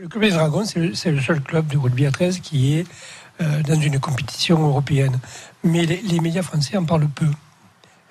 Le 0.00 0.08
Club 0.08 0.24
des 0.24 0.30
Dragons, 0.30 0.64
c'est 0.64 0.78
le, 0.78 0.94
c'est 0.94 1.10
le 1.10 1.20
seul 1.20 1.40
club 1.40 1.66
de 1.66 1.76
rugby 1.78 2.06
à 2.06 2.10
13 2.10 2.40
qui 2.40 2.74
est 2.74 2.86
euh, 3.40 3.62
dans 3.62 3.80
une 3.80 3.98
compétition 3.98 4.60
européenne. 4.62 5.18
Mais 5.64 5.84
les, 5.86 6.00
les 6.02 6.20
médias 6.20 6.42
français 6.42 6.76
en 6.76 6.84
parlent 6.84 7.08
peu. 7.08 7.26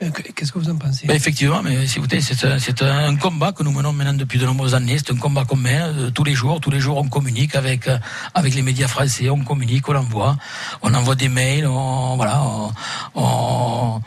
Euh, 0.02 0.10
que- 0.12 0.32
Qu'est-ce 0.32 0.52
que 0.52 0.60
vous 0.60 0.70
en 0.70 0.78
pensez 0.78 1.08
Ben, 1.08 1.16
effectivement, 1.16 1.62
mais 1.62 1.86
si 1.88 2.00
vous 2.00 2.08
c'est 2.10 2.82
un, 2.84 3.16
combat 3.18 3.52
que 3.52 3.64
nous 3.64 3.72
menons 3.72 3.92
maintenant 3.92 4.14
depuis 4.14 4.40
de 4.40 4.46
nombreuses 4.46 4.74
années. 4.76 4.98
C'est 4.98 5.12
un 5.12 5.18
combat 5.18 5.44
qu'on 5.46 5.58
mène 5.58 5.98
euh, 5.98 6.10
tous 6.12 6.24
les 6.24 6.34
jours. 6.36 6.62
Tous 6.62 6.72
les 6.72 6.80
jours, 6.80 6.98
on 6.98 7.08
communique 7.10 7.56
avec 7.56 7.88
euh, 7.88 7.98
avec 8.34 8.56
les 8.56 8.62
médias 8.62 8.88
français. 8.88 9.30
On 9.30 9.44
communique, 9.44 9.90
on 9.90 9.96
envoie, 9.96 10.38
on 10.82 10.94
envoie 10.94 11.16
des 11.16 11.28
mails. 11.30 11.68
On, 11.68 12.16
voilà, 12.16 12.42
on, 12.44 12.72
on, 13.16 14.02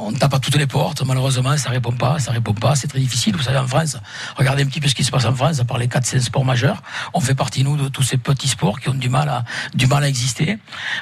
on 0.00 0.12
tape 0.12 0.34
à 0.34 0.38
toutes 0.38 0.56
les 0.56 0.66
portes. 0.66 1.02
Malheureusement, 1.06 1.56
ça 1.56 1.70
répond 1.70 1.92
pas, 1.92 2.18
ça 2.18 2.32
répond 2.32 2.52
pas. 2.52 2.74
C'est 2.76 2.88
très 2.88 3.00
difficile. 3.00 3.34
Vous 3.36 3.42
savez, 3.42 3.58
en 3.58 3.66
France, 3.66 3.96
regardez 4.36 4.64
un 4.64 4.66
petit 4.66 4.80
peu 4.80 4.88
ce 4.88 4.94
qui 4.94 5.02
se 5.04 5.10
passe 5.10 5.24
en 5.24 5.34
France. 5.34 5.60
À 5.60 5.64
part 5.64 5.78
les 5.78 5.86
4-5 5.88 6.20
sports 6.20 6.44
majeurs, 6.44 6.82
on 7.14 7.20
fait 7.20 7.34
partie 7.34 7.64
nous 7.64 7.76
de 7.78 7.88
tous 7.88 8.02
ces 8.02 8.18
petits 8.18 8.48
sports 8.48 8.80
qui 8.80 8.90
ont 8.90 8.94
du 8.94 9.08
mal 9.08 9.28
à 9.30 9.44
du 9.74 9.86
mal 9.86 10.04
à 10.04 10.08
exister, 10.08 10.58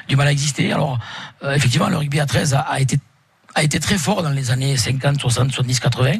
du 0.07 0.15
mal 0.15 0.27
à 0.27 0.31
exister. 0.31 0.71
Alors, 0.71 0.99
euh, 1.43 1.53
effectivement, 1.53 1.89
le 1.89 1.97
rugby 1.97 2.21
à 2.21 2.25
13 2.25 2.53
a, 2.53 2.61
a 2.61 2.79
été 2.79 2.97
a 3.55 3.63
été 3.63 3.79
très 3.79 3.97
fort 3.97 4.21
dans 4.21 4.29
les 4.29 4.51
années 4.51 4.75
50, 4.75 5.19
60, 5.19 5.51
70, 5.51 5.79
80. 5.79 6.11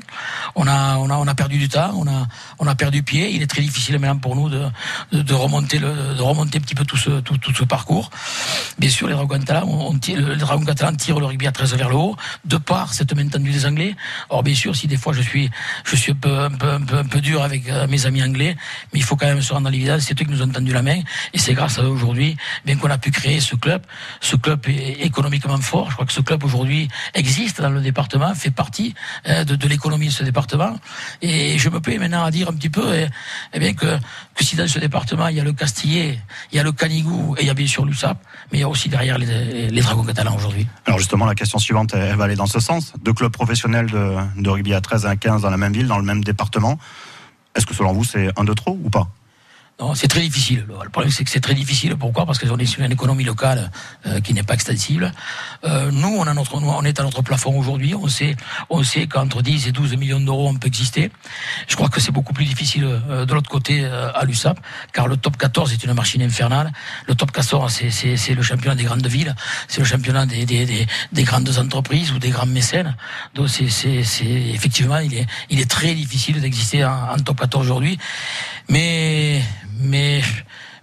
On 0.55 0.67
a, 0.67 0.97
on 0.97 1.09
a, 1.09 1.15
on 1.15 1.27
a 1.27 1.35
perdu 1.35 1.57
du 1.57 1.67
temps, 1.67 1.91
on 1.95 2.07
a, 2.07 2.27
on 2.59 2.65
a 2.65 2.75
perdu 2.75 3.03
pied. 3.03 3.29
Il 3.31 3.41
est 3.41 3.47
très 3.47 3.61
difficile 3.61 3.99
maintenant 3.99 4.17
pour 4.17 4.37
nous 4.37 4.49
de, 4.49 4.63
de, 5.11 5.33
remonter 5.33 5.77
le, 5.77 6.13
remonter 6.17 6.59
un 6.59 6.61
petit 6.61 6.75
peu 6.75 6.85
tout 6.85 6.95
ce, 6.95 7.19
tout, 7.19 7.37
tout 7.37 7.53
ce 7.53 7.65
parcours. 7.65 8.09
Bien 8.79 8.89
sûr, 8.89 9.09
les 9.09 9.13
dragons 9.15 9.37
catalans, 9.37 10.65
catalans 10.65 10.95
tirent 10.95 11.19
le 11.19 11.25
rugby 11.25 11.45
à 11.45 11.51
13 11.51 11.75
vers 11.75 11.89
le 11.89 11.95
haut, 11.95 12.15
de 12.45 12.55
par 12.55 12.93
cette 12.93 13.13
main 13.13 13.27
tendue 13.27 13.51
des 13.51 13.65
Anglais. 13.65 13.95
Or, 14.29 14.41
bien 14.41 14.55
sûr, 14.55 14.73
si 14.73 14.87
des 14.87 14.97
fois 14.97 15.11
je 15.11 15.21
suis, 15.21 15.49
je 15.83 15.95
suis 15.97 16.13
un 16.13 16.15
peu, 16.15 16.39
un 16.39 16.51
peu, 16.51 16.97
un 16.97 17.03
peu, 17.03 17.19
dur 17.19 17.43
avec 17.43 17.67
euh, 17.69 17.85
mes 17.87 18.05
amis 18.05 18.23
anglais, 18.23 18.55
mais 18.93 18.99
il 18.99 19.03
faut 19.03 19.17
quand 19.17 19.25
même 19.25 19.41
se 19.41 19.51
rendre 19.51 19.65
dans 19.65 19.69
l'évidence, 19.69 20.03
c'est 20.03 20.19
eux 20.21 20.25
qui 20.25 20.31
nous 20.31 20.41
ont 20.41 20.47
tendu 20.47 20.71
la 20.71 20.81
main, 20.81 21.01
et 21.33 21.37
c'est 21.37 21.53
grâce 21.53 21.79
à 21.79 21.83
eux 21.83 21.89
aujourd'hui, 21.89 22.37
bien 22.65 22.77
qu'on 22.77 22.89
a 22.89 22.97
pu 22.97 23.11
créer 23.11 23.41
ce 23.41 23.55
club. 23.55 23.81
Ce 24.21 24.37
club 24.37 24.61
est 24.67 25.01
économiquement 25.01 25.57
fort. 25.57 25.89
Je 25.89 25.95
crois 25.95 26.05
que 26.05 26.13
ce 26.13 26.21
club 26.21 26.43
aujourd'hui 26.43 26.87
existe 27.25 27.59
dans 27.59 27.71
le 27.71 27.81
département, 27.81 28.35
fait 28.35 28.51
partie 28.51 28.93
euh, 29.27 29.43
de, 29.43 29.67
l'économie 29.67 30.07
de 30.07 30.11
ce 30.11 30.23
département. 30.23 30.77
Et 31.21 31.57
je 31.57 31.69
me 31.69 31.79
plais 31.79 31.97
maintenant 31.97 32.23
à 32.23 32.29
dire 32.29 32.49
un 32.49 32.53
petit 32.53 32.69
peu, 32.69 32.85
eh, 32.93 33.07
eh 33.53 33.59
bien 33.59 33.73
que, 33.73 33.97
que 34.35 34.43
si 34.43 34.55
dans 34.55 34.67
ce 34.67 34.79
département 34.79 35.27
il 35.27 35.38
y 35.38 35.39
a 35.39 35.43
le 35.43 35.53
Castillet, 35.53 36.19
il 36.51 36.57
y 36.57 36.59
a 36.59 36.63
le 36.63 36.71
Canigou 36.71 37.35
et 37.38 37.41
il 37.41 37.47
y 37.47 37.49
a 37.49 37.55
bien 37.55 37.67
sûr 37.67 37.83
l'USAP, 37.85 38.17
mais 38.51 38.59
il 38.59 38.61
y 38.61 38.63
a 38.63 38.69
aussi 38.69 38.89
derrière 38.89 39.17
les, 39.17 39.81
Dragons 39.85 40.03
catalans 40.03 40.35
aujourd'hui. 40.35 40.67
Alors 40.85 40.97
justement, 40.97 41.25
la 41.25 41.35
question 41.35 41.59
suivante, 41.59 41.93
elle 41.93 42.15
va 42.15 42.23
aller 42.23 42.35
dans 42.35 42.47
ce 42.47 42.59
sens. 42.59 42.93
Deux 43.03 43.13
clubs 43.13 43.31
professionnels 43.31 43.89
de, 43.91 44.15
de 44.38 44.49
rugby 44.49 44.73
à 44.73 44.81
13 44.81 45.05
et 45.05 45.07
à 45.07 45.15
15 45.15 45.43
dans 45.43 45.51
la 45.51 45.57
même 45.57 45.73
ville, 45.73 45.88
dans 45.88 45.99
le 45.99 46.03
même 46.03 46.23
département. 46.23 46.79
Est-ce 47.55 47.65
que 47.65 47.75
selon 47.75 47.93
vous, 47.93 48.03
c'est 48.03 48.29
un 48.38 48.43
de 48.43 48.53
trop 48.53 48.79
ou 48.83 48.89
pas? 48.89 49.07
C'est 49.93 50.07
très 50.07 50.21
difficile. 50.21 50.65
Le 50.83 50.89
problème, 50.89 51.11
c'est 51.11 51.23
que 51.25 51.29
c'est 51.29 51.41
très 51.41 51.53
difficile. 51.53 51.95
Pourquoi? 51.97 52.25
Parce 52.25 52.39
qu'on 52.39 52.57
est 52.57 52.65
sur 52.65 52.81
une 52.83 52.91
économie 52.93 53.25
locale 53.25 53.71
euh, 54.05 54.21
qui 54.21 54.33
n'est 54.33 54.43
pas 54.43 54.53
extensible. 54.53 55.11
Euh, 55.65 55.91
nous, 55.91 56.07
on, 56.07 56.23
a 56.23 56.33
notre, 56.33 56.55
on 56.55 56.83
est 56.85 56.97
à 56.99 57.03
notre 57.03 57.21
plafond 57.21 57.57
aujourd'hui. 57.59 57.93
On 57.93 58.07
sait, 58.07 58.35
on 58.69 58.83
sait 58.83 59.07
qu'entre 59.07 59.41
10 59.41 59.67
et 59.67 59.71
12 59.73 59.97
millions 59.97 60.19
d'euros, 60.21 60.47
on 60.47 60.55
peut 60.55 60.67
exister. 60.67 61.11
Je 61.67 61.75
crois 61.75 61.89
que 61.89 61.99
c'est 61.99 62.11
beaucoup 62.13 62.31
plus 62.33 62.45
difficile 62.45 62.85
euh, 63.09 63.25
de 63.25 63.33
l'autre 63.33 63.49
côté 63.49 63.81
euh, 63.83 64.11
à 64.13 64.23
l'USAP, 64.23 64.57
car 64.93 65.07
le 65.07 65.17
top 65.17 65.35
14 65.38 65.73
est 65.73 65.83
une 65.83 65.93
machine 65.93 66.21
infernale. 66.21 66.71
Le 67.07 67.15
top 67.15 67.31
14, 67.31 67.71
c'est- 67.89 68.33
le 68.33 68.41
championnat 68.43 68.75
des 68.75 68.83
grandes 68.85 69.05
villes, 69.07 69.35
c'est 69.67 69.79
le 69.79 69.85
championnat 69.85 70.25
des, 70.25 70.45
des, 70.45 70.65
des, 70.65 70.88
des 71.11 71.23
grandes 71.23 71.49
entreprises 71.57 72.11
ou 72.13 72.19
des 72.19 72.29
grands 72.29 72.45
mécènes. 72.45 72.95
Donc, 73.33 73.49
c'est- 73.49 73.65
effectivement, 74.53 74.99
il 74.99 75.13
est, 75.15 75.27
il 75.49 75.59
est 75.59 75.69
très 75.69 75.93
difficile 75.93 76.39
d'exister 76.39 76.85
en, 76.85 77.11
en 77.13 77.17
top 77.17 77.39
14 77.41 77.65
aujourd'hui. 77.65 77.97
Mais, 78.69 79.41
mais, 79.80 80.21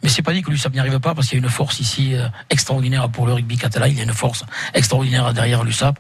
mais 0.03 0.09
c'est 0.09 0.23
pas 0.23 0.33
dit 0.33 0.43
que 0.43 0.51
l'USAP 0.51 0.73
n'y 0.73 0.81
arrive 0.81 0.99
pas 1.01 1.15
parce 1.15 1.29
qu'il 1.29 1.39
y 1.39 1.43
a 1.43 1.45
une 1.45 1.51
force 1.51 1.81
ici 1.81 2.15
euh, 2.15 2.29
extraordinaire 2.51 3.09
pour 3.09 3.27
le 3.27 3.35
rugby 3.35 3.57
catalan. 3.57 3.87
Il 3.87 3.97
y 3.97 4.01
a 4.01 4.05
une 4.05 4.13
force 4.13 4.45
extraordinaire 4.75 5.33
derrière 5.33 5.65
l'USAP. 5.65 5.99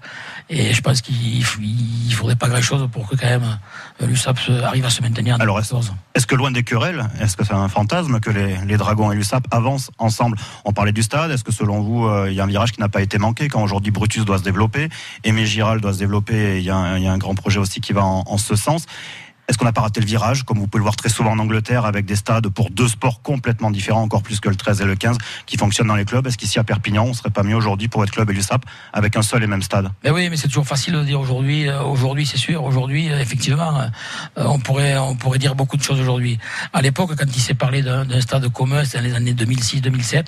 Et 0.48 0.74
je 0.74 0.80
pense 0.82 1.00
qu'il 1.00 1.38
il 1.38 2.14
faudrait 2.14 2.36
pas 2.36 2.48
grand 2.48 2.60
chose 2.60 2.88
pour 2.92 3.08
que 3.08 3.16
quand 3.16 3.26
même 3.26 3.58
euh, 4.00 4.06
l'USAP 4.06 4.38
arrive 4.62 4.84
à 4.84 4.90
se 4.90 5.02
maintenir 5.02 5.36
en 5.36 5.38
Alors, 5.38 5.58
est-ce 5.58 5.70
14. 5.70 5.94
est-ce 6.14 6.26
que 6.26 6.34
loin 6.34 6.50
des 6.50 6.62
querelles, 6.62 7.08
est-ce 7.20 7.36
que 7.36 7.44
c'est 7.44 7.54
un 7.54 7.68
fantasme 7.68 8.20
que 8.20 8.30
les, 8.30 8.56
les 8.66 8.76
Dragons 8.76 9.10
et 9.12 9.16
l'USAP 9.16 9.46
avancent 9.50 9.90
ensemble? 9.98 10.36
On 10.64 10.72
parlait 10.72 10.92
du 10.92 11.02
stade, 11.02 11.30
est-ce 11.30 11.44
que 11.44 11.52
selon 11.52 11.80
vous, 11.80 12.06
euh, 12.06 12.30
il 12.30 12.34
y 12.34 12.40
a 12.40 12.44
un 12.44 12.48
virage 12.48 12.72
qui 12.72 12.80
n'a 12.80 12.88
pas 12.88 13.02
été 13.02 13.18
manqué 13.18 13.48
quand 13.48 13.62
aujourd'hui 13.62 13.92
Brutus 13.92 14.24
doit 14.24 14.38
se 14.38 14.44
développer, 14.44 14.88
Aimé 15.24 15.46
Giral 15.46 15.80
doit 15.80 15.94
se 15.94 15.98
développer, 15.98 16.56
et 16.56 16.58
il 16.58 16.64
y, 16.64 16.70
a 16.70 16.76
un, 16.76 16.98
il 16.98 17.04
y 17.04 17.08
a 17.08 17.12
un 17.12 17.18
grand 17.18 17.34
projet 17.34 17.58
aussi 17.58 17.80
qui 17.80 17.92
va 17.92 18.04
en, 18.04 18.24
en 18.26 18.38
ce 18.38 18.56
sens? 18.56 18.86
Est-ce 19.52 19.58
qu'on 19.58 19.66
n'a 19.66 19.72
pas 19.72 19.82
raté 19.82 20.00
le 20.00 20.06
virage, 20.06 20.44
comme 20.44 20.58
vous 20.58 20.66
pouvez 20.66 20.78
le 20.78 20.84
voir 20.84 20.96
très 20.96 21.10
souvent 21.10 21.32
en 21.32 21.38
Angleterre, 21.38 21.84
avec 21.84 22.06
des 22.06 22.16
stades 22.16 22.48
pour 22.48 22.70
deux 22.70 22.88
sports 22.88 23.20
complètement 23.20 23.70
différents, 23.70 24.00
encore 24.00 24.22
plus 24.22 24.40
que 24.40 24.48
le 24.48 24.56
13 24.56 24.80
et 24.80 24.86
le 24.86 24.96
15, 24.96 25.18
qui 25.44 25.58
fonctionnent 25.58 25.88
dans 25.88 25.94
les 25.94 26.06
clubs? 26.06 26.26
Est-ce 26.26 26.38
qu'ici 26.38 26.58
à 26.58 26.64
Perpignan, 26.64 27.04
on 27.04 27.12
serait 27.12 27.28
pas 27.28 27.42
mieux 27.42 27.54
aujourd'hui 27.54 27.88
pour 27.88 28.02
être 28.02 28.10
club 28.12 28.30
et 28.30 28.32
l'USAP 28.32 28.64
avec 28.94 29.14
un 29.14 29.20
seul 29.20 29.42
et 29.42 29.46
même 29.46 29.60
stade? 29.60 29.90
Mais 30.04 30.10
oui, 30.10 30.30
mais 30.30 30.38
c'est 30.38 30.48
toujours 30.48 30.66
facile 30.66 30.94
de 30.94 31.04
dire 31.04 31.20
aujourd'hui. 31.20 31.68
euh, 31.68 31.82
Aujourd'hui, 31.82 32.24
c'est 32.24 32.38
sûr. 32.38 32.64
Aujourd'hui, 32.64 33.10
euh, 33.12 33.20
effectivement, 33.20 33.78
euh, 33.78 33.88
on 34.36 34.58
pourrait, 34.58 34.96
on 34.96 35.16
pourrait 35.16 35.38
dire 35.38 35.54
beaucoup 35.54 35.76
de 35.76 35.82
choses 35.82 36.00
aujourd'hui. 36.00 36.38
À 36.72 36.80
l'époque, 36.80 37.10
quand 37.14 37.26
il 37.36 37.40
s'est 37.42 37.52
parlé 37.52 37.82
d'un 37.82 38.20
stade 38.22 38.50
commun, 38.50 38.86
c'était 38.86 39.00
dans 39.00 39.04
les 39.04 39.14
années 39.14 39.34
2006-2007, 39.34 40.24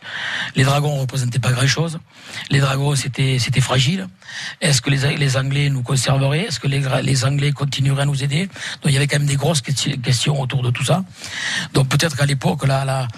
les 0.55 0.65
Dragons 0.65 0.97
représentaient 0.97 1.39
pas 1.39 1.53
grand-chose. 1.53 1.99
Les 2.51 2.61
Dragons, 2.61 2.95
c'était, 2.95 3.39
fragile. 3.63 4.07
Est-ce 4.61 4.83
que 4.83 4.91
les, 4.91 5.17
les 5.17 5.37
Anglais 5.39 5.71
nous 5.71 5.83
conserveraient? 5.83 6.47
Est-ce 6.49 6.61
que 6.61 6.69
les, 6.69 6.83
les 7.03 7.25
Anglais 7.25 7.53
continueraient 7.53 8.03
à 8.03 8.07
nous 8.07 8.23
aider? 8.23 8.47
Donc 8.83 8.87
il 8.87 8.93
y 8.93 8.97
avait 8.97 9.07
même 9.19 9.27
des 9.27 9.37
grosses 9.37 9.61
questi- 9.61 10.01
questions 10.01 10.41
autour 10.41 10.63
de 10.63 10.71
tout 10.71 10.85
ça. 10.85 11.05
Donc 11.73 11.89
peut-être 11.89 12.17
qu'à 12.17 12.27
l'époque, 12.27 12.67
là, 12.67 12.85
là. 12.85 13.09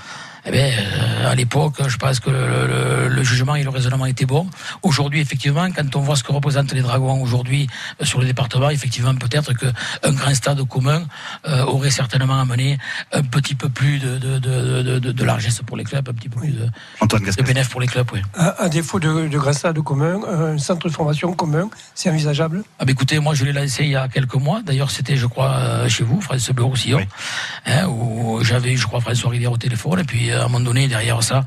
Eh 0.49 0.53
bien, 0.53 0.67
euh, 0.69 1.31
à 1.31 1.35
l'époque, 1.35 1.75
je 1.89 1.97
pense 1.97 2.21
que 2.21 2.31
le, 2.31 2.67
le- 2.69 3.09
le 3.09 3.23
jugement 3.25 3.57
et 3.57 3.65
le 3.65 3.71
raisonnement 3.71 4.07
étaient 4.07 4.27
bons. 4.27 4.49
Aujourd'hui, 4.83 5.21
effectivement, 5.21 5.67
quand 5.75 5.97
on 5.97 6.01
voit 6.01 6.15
ce 6.17 6.23
que 6.23 6.31
représentent 6.31 6.73
les 6.73 6.83
Dragons 6.83 7.21
aujourd'hui 7.21 7.67
euh, 8.01 8.05
sur 8.05 8.21
le 8.21 8.27
département, 8.27 8.71
effectivement, 8.71 9.15
peut-être 9.15 9.53
qu'un 9.55 10.13
grand 10.13 10.35
stade 10.35 10.63
commun 10.69 11.03
euh, 11.49 11.65
aurait 11.65 11.91
certainement 11.91 12.39
amené 12.41 12.79
un 13.13 13.23
petit 13.23 13.57
peu 13.57 13.69
plus 13.69 13.99
de, 13.99 14.19
de, 14.19 14.39
de, 14.39 14.83
de, 14.83 14.99
de- 15.01 15.13
de 15.13 15.25
largesse 15.25 15.61
pour 15.67 15.77
les 15.77 15.83
clubs, 15.85 16.09
un 16.09 16.13
petit 16.13 16.29
peu 16.29 16.39
plus 16.41 16.53
de, 16.53 16.67
Antoine 17.01 17.25
de 17.25 17.43
bénéfice 17.43 17.69
pour 17.71 17.81
les 17.81 17.89
clubs. 17.89 18.09
Oui. 18.13 18.21
À, 18.35 18.63
à 18.63 18.69
défaut 18.69 19.01
de, 19.01 19.27
de 19.27 19.39
grand 19.39 19.53
stade 19.53 19.81
commun, 19.81 20.21
un 20.29 20.59
centre 20.59 20.89
de 20.89 20.93
formation 20.93 21.33
commun, 21.33 21.69
c'est 21.95 22.09
envisageable? 22.11 22.63
Ah 22.79 22.85
bah 22.85 22.93
écoutez, 22.93 23.19
moi 23.19 23.35
je 23.35 23.45
l'ai 23.45 23.53
lancé 23.53 23.83
il 23.85 23.91
y 23.91 23.97
a 23.97 24.07
quelques 24.07 24.35
mois. 24.35 24.61
D'ailleurs, 24.65 24.91
c'était, 24.93 25.17
je 25.17 25.27
crois, 25.27 25.89
chez 25.89 26.05
vous, 26.05 26.21
France 26.21 26.49
Bleu 26.51 26.65
Roussillon, 26.65 27.01
hein, 27.67 27.87
où 27.89 28.39
j'avais 28.45 28.73
eu, 28.73 28.77
je 28.77 28.87
crois, 28.87 29.01
François 29.01 29.31
Rivière 29.31 29.51
au 29.53 29.57
téléphone. 29.57 29.99
Et 30.01 30.05
puis, 30.05 30.31
à 30.37 30.45
un 30.45 30.49
moment 30.49 30.61
donné, 30.61 30.89
derrière 30.89 31.23
ça, 31.23 31.45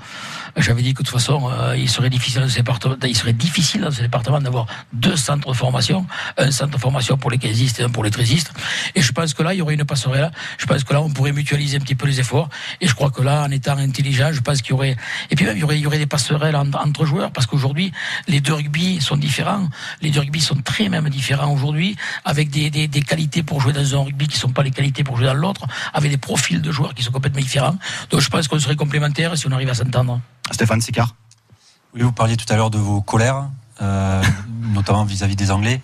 j'avais 0.57 0.81
dit 0.81 0.93
que 0.93 1.03
de 1.03 1.07
toute 1.07 1.19
façon, 1.19 1.49
euh, 1.51 1.75
il 1.77 1.89
serait 1.89 2.09
difficile 2.09 2.41
dans 2.41 2.49
ce 2.49 2.55
département, 2.55 2.95
il 3.03 3.15
serait 3.15 3.33
difficile 3.33 3.81
dans 3.81 3.91
ce 3.91 4.01
département 4.01 4.39
d'avoir 4.39 4.65
deux 4.93 5.15
centres 5.15 5.49
de 5.49 5.53
formation, 5.55 6.05
un 6.38 6.51
centre 6.51 6.71
de 6.71 6.77
formation 6.77 7.17
pour 7.17 7.31
les 7.31 7.38
quinzistes 7.38 7.79
et 7.79 7.83
un 7.83 7.89
pour 7.89 8.03
les 8.03 8.12
trésistes. 8.12 8.51
Et 8.95 9.01
je 9.01 9.12
pense 9.12 9.33
que 9.33 9.43
là, 9.43 9.53
il 9.53 9.57
y 9.57 9.62
aurait 9.62 9.75
une 9.75 9.85
passerelle. 9.85 10.31
Je 10.57 10.65
pense 10.65 10.83
que 10.83 10.93
là, 10.93 11.01
on 11.01 11.09
pourrait 11.09 11.31
mutualiser 11.31 11.77
un 11.77 11.81
petit 11.81 11.95
peu 11.95 12.07
les 12.07 12.19
efforts. 12.19 12.49
Et 12.81 12.88
je 12.88 12.93
crois 12.93 13.12
que 13.12 13.21
là, 13.21 13.43
en 13.43 13.51
étant 13.51 13.77
intelligent, 13.77 14.31
je 14.31 14.41
pense 14.41 14.62
qu'il 14.62 14.71
y 14.71 14.73
aurait, 14.73 14.95
et 15.29 15.35
puis 15.35 15.45
même, 15.45 15.57
il 15.57 15.62
y 15.62 15.63
aurait, 15.63 15.77
il 15.77 15.83
y 15.83 15.88
aurait 15.88 15.97
des 15.97 16.05
passerelles 16.05 16.55
entre, 16.55 16.79
entre 16.79 17.05
joueurs, 17.05 17.31
parce 17.31 17.45
qu'aujourd'hui, 17.45 17.91
les 18.27 18.41
deux 18.41 18.53
rugby 18.53 19.01
sont 19.01 19.17
différents. 19.17 19.67
Les 20.01 20.12
deux 20.12 20.19
rugby 20.19 20.41
sont 20.41 20.55
très 20.55 20.89
même 20.89 21.09
différents 21.09 21.51
aujourd'hui, 21.51 21.95
avec 22.25 22.49
des, 22.49 22.69
des, 22.69 22.88
des 22.88 23.01
qualités 23.01 23.43
pour 23.43 23.62
jouer 23.62 23.73
dans 23.73 23.95
un 23.95 24.03
rugby 24.03 24.27
qui 24.27 24.38
sont 24.38 24.49
pas 24.49 24.63
les 24.63 24.71
qualités 24.71 25.03
pour 25.03 25.17
jouer 25.17 25.27
dans 25.27 25.33
l'autre, 25.33 25.65
avec 25.93 26.12
des 26.12 26.17
profils 26.17 26.62
de 26.62 26.71
joueurs 26.71 26.93
qui 26.93 27.03
sont 27.03 27.12
complètement 27.12 27.41
différents. 27.41 27.77
Donc 28.09 28.21
je 28.21 28.29
pense 28.29 28.47
qu'on 28.47 28.59
serait 28.59 28.75
complémentaires 28.75 29.38
si 29.38 29.47
on 29.47 29.51
arrive 29.51 29.69
à 29.69 29.73
s'entendre. 29.73 30.19
Stéphane 30.51 30.81
Sicard 30.81 31.15
Oui, 31.93 32.01
vous 32.01 32.12
parliez 32.12 32.38
tout 32.38 32.51
à 32.51 32.55
l'heure 32.55 32.69
de 32.69 32.77
vos 32.77 33.01
colères, 33.01 33.49
euh, 33.81 34.23
notamment 34.73 35.03
vis-à-vis 35.03 35.35
des 35.35 35.51
Anglais. 35.51 35.81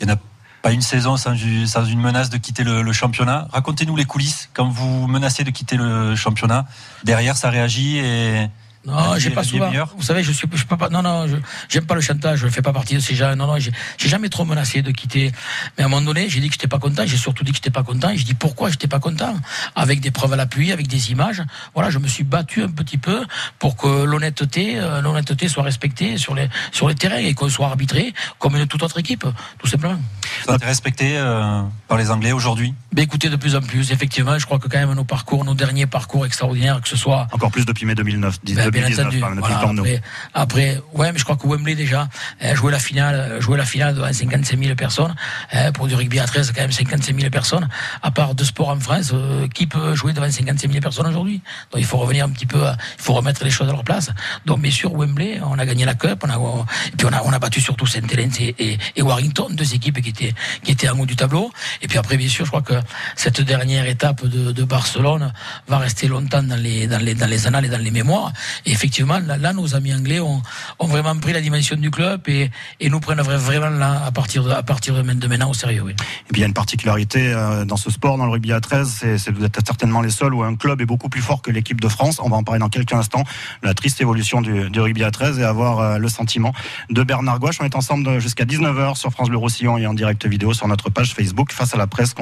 Il 0.00 0.06
n'y 0.06 0.12
en 0.12 0.16
a 0.16 0.18
pas 0.62 0.72
une 0.72 0.82
saison 0.82 1.16
sans, 1.16 1.34
une 1.34 2.00
menace 2.00 2.30
de 2.30 2.38
quitter 2.38 2.64
le, 2.64 2.82
le 2.82 2.92
championnat. 2.92 3.48
Racontez-nous 3.52 3.96
les 3.96 4.06
coulisses. 4.06 4.48
Quand 4.54 4.68
vous 4.68 5.06
menacez 5.06 5.44
de 5.44 5.50
quitter 5.50 5.76
le 5.76 6.16
championnat, 6.16 6.66
derrière, 7.04 7.36
ça 7.36 7.50
réagit 7.50 7.98
et. 7.98 8.48
Non, 8.86 9.16
j'ai 9.16 9.30
pas 9.30 9.44
souvent. 9.44 9.70
Vous 9.96 10.02
savez, 10.02 10.22
je 10.22 10.32
suis, 10.32 10.46
je 10.52 10.64
peux 10.64 10.76
pas. 10.76 10.88
Non, 10.90 11.02
non, 11.02 11.26
j'aime 11.68 11.86
pas 11.86 11.94
le 11.94 12.00
chantage. 12.00 12.40
Je 12.40 12.48
fais 12.48 12.62
pas 12.62 12.72
partie 12.72 12.94
de 12.94 13.00
ces 13.00 13.14
gens. 13.14 13.34
Non, 13.34 13.46
non, 13.46 13.58
j'ai 13.58 13.72
j'ai 13.98 14.08
jamais 14.08 14.28
trop 14.28 14.44
menacé 14.44 14.82
de 14.82 14.90
quitter. 14.90 15.32
Mais 15.76 15.84
à 15.84 15.86
un 15.86 15.88
moment 15.88 16.04
donné, 16.04 16.28
j'ai 16.28 16.40
dit 16.40 16.48
que 16.48 16.54
j'étais 16.54 16.68
pas 16.68 16.78
content. 16.78 17.04
J'ai 17.06 17.16
surtout 17.16 17.44
dit 17.44 17.52
que 17.52 17.56
j'étais 17.56 17.70
pas 17.70 17.82
content. 17.82 18.10
Et 18.10 18.16
je 18.16 18.24
dis 18.24 18.34
pourquoi 18.34 18.70
j'étais 18.70 18.88
pas 18.88 19.00
content, 19.00 19.34
avec 19.74 20.00
des 20.00 20.10
preuves 20.10 20.32
à 20.32 20.36
l'appui, 20.36 20.72
avec 20.72 20.86
des 20.86 21.12
images. 21.12 21.42
Voilà, 21.74 21.90
je 21.90 21.98
me 21.98 22.08
suis 22.08 22.24
battu 22.24 22.62
un 22.62 22.68
petit 22.68 22.98
peu 22.98 23.24
pour 23.58 23.76
que 23.76 24.04
l'honnêteté, 24.04 24.78
euh, 24.78 25.00
l'honnêteté 25.00 25.48
soit 25.48 25.62
respectée 25.62 26.18
sur 26.18 26.34
les 26.34 26.48
sur 26.72 26.88
les 26.88 26.94
terrains 26.94 27.16
et 27.16 27.34
qu'on 27.34 27.48
soit 27.48 27.66
arbitré 27.66 28.12
comme 28.38 28.56
une 28.56 28.66
toute 28.66 28.82
autre 28.82 28.98
équipe, 28.98 29.26
tout 29.58 29.66
simplement. 29.66 29.98
Vous 30.46 30.54
êtes 30.54 30.64
respecté 30.64 31.16
euh, 31.16 31.62
par 31.88 31.98
les 31.98 32.10
Anglais 32.10 32.32
aujourd'hui? 32.32 32.74
Ben 32.92 33.02
écoutez, 33.02 33.28
de 33.28 33.36
plus 33.36 33.56
en 33.56 33.60
plus, 33.60 33.90
effectivement, 33.90 34.38
je 34.38 34.46
crois 34.46 34.58
que 34.58 34.68
quand 34.68 34.78
même 34.78 34.92
nos 34.94 35.04
parcours, 35.04 35.44
nos 35.44 35.54
derniers 35.54 35.86
parcours 35.86 36.26
extraordinaires, 36.26 36.80
que 36.80 36.88
ce 36.88 36.96
soit 36.96 37.26
Encore 37.32 37.50
plus 37.50 37.66
depuis 37.66 37.86
mai 37.86 37.94
2009, 37.94 38.38
Ben, 38.44 38.54
bien 38.54 38.64
2019, 38.88 39.06
entendu. 39.06 39.18
Voilà, 39.40 39.58
après, 39.80 40.02
après, 40.32 40.80
ouais, 40.92 41.12
mais 41.12 41.18
je 41.18 41.24
crois 41.24 41.36
que 41.36 41.46
Wembley 41.46 41.74
déjà 41.74 42.08
euh, 42.42 42.54
jouer 42.54 42.70
la 42.70 42.78
finale, 42.78 43.14
euh, 43.16 43.40
jouer 43.40 43.58
la 43.58 43.64
finale 43.64 43.94
devant 43.94 44.12
55 44.12 44.58
000 44.62 44.74
personnes 44.76 45.14
euh, 45.54 45.72
pour 45.72 45.88
du 45.88 45.94
rugby 45.96 46.20
à 46.20 46.24
13, 46.26 46.52
quand 46.54 46.60
même 46.60 46.72
55 46.72 47.18
000 47.18 47.30
personnes. 47.30 47.68
À 48.02 48.10
part 48.12 48.34
deux 48.36 48.44
sports 48.44 48.68
en 48.68 48.78
France, 48.78 49.10
euh, 49.12 49.48
qui 49.48 49.66
peut 49.66 49.94
jouer 49.96 50.12
devant 50.12 50.30
55 50.30 50.68
000 50.70 50.80
personnes 50.80 51.06
aujourd'hui? 51.08 51.40
Donc 51.72 51.80
il 51.80 51.86
faut 51.86 51.98
revenir 51.98 52.24
un 52.26 52.30
petit 52.30 52.46
peu, 52.46 52.64
à- 52.64 52.76
il 52.98 53.02
faut 53.02 53.14
remettre 53.14 53.42
les 53.44 53.50
choses 53.50 53.68
à 53.68 53.72
leur 53.72 53.82
place. 53.84 54.10
Donc 54.46 54.60
bien 54.60 54.70
sûr 54.70 54.92
Wembley, 54.94 55.40
on 55.44 55.58
a 55.58 55.66
gagné 55.66 55.84
la 55.84 55.94
Cup, 55.94 56.22
on 56.24 56.30
a, 56.30 56.38
on- 56.38 56.62
et 56.62 56.96
puis 56.96 57.06
on 57.06 57.12
a, 57.12 57.22
on 57.24 57.32
a 57.32 57.38
battu 57.40 57.60
surtout 57.60 57.86
Saint 57.86 58.06
Helens 58.08 58.30
et, 58.38 58.54
et, 58.58 58.78
et 58.96 59.02
Warrington, 59.02 59.48
deux 59.50 59.74
équipes 59.74 60.00
qui 60.00 60.10
étaient 60.10 60.23
qui 60.62 60.72
étaient 60.72 60.88
en 60.88 60.98
haut 60.98 61.06
du 61.06 61.16
tableau. 61.16 61.50
Et 61.82 61.88
puis 61.88 61.98
après 61.98 62.16
bien 62.16 62.28
sûr, 62.28 62.44
je 62.44 62.50
crois 62.50 62.62
que 62.62 62.74
cette 63.16 63.40
dernière 63.40 63.86
étape 63.86 64.24
de, 64.26 64.52
de 64.52 64.64
Barcelone 64.64 65.32
va 65.68 65.78
rester 65.78 66.06
longtemps 66.08 66.42
dans 66.42 66.56
les 66.56 66.86
dans 66.86 66.98
les 67.02 67.14
dans 67.14 67.26
les 67.26 67.46
annales 67.46 67.64
et 67.66 67.68
dans 67.68 67.78
les 67.78 67.90
mémoires. 67.90 68.32
Et 68.66 68.72
effectivement, 68.72 69.18
là, 69.18 69.36
là, 69.36 69.52
nos 69.52 69.74
amis 69.74 69.92
anglais 69.94 70.20
ont, 70.20 70.42
ont 70.78 70.86
vraiment 70.86 71.16
pris 71.16 71.32
la 71.32 71.40
dimension 71.40 71.76
du 71.76 71.90
club 71.90 72.22
et, 72.28 72.50
et 72.80 72.88
nous 72.90 73.00
prennent 73.00 73.20
vra- 73.20 73.36
vraiment 73.36 73.70
là 73.70 74.02
à 74.06 74.12
partir 74.12 74.44
de 74.44 74.50
à 74.50 74.62
partir 74.62 74.94
de 74.94 75.02
maintenant 75.02 75.50
au 75.50 75.54
sérieux. 75.54 75.82
Oui. 75.84 75.92
Et 75.92 76.32
puis 76.32 76.38
il 76.38 76.40
y 76.40 76.44
a 76.44 76.46
une 76.46 76.54
particularité 76.54 77.32
euh, 77.32 77.64
dans 77.64 77.76
ce 77.76 77.90
sport, 77.90 78.18
dans 78.18 78.26
le 78.26 78.32
rugby 78.32 78.52
à 78.52 78.60
13, 78.60 78.88
c'est, 79.00 79.18
c'est 79.18 79.30
vous 79.32 79.44
êtes 79.44 79.58
certainement 79.66 80.00
les 80.00 80.10
seuls 80.10 80.32
où 80.34 80.42
un 80.42 80.54
club 80.56 80.80
est 80.80 80.86
beaucoup 80.86 81.08
plus 81.08 81.22
fort 81.22 81.42
que 81.42 81.50
l'équipe 81.50 81.80
de 81.80 81.88
France. 81.88 82.20
On 82.22 82.28
va 82.28 82.36
en 82.36 82.42
parler 82.44 82.60
dans 82.60 82.68
quelques 82.68 82.92
instants. 82.92 83.24
La 83.62 83.74
triste 83.74 84.00
évolution 84.00 84.40
du, 84.40 84.70
du 84.70 84.80
rugby 84.80 85.02
à 85.04 85.10
13 85.10 85.38
et 85.38 85.44
avoir 85.44 85.78
euh, 85.80 85.98
le 85.98 86.08
sentiment 86.08 86.52
de 86.90 87.02
Bernard 87.02 87.38
Gouache. 87.40 87.56
On 87.60 87.64
est 87.64 87.74
ensemble 87.76 88.20
jusqu'à 88.20 88.44
19h 88.44 88.96
sur 88.96 89.10
France 89.10 89.28
Bleu 89.28 89.38
Roussillon 89.38 89.78
et 89.78 89.86
en 89.86 89.94
direct 89.94 90.13
vidéo 90.24 90.54
sur 90.54 90.68
notre 90.68 90.90
page 90.90 91.14
Facebook 91.14 91.52
face 91.52 91.74
à 91.74 91.76
la 91.76 91.86
presse 91.86 92.14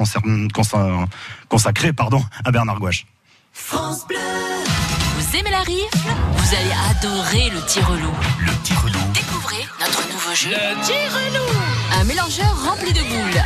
consacrée 1.49 1.93
pardon, 1.93 2.23
à 2.43 2.51
Bernard 2.51 2.79
Gouache. 2.79 3.05
France 3.51 4.07
Bleu. 4.07 4.17
Vous 4.17 5.37
aimez 5.37 5.51
la 5.51 5.61
rire? 5.61 5.89
Vous 6.35 6.55
allez 6.55 6.73
adorer 6.89 7.49
le 7.51 7.61
tirelou. 7.65 8.11
Le 8.39 8.51
tirelou. 8.63 8.99
Découvrez 9.13 9.65
notre 9.79 10.07
nouveau 10.11 10.33
jeu. 10.35 10.49
Le. 10.49 11.99
Un 11.99 12.03
mélangeur 12.05 12.65
rempli 12.65 12.91
de 12.91 13.01
boules. 13.01 13.41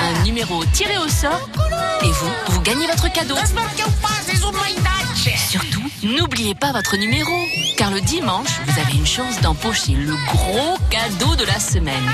Un 0.00 0.22
numéro 0.24 0.64
tiré 0.66 0.96
au 0.98 1.08
sort. 1.08 1.48
Et 2.02 2.10
vous, 2.10 2.30
vous 2.48 2.60
gagnez 2.62 2.86
votre 2.86 3.12
cadeau. 3.12 3.36
Surtout, 5.36 5.82
n'oubliez 6.02 6.54
pas 6.54 6.72
votre 6.72 6.96
numéro. 6.96 7.32
Car 7.76 7.90
le 7.90 8.00
dimanche, 8.00 8.60
vous 8.66 8.80
avez 8.80 8.94
une 8.94 9.06
chance 9.06 9.40
d'empocher 9.40 9.92
le 9.92 10.14
gros 10.26 10.76
cadeau 10.90 11.36
de 11.36 11.44
la 11.44 11.60
semaine. 11.60 12.10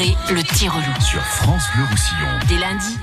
Adorer 0.00 0.16
le 0.30 0.42
tirelou. 0.42 0.82
Sur 1.00 1.20
France 1.20 1.64
Bleu 1.74 1.84
Roussillon. 1.90 2.28
Dès 2.48 2.56
lundi, 2.56 2.98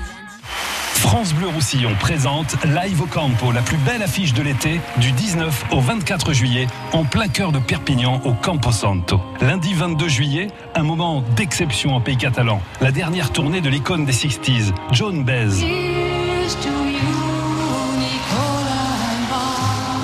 France 0.94 1.32
Bleu 1.32 1.46
Roussillon 1.48 1.94
présente 2.00 2.56
Live 2.64 3.00
au 3.00 3.06
Campo, 3.06 3.52
la 3.52 3.62
plus 3.62 3.76
belle 3.78 4.02
affiche 4.02 4.32
de 4.32 4.42
l'été, 4.42 4.80
du 4.96 5.12
19 5.12 5.66
au 5.70 5.80
24 5.80 6.32
juillet, 6.32 6.66
en 6.92 7.04
plein 7.04 7.28
cœur 7.28 7.52
de 7.52 7.60
Perpignan, 7.60 8.20
au 8.24 8.32
Campo 8.32 8.72
Santo. 8.72 9.20
Lundi 9.40 9.74
22 9.74 10.08
juillet, 10.08 10.48
un 10.74 10.82
moment 10.82 11.22
d'exception 11.36 11.94
en 11.94 12.00
pays 12.00 12.16
catalan. 12.16 12.60
La 12.80 12.90
dernière 12.90 13.30
tournée 13.30 13.60
de 13.60 13.68
l'icône 13.68 14.04
des 14.04 14.12
60s, 14.12 14.72
John 14.90 15.24
Baez. 15.24 15.64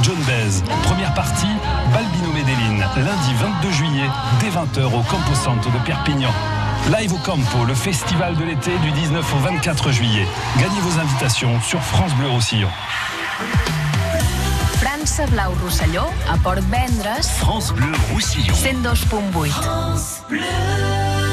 John 0.02 0.18
Bez, 0.26 0.62
première 0.84 1.14
partie, 1.14 1.46
Balbino 1.92 2.32
Medellin, 2.32 2.86
lundi 2.96 3.34
22 3.40 3.70
juillet, 3.72 4.08
dès 4.38 4.50
20h 4.50 4.84
au 4.84 5.02
Campo 5.02 5.34
Santo 5.34 5.70
de 5.70 5.78
Perpignan. 5.84 6.30
Live 6.90 7.14
au 7.14 7.18
Campo, 7.18 7.64
le 7.66 7.74
festival 7.74 8.36
de 8.36 8.44
l'été 8.44 8.70
du 8.82 8.90
19 8.90 9.34
au 9.34 9.38
24 9.38 9.90
juillet. 9.90 10.26
Gagnez 10.58 10.80
vos 10.80 11.00
invitations 11.00 11.58
sur 11.62 11.80
France 11.80 12.12
Bleu 12.16 12.28
Roussillon. 12.28 12.68
França 14.82 15.24
Blau 15.28 15.54
Rosselló, 15.62 16.02
a 16.30 16.36
Port 16.36 16.56
Vendres, 16.56 17.24
France 17.38 17.72
Bleu 17.72 17.90
Roussillon. 18.12 18.52
102.8. 18.52 21.23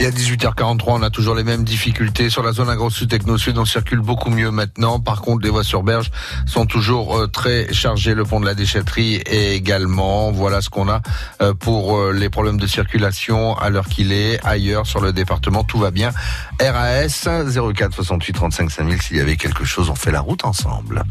Et 0.00 0.06
à 0.06 0.10
18h43, 0.10 0.84
on 0.86 1.02
a 1.02 1.10
toujours 1.10 1.34
les 1.34 1.44
mêmes 1.44 1.62
difficultés. 1.62 2.30
Sur 2.30 2.42
la 2.42 2.52
zone 2.52 2.70
agro-sud 2.70 3.10
techno-sud, 3.10 3.58
on 3.58 3.66
circule 3.66 4.00
beaucoup 4.00 4.30
mieux 4.30 4.50
maintenant. 4.50 4.98
Par 4.98 5.20
contre, 5.20 5.44
les 5.44 5.50
voies 5.50 5.62
sur 5.62 5.82
berge 5.82 6.10
sont 6.46 6.64
toujours 6.64 7.18
euh, 7.18 7.26
très 7.26 7.70
chargées. 7.74 8.14
Le 8.14 8.24
pont 8.24 8.40
de 8.40 8.46
la 8.46 8.54
déchetterie 8.54 9.16
également. 9.26 10.32
Voilà 10.32 10.62
ce 10.62 10.70
qu'on 10.70 10.88
a 10.88 11.02
euh, 11.42 11.52
pour 11.52 11.98
euh, 11.98 12.12
les 12.12 12.30
problèmes 12.30 12.58
de 12.58 12.66
circulation 12.66 13.58
à 13.58 13.68
l'heure 13.68 13.88
qu'il 13.88 14.12
est. 14.12 14.40
Ailleurs, 14.42 14.86
sur 14.86 15.02
le 15.02 15.12
département, 15.12 15.64
tout 15.64 15.78
va 15.78 15.90
bien. 15.90 16.12
RAS 16.58 17.28
04 17.74 17.92
68 17.92 18.32
35 18.32 18.70
5000. 18.70 19.02
S'il 19.02 19.18
y 19.18 19.20
avait 19.20 19.36
quelque 19.36 19.66
chose, 19.66 19.90
on 19.90 19.94
fait 19.94 20.12
la 20.12 20.20
route 20.20 20.46
ensemble. 20.46 21.04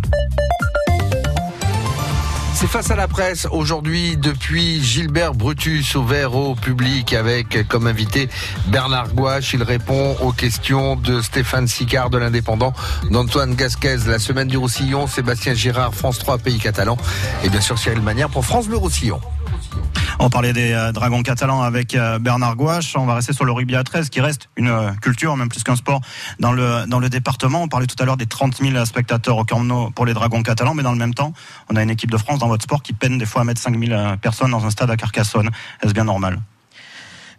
C'est 2.60 2.68
face 2.68 2.92
à 2.92 2.98
la 2.98 3.08
presse 3.08 3.48
aujourd'hui 3.52 4.18
depuis 4.18 4.84
Gilbert 4.84 5.34
Brutus 5.34 5.96
ouvert 5.96 6.36
au 6.36 6.56
public 6.56 7.14
avec 7.14 7.66
comme 7.70 7.88
invité 7.88 8.28
Bernard 8.68 9.14
Gouache. 9.14 9.54
Il 9.54 9.64
répond 9.64 10.18
aux 10.22 10.34
questions 10.34 10.98
de 10.98 11.22
Stéphane 11.22 11.70
Sicard 11.70 12.10
de 12.10 12.18
l'Indépendant, 12.18 12.74
d'Antoine 13.12 13.56
Gasquez, 13.56 14.00
la 14.08 14.20
semaine 14.20 14.50
du 14.50 14.58
Roussillon, 14.58 15.08
Sébastien 15.08 15.54
Girard, 15.54 15.96
France 15.96 16.20
3 16.20 16.40
Pays 16.40 16.60
Catalan 16.60 16.98
et 17.46 17.50
bien 17.50 17.62
sûr 17.62 17.80
Cyril 17.80 18.02
Manière 18.02 18.28
pour 18.28 18.44
France 18.44 18.68
Bleu 18.68 18.76
Roussillon. 18.76 19.22
On 20.22 20.30
parlait 20.30 20.52
des 20.52 20.74
euh, 20.74 20.92
Dragons 20.92 21.24
catalans 21.24 21.62
avec 21.62 21.96
euh, 21.96 22.20
Bernard 22.20 22.58
Gouache. 22.58 22.96
On 22.98 23.06
va 23.06 23.16
rester 23.16 23.32
sur 23.32 23.46
le 23.46 23.54
rugby 23.54 23.76
à 23.76 23.84
13 23.84 24.10
qui 24.10 24.20
reste 24.20 24.50
une 24.58 24.68
euh, 24.68 24.92
culture, 25.02 25.38
même 25.38 25.48
plus 25.48 25.64
qu'un 25.64 25.78
sport, 25.78 26.02
dans 26.40 26.52
le, 26.52 26.86
dans 26.88 27.00
le 27.00 27.10
département. 27.10 27.62
On 27.64 27.68
parlait 27.70 27.88
tout 27.88 27.96
à 28.00 28.06
l'heure 28.06 28.18
des 28.18 28.26
30 28.26 28.58
000 28.58 28.84
spectateurs 28.86 29.38
au 29.38 29.46
Camp 29.46 29.64
Nou 29.64 29.92
pour 29.92 30.06
les 30.06 30.14
Dragons 30.14 30.44
catalans, 30.44 30.74
mais 30.74 30.84
dans 30.84 30.92
le 30.92 30.98
même 30.98 31.14
temps, 31.14 31.34
on 31.70 31.78
a 31.78 31.84
une 31.84 31.90
équipe 31.90 32.12
de 32.12 32.18
France 32.18 32.40
dans 32.40 32.50
votre 32.50 32.64
sport 32.64 32.84
qui 32.84 32.92
peine 32.92 33.18
des 33.18 33.26
fois 33.26 33.42
à 33.42 33.46
mettre 33.46 33.62
5 33.62 33.80
000 33.80 34.18
personnes 34.22 34.52
dans 34.52 34.66
un 34.66 34.70
stade 34.72 34.92
à 34.92 34.98
Carcassonne. 34.98 35.50
Est-ce 35.82 35.94
bien 35.94 36.04
normal? 36.04 36.40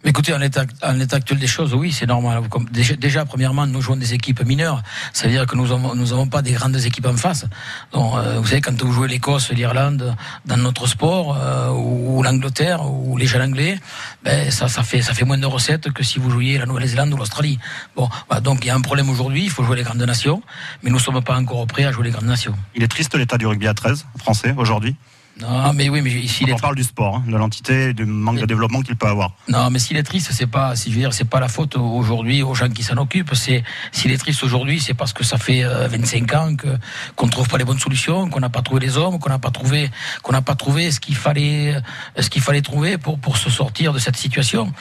Écoutez, 0.03 0.33
en 0.33 0.39
l'état, 0.39 0.65
actuel 1.11 1.37
des 1.37 1.47
choses, 1.47 1.75
oui, 1.75 1.91
c'est 1.91 2.07
normal. 2.07 2.41
Déjà, 2.71 3.23
premièrement, 3.25 3.67
nous 3.67 3.81
jouons 3.81 3.95
des 3.95 4.15
équipes 4.15 4.43
mineures. 4.43 4.81
Ça 5.13 5.27
veut 5.27 5.33
dire 5.33 5.45
que 5.45 5.55
nous 5.55 5.67
n'avons 5.67 6.27
pas 6.27 6.41
des 6.41 6.53
grandes 6.53 6.75
équipes 6.75 7.05
en 7.05 7.15
face. 7.15 7.45
Donc, 7.93 8.15
euh, 8.15 8.39
vous 8.39 8.47
savez, 8.47 8.61
quand 8.61 8.81
vous 8.81 8.91
jouez 8.91 9.07
l'Écosse, 9.07 9.51
l'Irlande, 9.51 10.15
dans 10.45 10.57
notre 10.57 10.87
sport, 10.87 11.37
euh, 11.39 11.69
ou 11.69 12.23
l'Angleterre, 12.23 12.89
ou 12.91 13.15
les 13.15 13.27
jeunes 13.27 13.43
anglais, 13.43 13.79
ben, 14.23 14.49
ça, 14.49 14.67
fait, 14.67 15.23
moins 15.23 15.37
de 15.37 15.45
recettes 15.45 15.91
que 15.91 16.03
si 16.03 16.17
vous 16.17 16.31
jouiez 16.31 16.57
la 16.57 16.65
Nouvelle-Zélande 16.65 17.13
ou 17.13 17.17
l'Australie. 17.17 17.59
Bon, 17.95 18.09
voilà, 18.27 18.41
donc 18.41 18.59
il 18.63 18.67
y 18.67 18.71
a 18.71 18.75
un 18.75 18.81
problème 18.81 19.09
aujourd'hui, 19.09 19.43
il 19.43 19.51
faut 19.51 19.63
jouer 19.63 19.75
les 19.75 19.83
grandes 19.83 20.01
nations, 20.01 20.41
mais 20.81 20.89
nous 20.89 20.97
ne 20.97 21.01
sommes 21.01 21.21
pas 21.21 21.37
encore 21.37 21.67
prêts 21.67 21.85
à 21.85 21.91
jouer 21.91 22.05
les 22.05 22.11
grandes 22.11 22.25
nations. 22.25 22.55
Il 22.73 22.81
est 22.81 22.87
triste 22.87 23.13
l'état 23.15 23.37
du 23.37 23.45
rugby 23.45 23.67
à 23.67 23.75
13 23.75 24.05
français 24.17 24.55
aujourd'hui? 24.57 24.95
Non, 25.41 25.73
mais 25.73 25.89
oui, 25.89 26.01
mais 26.01 26.53
On 26.53 26.57
parle 26.57 26.75
du 26.75 26.83
sport, 26.83 27.17
hein, 27.17 27.23
de 27.27 27.35
l'entité, 27.35 27.93
du 27.93 28.05
manque 28.05 28.39
de 28.39 28.45
développement 28.45 28.81
qu'il 28.81 28.95
peut 28.95 29.07
avoir. 29.07 29.31
Non, 29.49 29.69
mais 29.69 29.79
s'il 29.79 29.97
est 29.97 30.03
triste, 30.03 30.29
c'est 30.31 30.47
pas, 30.47 30.75
si 30.75 30.89
je 30.89 30.95
veux 30.95 31.01
dire, 31.01 31.13
c'est 31.13 31.29
pas 31.29 31.39
la 31.39 31.47
faute 31.47 31.75
aujourd'hui 31.77 32.43
aux 32.43 32.53
gens 32.53 32.69
qui 32.69 32.83
s'en 32.83 32.97
occupent. 32.97 33.33
C'est 33.33 33.63
s'il 33.91 34.11
est 34.11 34.17
triste 34.17 34.43
aujourd'hui, 34.43 34.79
c'est 34.79 34.93
parce 34.93 35.13
que 35.13 35.23
ça 35.23 35.37
fait 35.37 35.63
euh, 35.63 35.87
25 35.87 36.33
ans 36.35 36.55
que 36.55 36.67
qu'on 37.15 37.25
ne 37.25 37.31
trouve 37.31 37.47
pas 37.47 37.57
les 37.57 37.63
bonnes 37.65 37.79
solutions, 37.79 38.29
qu'on 38.29 38.39
n'a 38.39 38.49
pas 38.49 38.61
trouvé 38.61 38.81
les 38.81 38.97
hommes, 38.97 39.19
qu'on 39.19 39.29
n'a 39.29 39.39
pas 39.39 39.51
trouvé, 39.51 39.89
qu'on 40.23 40.31
n'a 40.33 40.41
pas 40.41 40.55
trouvé 40.55 40.91
ce 40.91 40.99
qu'il 40.99 41.15
fallait, 41.15 41.75
euh, 41.75 42.21
ce 42.21 42.29
qu'il 42.29 42.41
fallait 42.41 42.61
trouver 42.61 42.97
pour 42.97 43.17
pour 43.19 43.37
se 43.37 43.49
sortir 43.49 43.93
de 43.93 43.99
cette 43.99 44.17
situation. 44.17 44.71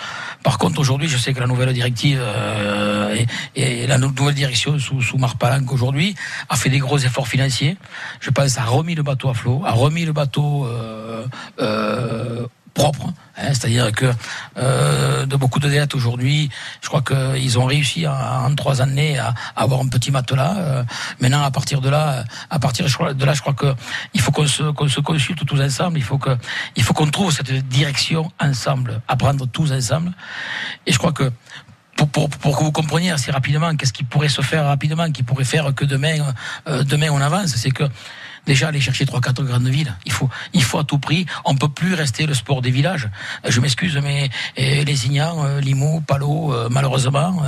Par 0.42 0.58
contre, 0.58 0.78
aujourd'hui, 0.80 1.08
je 1.08 1.16
sais 1.16 1.32
que 1.32 1.40
la 1.40 1.46
nouvelle 1.46 1.72
directive 1.72 2.20
euh, 2.20 3.16
et, 3.56 3.82
et 3.82 3.86
la 3.86 3.98
nou- 3.98 4.12
nouvelle 4.16 4.34
direction 4.34 4.78
sous 4.78 5.00
sous 5.02 5.18
Marc 5.18 5.38
Palanque 5.38 5.72
aujourd'hui 5.72 6.14
a 6.48 6.56
fait 6.56 6.68
des 6.70 6.78
gros 6.78 6.98
efforts 6.98 7.28
financiers. 7.28 7.76
Je 8.20 8.30
pense 8.30 8.58
a 8.58 8.64
remis 8.64 8.94
le 8.94 9.02
bateau 9.02 9.28
à 9.30 9.34
flot, 9.34 9.62
a 9.66 9.72
remis 9.72 10.04
le 10.04 10.12
bateau 10.12 10.49
euh, 10.64 11.26
euh, 11.60 12.46
propre. 12.72 13.06
hein, 13.36 13.48
C'est-à-dire 13.52 13.90
que 13.92 14.06
euh, 14.56 15.26
de 15.26 15.36
beaucoup 15.36 15.58
de 15.58 15.68
dettes 15.68 15.94
aujourd'hui, 15.94 16.50
je 16.82 16.88
crois 16.88 17.02
qu'ils 17.02 17.58
ont 17.58 17.66
réussi 17.66 18.06
en, 18.06 18.12
en 18.46 18.54
trois 18.54 18.80
années 18.80 19.18
à, 19.18 19.34
à 19.56 19.62
avoir 19.64 19.80
un 19.80 19.88
petit 19.88 20.10
matelas. 20.10 20.84
Maintenant, 21.20 21.42
à 21.42 21.50
partir 21.50 21.80
de 21.80 21.90
là, 21.90 22.24
à 22.48 22.58
partir 22.58 22.86
de 22.86 23.24
là, 23.24 23.34
je 23.34 23.40
crois 23.40 23.54
que 23.54 23.74
il 24.14 24.20
faut 24.20 24.32
qu'on 24.32 24.46
se, 24.46 24.64
qu'on 24.76 24.88
se 24.88 25.00
consulte 25.00 25.44
tous 25.44 25.60
ensemble. 25.60 25.98
Il 25.98 26.04
faut 26.04 26.18
que, 26.18 26.30
faut 26.80 26.94
qu'on 26.94 27.10
trouve 27.10 27.32
cette 27.32 27.52
direction 27.68 28.30
ensemble, 28.40 29.00
apprendre 29.08 29.46
tous 29.56 29.72
ensemble. 29.72 30.12
Et 30.86 30.92
je 30.92 30.98
crois 30.98 31.12
que 31.12 31.28
pour, 31.96 32.08
pour, 32.30 32.56
que 32.56 32.64
vous 32.64 32.72
compreniez 32.72 33.10
assez 33.10 33.30
rapidement 33.30 33.76
qu'est-ce 33.76 33.92
qui 33.92 34.04
pourrait 34.04 34.30
se 34.38 34.42
faire 34.42 34.64
rapidement, 34.64 35.10
qui 35.10 35.22
pourrait 35.22 35.44
faire 35.44 35.74
que 35.74 35.84
demain, 35.84 36.14
demain 36.92 37.08
on 37.10 37.20
avance, 37.20 37.50
c'est 37.56 37.72
que 37.72 37.84
déjà 38.46 38.68
aller 38.68 38.80
chercher 38.80 39.06
trois 39.06 39.20
quatre 39.20 39.42
grandes 39.42 39.68
villes. 39.68 39.94
Il 40.06 40.12
faut, 40.12 40.28
il 40.52 40.62
faut 40.62 40.78
à 40.78 40.84
tout 40.84 40.98
prix. 40.98 41.26
On 41.44 41.54
peut 41.54 41.68
plus 41.68 41.94
rester 41.94 42.26
le 42.26 42.34
sport 42.34 42.62
des 42.62 42.70
villages. 42.70 43.08
Euh, 43.44 43.50
Je 43.50 43.60
m'excuse, 43.60 43.98
mais 44.02 44.30
euh, 44.58 44.84
les 44.84 45.06
Ignans, 45.06 45.44
euh, 45.44 45.60
Limoux, 45.60 46.00
Palot, 46.00 46.52
euh, 46.52 46.68
malheureusement, 46.70 47.42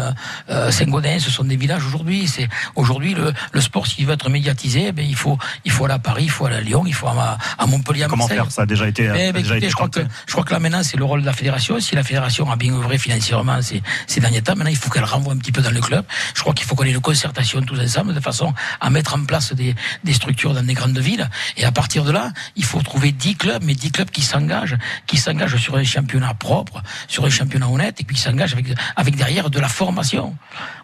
Saint-Gaudens, 0.71 1.19
ce 1.21 1.31
sont 1.31 1.45
des 1.45 1.57
villages 1.57 1.85
aujourd'hui. 1.87 2.27
C'est 2.29 2.49
aujourd'hui 2.75 3.15
le, 3.15 3.33
le 3.53 3.61
sport 3.61 3.87
s'il 3.87 4.07
veut 4.07 4.13
être 4.15 4.29
médiatisé, 4.29 4.87
eh 4.89 4.93
ben 4.93 5.05
il 5.07 5.17
faut, 5.17 5.39
il 5.65 5.71
faut 5.71 5.85
aller 5.85 5.95
à 5.95 5.99
Paris, 5.99 6.25
il 6.25 6.31
faut 6.31 6.47
aller 6.47 6.57
à 6.57 6.61
Lyon, 6.61 6.85
il 6.87 6.95
faut 6.95 7.07
à, 7.09 7.39
à 7.59 7.67
Montpellier. 7.67 8.05
à 8.05 8.09
Comment 8.09 8.29
faire? 8.29 8.51
Ça 8.51 8.63
a 8.63 8.67
déjà 8.67 8.87
été, 8.89 9.05
Eh 9.05 9.33
ben, 9.33 9.43
déjà 9.43 9.55
écoutez, 9.55 9.57
été 9.59 9.69
je 9.71 9.75
crois 9.75 9.89
que 9.89 10.01
je 10.27 10.33
crois 10.33 10.45
que 10.45 10.53
là 10.53 10.59
maintenant 10.61 10.83
c'est 10.83 10.97
le 10.97 11.05
rôle 11.05 11.21
de 11.23 11.27
la 11.27 11.33
fédération. 11.33 11.79
Si 11.81 11.95
la 11.95 12.03
fédération 12.03 12.51
a 12.51 12.57
bien 12.57 12.73
œuvré 12.75 12.99
financièrement 12.99 13.61
ces, 13.63 13.83
ces 14.07 14.21
derniers 14.21 14.43
temps, 14.43 14.55
maintenant 14.57 14.71
il 14.71 14.77
faut 14.77 14.91
qu'elle 14.91 15.05
renvoie 15.05 15.33
un 15.33 15.37
petit 15.39 15.53
peu 15.53 15.63
dans 15.63 15.71
le 15.71 15.81
club. 15.81 16.05
Je 16.35 16.41
crois 16.41 16.55
qu'il 16.55 16.67
faut 16.67 16.75
qu'on 16.75 16.85
ait 16.85 16.91
une 16.91 17.01
concertation 17.01 17.61
tous 17.63 17.79
ensemble 17.81 18.15
de 18.15 18.21
façon 18.21 18.53
à 18.81 18.91
mettre 18.91 19.15
en 19.15 19.25
place 19.25 19.53
des, 19.55 19.75
des 20.05 20.13
structures 20.13 20.55
dans 20.55 20.63
des 20.63 20.75
grandes 20.75 20.92
villes. 21.01 21.29
Et 21.57 21.65
à 21.65 21.73
partir 21.73 22.05
de 22.05 22.13
là, 22.13 22.33
il 22.57 22.65
faut 22.65 22.81
trouver 22.83 23.13
10 23.13 23.37
clubs, 23.37 23.63
mais 23.65 23.75
10 23.75 23.93
clubs 23.93 24.11
qui 24.11 24.23
s'engagent, 24.23 24.77
qui 25.07 25.17
s'engagent 25.17 25.57
sur 25.57 25.77
un 25.77 25.85
championnat 25.85 26.35
propre, 26.35 26.83
sur 27.09 27.25
un 27.25 27.31
championnat 27.31 27.69
honnête, 27.69 28.01
et 28.01 28.05
puis 28.05 28.17
qui 28.17 28.23
s'engagent 28.23 28.53
avec, 28.53 28.67
avec 28.97 29.17
derrière 29.17 29.51
de 29.51 29.61
la 29.61 29.69
formation. 29.69 30.37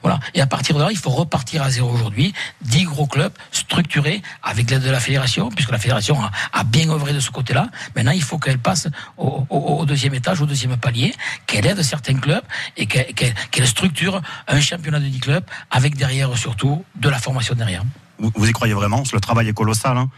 Voilà. 0.03 0.21
Et 0.35 0.41
à 0.41 0.47
partir 0.47 0.77
de 0.77 0.83
là, 0.83 0.89
il 0.91 0.99
faut 0.99 1.11
repartir 1.11 1.63
à 1.63 1.71
zéro 1.71 1.91
aujourd'hui. 1.91 2.33
10 2.63 2.85
gros 2.85 3.07
clubs 3.07 3.33
structurés 3.53 4.23
avec 4.43 4.71
l'aide 4.71 4.83
de 4.83 4.91
la 4.91 5.01
fédération, 5.01 5.49
puisque 5.51 5.71
la 5.71 5.79
fédération 5.79 6.19
a, 6.53 6.65
bien 6.65 6.91
œuvré 6.91 7.13
de 7.13 7.21
ce 7.21 7.31
côté-là. 7.31 7.69
Maintenant, 7.97 8.13
il 8.13 8.23
faut 8.23 8.39
qu'elle 8.39 8.59
passe 8.59 8.89
au, 9.17 9.85
deuxième 9.87 10.15
étage, 10.15 10.41
au 10.41 10.47
deuxième 10.47 10.77
palier, 10.77 11.15
qu'elle 11.47 11.67
aide 11.67 11.83
certains 11.83 12.19
clubs 12.19 12.45
et 12.77 12.87
qu'elle 12.87 13.67
structure 13.67 14.21
un 14.47 14.61
championnat 14.61 15.01
de 15.01 15.09
10 15.09 15.21
clubs 15.21 15.45
avec 15.71 15.97
derrière 15.97 16.37
surtout 16.37 16.85
de 16.97 17.09
la 17.09 17.19
formation 17.19 17.55
derrière. 17.55 17.83
Vous, 18.19 18.31
vous 18.35 18.49
y 18.49 18.53
croyez 18.53 18.75
vraiment? 18.75 19.03
Le 19.13 19.21
travail 19.21 19.49
est 19.49 19.55
colossal. 19.55 19.97
Hein 19.97 20.09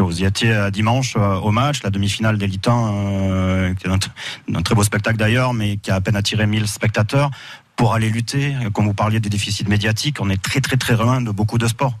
vous 0.00 0.22
y 0.22 0.24
étiez 0.24 0.52
euh, 0.52 0.70
dimanche 0.70 1.14
euh, 1.16 1.36
au 1.36 1.50
match, 1.50 1.82
la 1.82 1.90
demi-finale 1.90 2.38
des 2.38 2.46
Litins, 2.46 2.92
euh, 2.92 3.74
qui 3.74 3.86
est 3.86 3.90
un, 3.90 3.98
un 4.54 4.62
très 4.62 4.74
beau 4.74 4.82
spectacle 4.82 5.18
d'ailleurs, 5.18 5.52
mais 5.52 5.76
qui 5.76 5.90
a 5.90 5.96
à 5.96 6.00
peine 6.00 6.16
attiré 6.16 6.46
1000 6.46 6.66
spectateurs. 6.66 7.30
Pour 7.76 7.94
aller 7.94 8.10
lutter, 8.10 8.54
comme 8.74 8.86
vous 8.86 8.94
parliez 8.94 9.18
des 9.18 9.30
déficits 9.30 9.64
médiatiques, 9.66 10.18
on 10.20 10.30
est 10.30 10.40
très 10.40 10.60
très 10.60 10.76
très 10.76 10.94
loin 10.94 11.20
de 11.20 11.30
beaucoup 11.30 11.58
de 11.58 11.66
sports. 11.66 11.94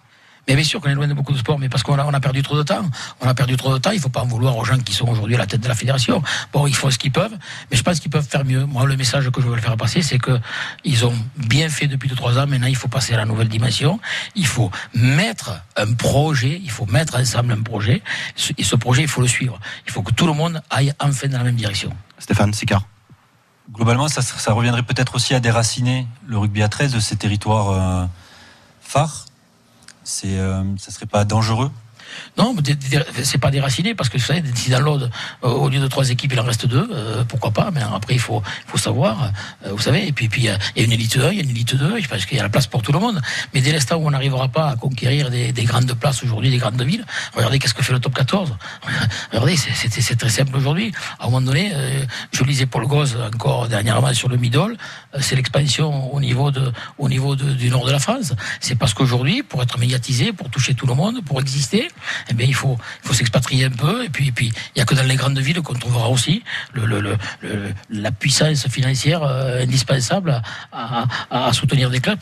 Mais 0.48 0.56
bien 0.56 0.64
sûr 0.64 0.80
qu'on 0.80 0.90
est 0.90 0.94
loin 0.94 1.06
de 1.06 1.14
beaucoup 1.14 1.32
de 1.32 1.38
sports, 1.38 1.58
mais 1.58 1.68
parce 1.68 1.82
qu'on 1.84 1.98
a, 1.98 2.04
on 2.04 2.12
a 2.12 2.20
perdu 2.20 2.42
trop 2.42 2.56
de 2.56 2.64
temps. 2.64 2.82
On 3.20 3.28
a 3.28 3.34
perdu 3.34 3.56
trop 3.56 3.72
de 3.72 3.78
temps, 3.78 3.92
il 3.92 4.00
faut 4.00 4.08
pas 4.08 4.22
en 4.22 4.26
vouloir 4.26 4.56
aux 4.56 4.64
gens 4.64 4.78
qui 4.78 4.92
sont 4.92 5.08
aujourd'hui 5.08 5.36
à 5.36 5.38
la 5.38 5.46
tête 5.46 5.60
de 5.60 5.68
la 5.68 5.74
fédération. 5.74 6.22
Bon, 6.52 6.66
ils 6.66 6.74
font 6.74 6.90
ce 6.90 6.98
qu'ils 6.98 7.12
peuvent, 7.12 7.36
mais 7.70 7.76
je 7.76 7.82
pense 7.82 8.00
qu'ils 8.00 8.10
peuvent 8.10 8.26
faire 8.26 8.44
mieux. 8.44 8.64
Moi, 8.64 8.84
le 8.86 8.96
message 8.96 9.30
que 9.30 9.40
je 9.40 9.46
veux 9.46 9.54
le 9.54 9.60
faire 9.60 9.76
passer, 9.76 10.02
c'est 10.02 10.18
que 10.18 10.40
ils 10.84 11.06
ont 11.06 11.14
bien 11.36 11.68
fait 11.68 11.86
depuis 11.86 12.08
deux, 12.08 12.16
trois 12.16 12.38
ans. 12.38 12.46
Maintenant, 12.46 12.66
il 12.66 12.76
faut 12.76 12.88
passer 12.88 13.14
à 13.14 13.18
la 13.18 13.24
nouvelle 13.24 13.48
dimension. 13.48 14.00
Il 14.34 14.46
faut 14.46 14.70
mettre 14.94 15.62
un 15.76 15.92
projet, 15.92 16.60
il 16.62 16.70
faut 16.70 16.86
mettre 16.86 17.16
ensemble 17.16 17.52
un 17.52 17.62
projet. 17.62 18.02
Et 18.58 18.64
ce 18.64 18.74
projet, 18.74 19.02
il 19.02 19.08
faut 19.08 19.20
le 19.20 19.28
suivre. 19.28 19.60
Il 19.86 19.92
faut 19.92 20.02
que 20.02 20.12
tout 20.12 20.26
le 20.26 20.32
monde 20.32 20.60
aille 20.70 20.92
enfin 21.00 21.28
dans 21.28 21.38
la 21.38 21.44
même 21.44 21.56
direction. 21.56 21.94
Stéphane 22.18 22.52
Sicard. 22.52 22.82
Globalement, 23.72 24.08
ça, 24.08 24.22
ça 24.22 24.52
reviendrait 24.52 24.82
peut-être 24.82 25.14
aussi 25.14 25.34
à 25.34 25.40
déraciner 25.40 26.06
le 26.26 26.36
rugby 26.36 26.62
à 26.62 26.68
13 26.68 26.92
de 26.92 27.00
ces 27.00 27.16
territoires 27.16 27.70
euh, 27.70 28.06
phares. 28.80 29.26
C'est, 30.04 30.38
euh, 30.38 30.64
ça 30.78 30.90
serait 30.90 31.06
pas 31.06 31.24
dangereux 31.24 31.70
Non, 32.38 32.54
c'est 33.22 33.38
pas 33.38 33.50
déraciné 33.50 33.94
parce 33.94 34.08
que 34.08 34.16
vous 34.16 34.24
savez, 34.24 34.42
si 34.54 34.70
dans 34.70 34.80
l'Aude, 34.80 35.10
euh, 35.44 35.48
au 35.48 35.68
lieu 35.68 35.80
de 35.80 35.86
trois 35.86 36.08
équipes, 36.10 36.32
il 36.32 36.40
en 36.40 36.44
reste 36.44 36.66
deux, 36.66 36.88
euh, 36.92 37.24
pourquoi 37.24 37.50
pas 37.50 37.70
Mais 37.72 37.80
après, 37.82 38.14
il 38.14 38.20
faut, 38.20 38.42
savoir, 38.76 39.30
euh, 39.66 39.70
vous 39.72 39.82
savez. 39.82 40.08
Et 40.08 40.12
puis, 40.12 40.28
puis 40.28 40.42
il 40.42 40.46
y 40.46 40.48
a 40.48 40.84
une 40.84 40.92
élite 40.92 41.18
1, 41.18 41.30
il 41.30 41.36
y 41.36 41.40
a 41.40 41.42
une 41.42 41.50
élite 41.50 41.76
2, 41.76 42.00
je 42.00 42.26
qu'il 42.26 42.36
y 42.36 42.40
a 42.40 42.42
la 42.42 42.48
place 42.48 42.66
pour 42.66 42.82
tout 42.82 42.92
le 42.92 42.98
monde. 42.98 43.20
Mais 43.52 43.60
dès 43.60 43.72
l'instant 43.72 43.96
où 43.96 44.06
on 44.06 44.10
n'arrivera 44.10 44.48
pas 44.48 44.70
à 44.70 44.76
conquérir 44.76 45.30
des, 45.30 45.52
des 45.52 45.64
grandes 45.64 45.92
places 45.94 46.22
aujourd'hui, 46.22 46.50
des 46.50 46.58
grandes 46.58 46.80
villes, 46.80 47.04
regardez 47.34 47.58
qu'est-ce 47.58 47.74
que 47.74 47.82
fait 47.82 47.92
le 47.92 48.00
top 48.00 48.14
14. 48.14 48.54
Regardez, 49.32 49.56
c'est 49.56 50.16
très 50.16 50.28
simple 50.28 50.56
aujourd'hui. 50.56 50.92
À 51.18 51.24
un 51.24 51.26
moment 51.26 51.40
donné, 51.40 51.72
je 52.32 52.44
lisais 52.44 52.66
Paul 52.66 52.86
Gauze 52.86 53.16
encore 53.34 53.68
dernièrement 53.68 54.12
sur 54.14 54.28
le 54.28 54.36
middle, 54.36 54.76
c'est 55.20 55.36
l'expansion 55.36 56.12
au 56.12 56.20
niveau 56.20 56.50
du 56.50 57.70
nord 57.70 57.86
de 57.86 57.92
la 57.92 57.98
France. 57.98 58.32
C'est 58.60 58.76
parce 58.76 58.94
qu'aujourd'hui, 58.94 59.42
pour 59.42 59.62
être 59.62 59.78
médiatisé, 59.78 60.32
pour 60.32 60.50
toucher 60.50 60.74
tout 60.74 60.86
le 60.86 60.94
monde, 60.94 61.24
pour 61.24 61.40
exister, 61.40 61.88
eh 62.28 62.34
bien, 62.34 62.46
il 62.46 62.54
faut, 62.54 62.78
il 63.02 63.08
faut 63.08 63.14
s'expatrier 63.14 63.66
un 63.66 63.70
peu. 63.70 64.04
Et 64.04 64.08
puis, 64.08 64.32
puis, 64.32 64.48
il 64.48 64.72
n'y 64.76 64.82
a 64.82 64.84
que 64.84 64.94
dans 64.94 65.02
les 65.02 65.16
grandes 65.16 65.38
villes 65.38 65.60
qu'on 65.62 65.74
trouvera 65.74 66.08
aussi 66.08 66.42
le, 66.72 66.86
le, 66.86 67.00
le, 67.00 67.18
la 67.90 68.12
puissance 68.12 68.66
financière 68.68 69.22
euh, 69.22 69.62
indispensable 69.62 70.42
à, 70.72 71.06
à, 71.30 71.52
soutenir 71.52 71.90
des 71.90 72.00
clubs. 72.00 72.20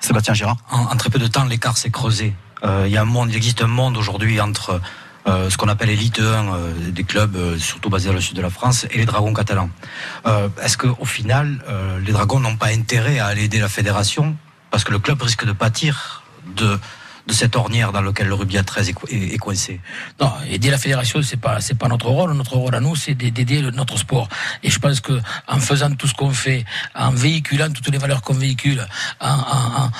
Sébastien 0.00 0.34
Girard. 0.34 0.56
En, 0.70 0.96
très 0.96 1.10
peu 1.10 1.18
de 1.18 1.26
temps, 1.26 1.44
l'écart 1.44 1.76
s'est 1.76 1.90
creusé. 1.90 2.34
Euh, 2.64 2.84
il 2.86 2.92
y 2.92 2.96
a 2.96 3.02
un 3.02 3.04
monde, 3.04 3.30
il 3.30 3.36
existe 3.36 3.62
un 3.62 3.66
monde 3.66 3.96
aujourd'hui 3.96 4.40
entre 4.40 4.80
euh, 5.26 5.50
ce 5.50 5.56
qu'on 5.56 5.68
appelle 5.68 5.88
l'élite 5.88 6.20
1 6.20 6.90
des 6.92 7.04
clubs, 7.04 7.36
surtout 7.58 7.90
basés 7.90 8.08
dans 8.08 8.14
le 8.14 8.20
sud 8.20 8.36
de 8.36 8.42
la 8.42 8.50
France, 8.50 8.86
et 8.90 8.98
les 8.98 9.06
dragons 9.06 9.34
catalans. 9.34 9.70
Est-ce 10.62 10.78
qu'au 10.78 11.04
final, 11.04 11.62
les 12.04 12.12
dragons 12.12 12.40
n'ont 12.40 12.56
pas 12.56 12.68
intérêt 12.68 13.18
à 13.18 13.26
aller 13.26 13.44
aider 13.44 13.58
la 13.58 13.68
fédération 13.68 14.36
Parce 14.70 14.84
que 14.84 14.92
le 14.92 14.98
club 14.98 15.20
risque 15.20 15.44
de 15.44 15.52
pâtir 15.52 16.22
de 16.56 16.78
de 17.28 17.34
cette 17.34 17.56
ornière 17.56 17.92
dans 17.92 18.00
laquelle 18.00 18.26
le 18.26 18.34
rugby 18.34 18.56
à 18.56 18.64
13 18.64 18.88
est, 19.10 19.38
coincé 19.38 19.80
Non, 20.18 20.32
aider 20.50 20.70
la 20.70 20.78
fédération, 20.78 21.20
c'est 21.22 21.36
pas 21.36 21.60
c'est 21.60 21.76
pas 21.76 21.88
notre 21.88 22.08
rôle. 22.08 22.32
Notre 22.32 22.56
rôle 22.56 22.74
à 22.74 22.80
nous, 22.80 22.96
c'est 22.96 23.14
d'aider 23.14 23.60
notre 23.60 23.98
sport. 23.98 24.28
Et 24.62 24.70
je 24.70 24.78
pense 24.78 25.00
que 25.00 25.20
en 25.46 25.58
faisant 25.58 25.90
tout 25.90 26.08
ce 26.08 26.14
qu'on 26.14 26.30
fait, 26.30 26.64
en 26.94 27.10
véhiculant 27.10 27.70
toutes 27.70 27.90
les 27.90 27.98
valeurs 27.98 28.22
qu'on 28.22 28.32
véhicule, 28.32 28.84
en, 29.20 29.90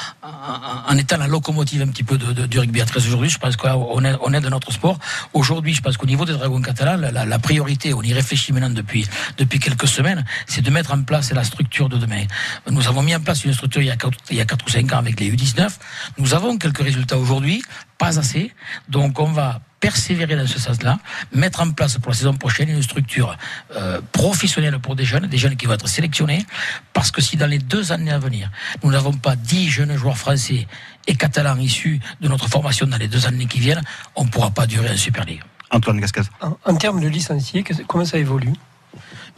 étant 0.96 1.18
la 1.18 1.26
locomotive 1.28 1.82
un 1.82 1.88
petit 1.88 2.02
peu 2.02 2.16
de, 2.16 2.46
du 2.46 2.58
rugby 2.58 2.80
à 2.80 2.86
13 2.86 3.06
aujourd'hui, 3.06 3.28
je 3.28 3.38
pense 3.38 3.56
qu'on 3.56 4.04
aide, 4.04 4.18
on 4.22 4.32
aide 4.32 4.46
notre 4.46 4.72
sport. 4.72 4.98
Aujourd'hui, 5.34 5.74
je 5.74 5.82
pense 5.82 5.98
qu'au 5.98 6.06
niveau 6.06 6.24
des 6.24 6.32
Dragons 6.32 6.62
catalans, 6.62 7.10
la, 7.12 7.38
priorité, 7.38 7.92
on 7.92 8.02
y 8.02 8.12
réfléchit 8.14 8.52
maintenant 8.52 8.70
depuis 8.70 9.06
depuis 9.36 9.58
quelques 9.58 9.86
semaines, 9.86 10.24
c'est 10.46 10.62
de 10.62 10.70
mettre 10.70 10.92
en 10.92 11.02
place 11.02 11.30
la 11.32 11.44
structure 11.44 11.90
de 11.90 11.98
demain. 11.98 12.24
Nous 12.70 12.88
avons 12.88 13.02
mis 13.02 13.14
en 13.14 13.20
place 13.20 13.44
une 13.44 13.52
structure 13.52 13.82
il 13.82 13.88
y 13.88 13.90
a 13.90 13.96
4, 13.96 14.18
il 14.30 14.36
y 14.36 14.40
a 14.40 14.46
4 14.46 14.64
ou 14.64 14.70
5 14.70 14.92
ans 14.94 14.98
avec 14.98 15.20
les 15.20 15.30
U19. 15.30 15.68
Nous 16.16 16.34
avons 16.34 16.56
quelques 16.56 16.82
résultats 16.82 17.17
aujourd'hui, 17.18 17.62
pas 17.98 18.18
assez. 18.18 18.52
Donc 18.88 19.18
on 19.18 19.32
va 19.32 19.60
persévérer 19.80 20.36
dans 20.36 20.46
ce 20.46 20.58
sens-là, 20.58 20.98
mettre 21.32 21.60
en 21.60 21.70
place 21.70 21.98
pour 21.98 22.10
la 22.10 22.16
saison 22.16 22.34
prochaine 22.34 22.68
une 22.68 22.82
structure 22.82 23.36
euh, 23.76 24.00
professionnelle 24.12 24.78
pour 24.80 24.96
des 24.96 25.04
jeunes, 25.04 25.26
des 25.26 25.38
jeunes 25.38 25.56
qui 25.56 25.66
vont 25.66 25.74
être 25.74 25.88
sélectionnés, 25.88 26.44
parce 26.92 27.10
que 27.10 27.20
si 27.20 27.36
dans 27.36 27.46
les 27.46 27.58
deux 27.58 27.92
années 27.92 28.10
à 28.10 28.18
venir, 28.18 28.50
nous 28.82 28.90
n'avons 28.90 29.12
pas 29.12 29.36
dix 29.36 29.70
jeunes 29.70 29.96
joueurs 29.96 30.18
français 30.18 30.66
et 31.06 31.14
catalans 31.14 31.56
issus 31.58 32.00
de 32.20 32.28
notre 32.28 32.48
formation 32.48 32.86
dans 32.86 32.96
les 32.96 33.08
deux 33.08 33.26
années 33.26 33.46
qui 33.46 33.60
viennent, 33.60 33.82
on 34.16 34.24
ne 34.24 34.30
pourra 34.30 34.50
pas 34.50 34.66
durer 34.66 34.90
en 34.90 34.96
Super 34.96 35.24
League. 35.24 35.42
Antoine 35.70 36.00
Gascaz. 36.00 36.28
en 36.40 36.76
termes 36.76 37.00
de 37.00 37.08
licenciés, 37.08 37.62
comment 37.86 38.04
ça 38.04 38.18
évolue? 38.18 38.52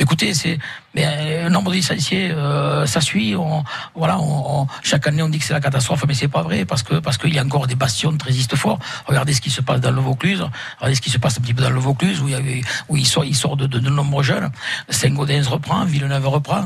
Écoutez, 0.01 0.33
c'est 0.33 0.59
mais 0.95 1.05
euh, 1.07 1.51
nombre 1.51 1.71
de 1.71 1.77
licenciés, 1.77 2.31
euh, 2.31 2.87
ça 2.87 3.03
suit. 3.03 3.37
On, 3.37 3.63
voilà, 3.95 4.19
on, 4.19 4.67
chaque 4.83 5.07
année 5.07 5.23
on 5.23 5.29
dit 5.29 5.39
que 5.39 5.45
c'est 5.45 5.53
la 5.53 5.61
catastrophe, 5.61 6.05
mais 6.09 6.15
c'est 6.15 6.27
pas 6.27 6.43
vrai 6.43 6.65
parce 6.65 6.83
que 6.83 6.95
parce 6.95 7.19
qu'il 7.19 7.35
y 7.35 7.39
a 7.39 7.45
encore 7.45 7.67
des 7.67 7.75
bastions 7.75 8.17
très 8.17 8.31
résistent 8.31 8.57
fort. 8.57 8.79
Regardez 9.07 9.35
ce 9.35 9.43
qui 9.43 9.51
se 9.51 9.61
passe 9.61 9.81
dans 9.81 9.91
le 9.91 10.01
Vaucluse, 10.01 10.43
regardez 10.79 10.95
ce 10.95 11.03
qui 11.03 11.11
se 11.11 11.19
passe 11.19 11.37
un 11.37 11.43
petit 11.43 11.53
peu 11.53 11.63
dans 11.63 11.71
le 11.71 11.79
Vaucluse 11.79 12.23
où 12.23 12.29
il 12.29 12.33
y 12.33 12.35
avait, 12.35 12.63
où 12.89 12.97
il 12.97 13.07
sort, 13.07 13.27
il 13.27 13.37
sort 13.37 13.59
de, 13.59 13.67
de, 13.67 13.79
de 13.79 13.91
nombreux 13.91 14.23
jeunes. 14.23 14.51
Saint-Gaudens 14.89 15.47
reprend, 15.49 15.85
Villeneuve 15.85 16.27
reprend, 16.29 16.65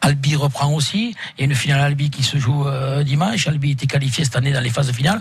Albi 0.00 0.36
reprend 0.36 0.72
aussi. 0.72 1.16
Il 1.36 1.40
y 1.40 1.42
a 1.42 1.46
une 1.46 1.56
finale 1.56 1.80
Albi 1.80 2.10
qui 2.10 2.22
se 2.22 2.38
joue 2.38 2.68
euh, 2.68 3.02
dimanche. 3.02 3.48
Albi 3.48 3.72
était 3.72 3.88
qualifié 3.88 4.24
cette 4.24 4.36
année 4.36 4.52
dans 4.52 4.60
les 4.62 4.70
phases 4.70 4.92
finales. 4.92 5.20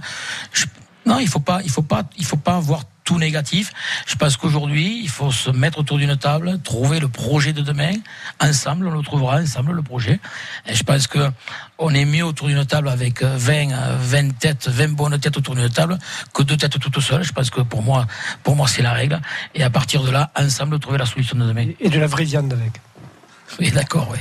non, 1.08 1.18
il 1.18 1.28
faut 1.28 1.40
pas, 1.40 1.62
il 1.64 1.72
faut 1.72 1.82
pas, 1.82 2.04
il 2.16 2.26
faut 2.26 2.38
pas 2.38 2.60
voir 2.60 2.84
tout 3.06 3.18
négatif. 3.20 3.72
Je 4.08 4.16
pense 4.16 4.36
qu'aujourd'hui, 4.36 5.00
il 5.02 5.10
faut 5.10 5.32
se 5.32 5.52
mettre 5.52 5.80
autour 5.80 5.98
d'une 5.98 6.18
table, 6.18 6.60
trouver 6.64 7.00
le 7.00 7.08
projet 7.08 7.54
de 7.54 7.62
demain. 7.62 7.94
Ensemble, 8.42 8.88
on 8.88 8.92
le 8.92 9.02
trouvera 9.04 9.38
ensemble, 9.38 9.72
le 9.72 9.84
projet. 9.84 10.20
Et 10.66 10.76
je 10.76 10.84
pense 10.84 11.08
que 11.08 11.20
on 11.78 11.94
est 11.94 12.06
mieux 12.06 12.26
autour 12.26 12.48
d'une 12.48 12.66
table 12.66 12.90
avec 12.90 13.24
20, 13.24 13.98
20 14.00 14.38
têtes, 14.40 14.68
20 14.68 14.96
bonnes 14.96 15.20
têtes 15.20 15.38
autour 15.38 15.56
d'une 15.56 15.70
table 15.70 15.98
que 16.34 16.44
deux 16.44 16.58
têtes 16.58 16.80
toutes 16.80 17.00
seules. 17.00 17.24
Je 17.24 17.32
pense 17.32 17.50
que 17.50 17.62
pour 17.62 17.82
moi, 17.82 18.08
pour 18.44 18.56
moi, 18.56 18.68
c'est 18.68 18.82
la 18.82 18.94
règle. 18.94 19.22
Et 19.54 19.64
à 19.64 19.70
partir 19.70 20.04
de 20.04 20.12
là, 20.12 20.32
ensemble, 20.36 20.80
trouver 20.80 20.98
la 20.98 21.06
solution 21.06 21.38
de 21.38 21.46
demain. 21.46 21.68
Et 21.80 21.90
de 21.90 22.00
la 22.00 22.08
vraie 22.08 22.26
viande 22.26 22.52
avec. 22.52 22.82
Oui, 23.60 23.72
d'accord, 23.72 24.08
oui. 24.12 24.20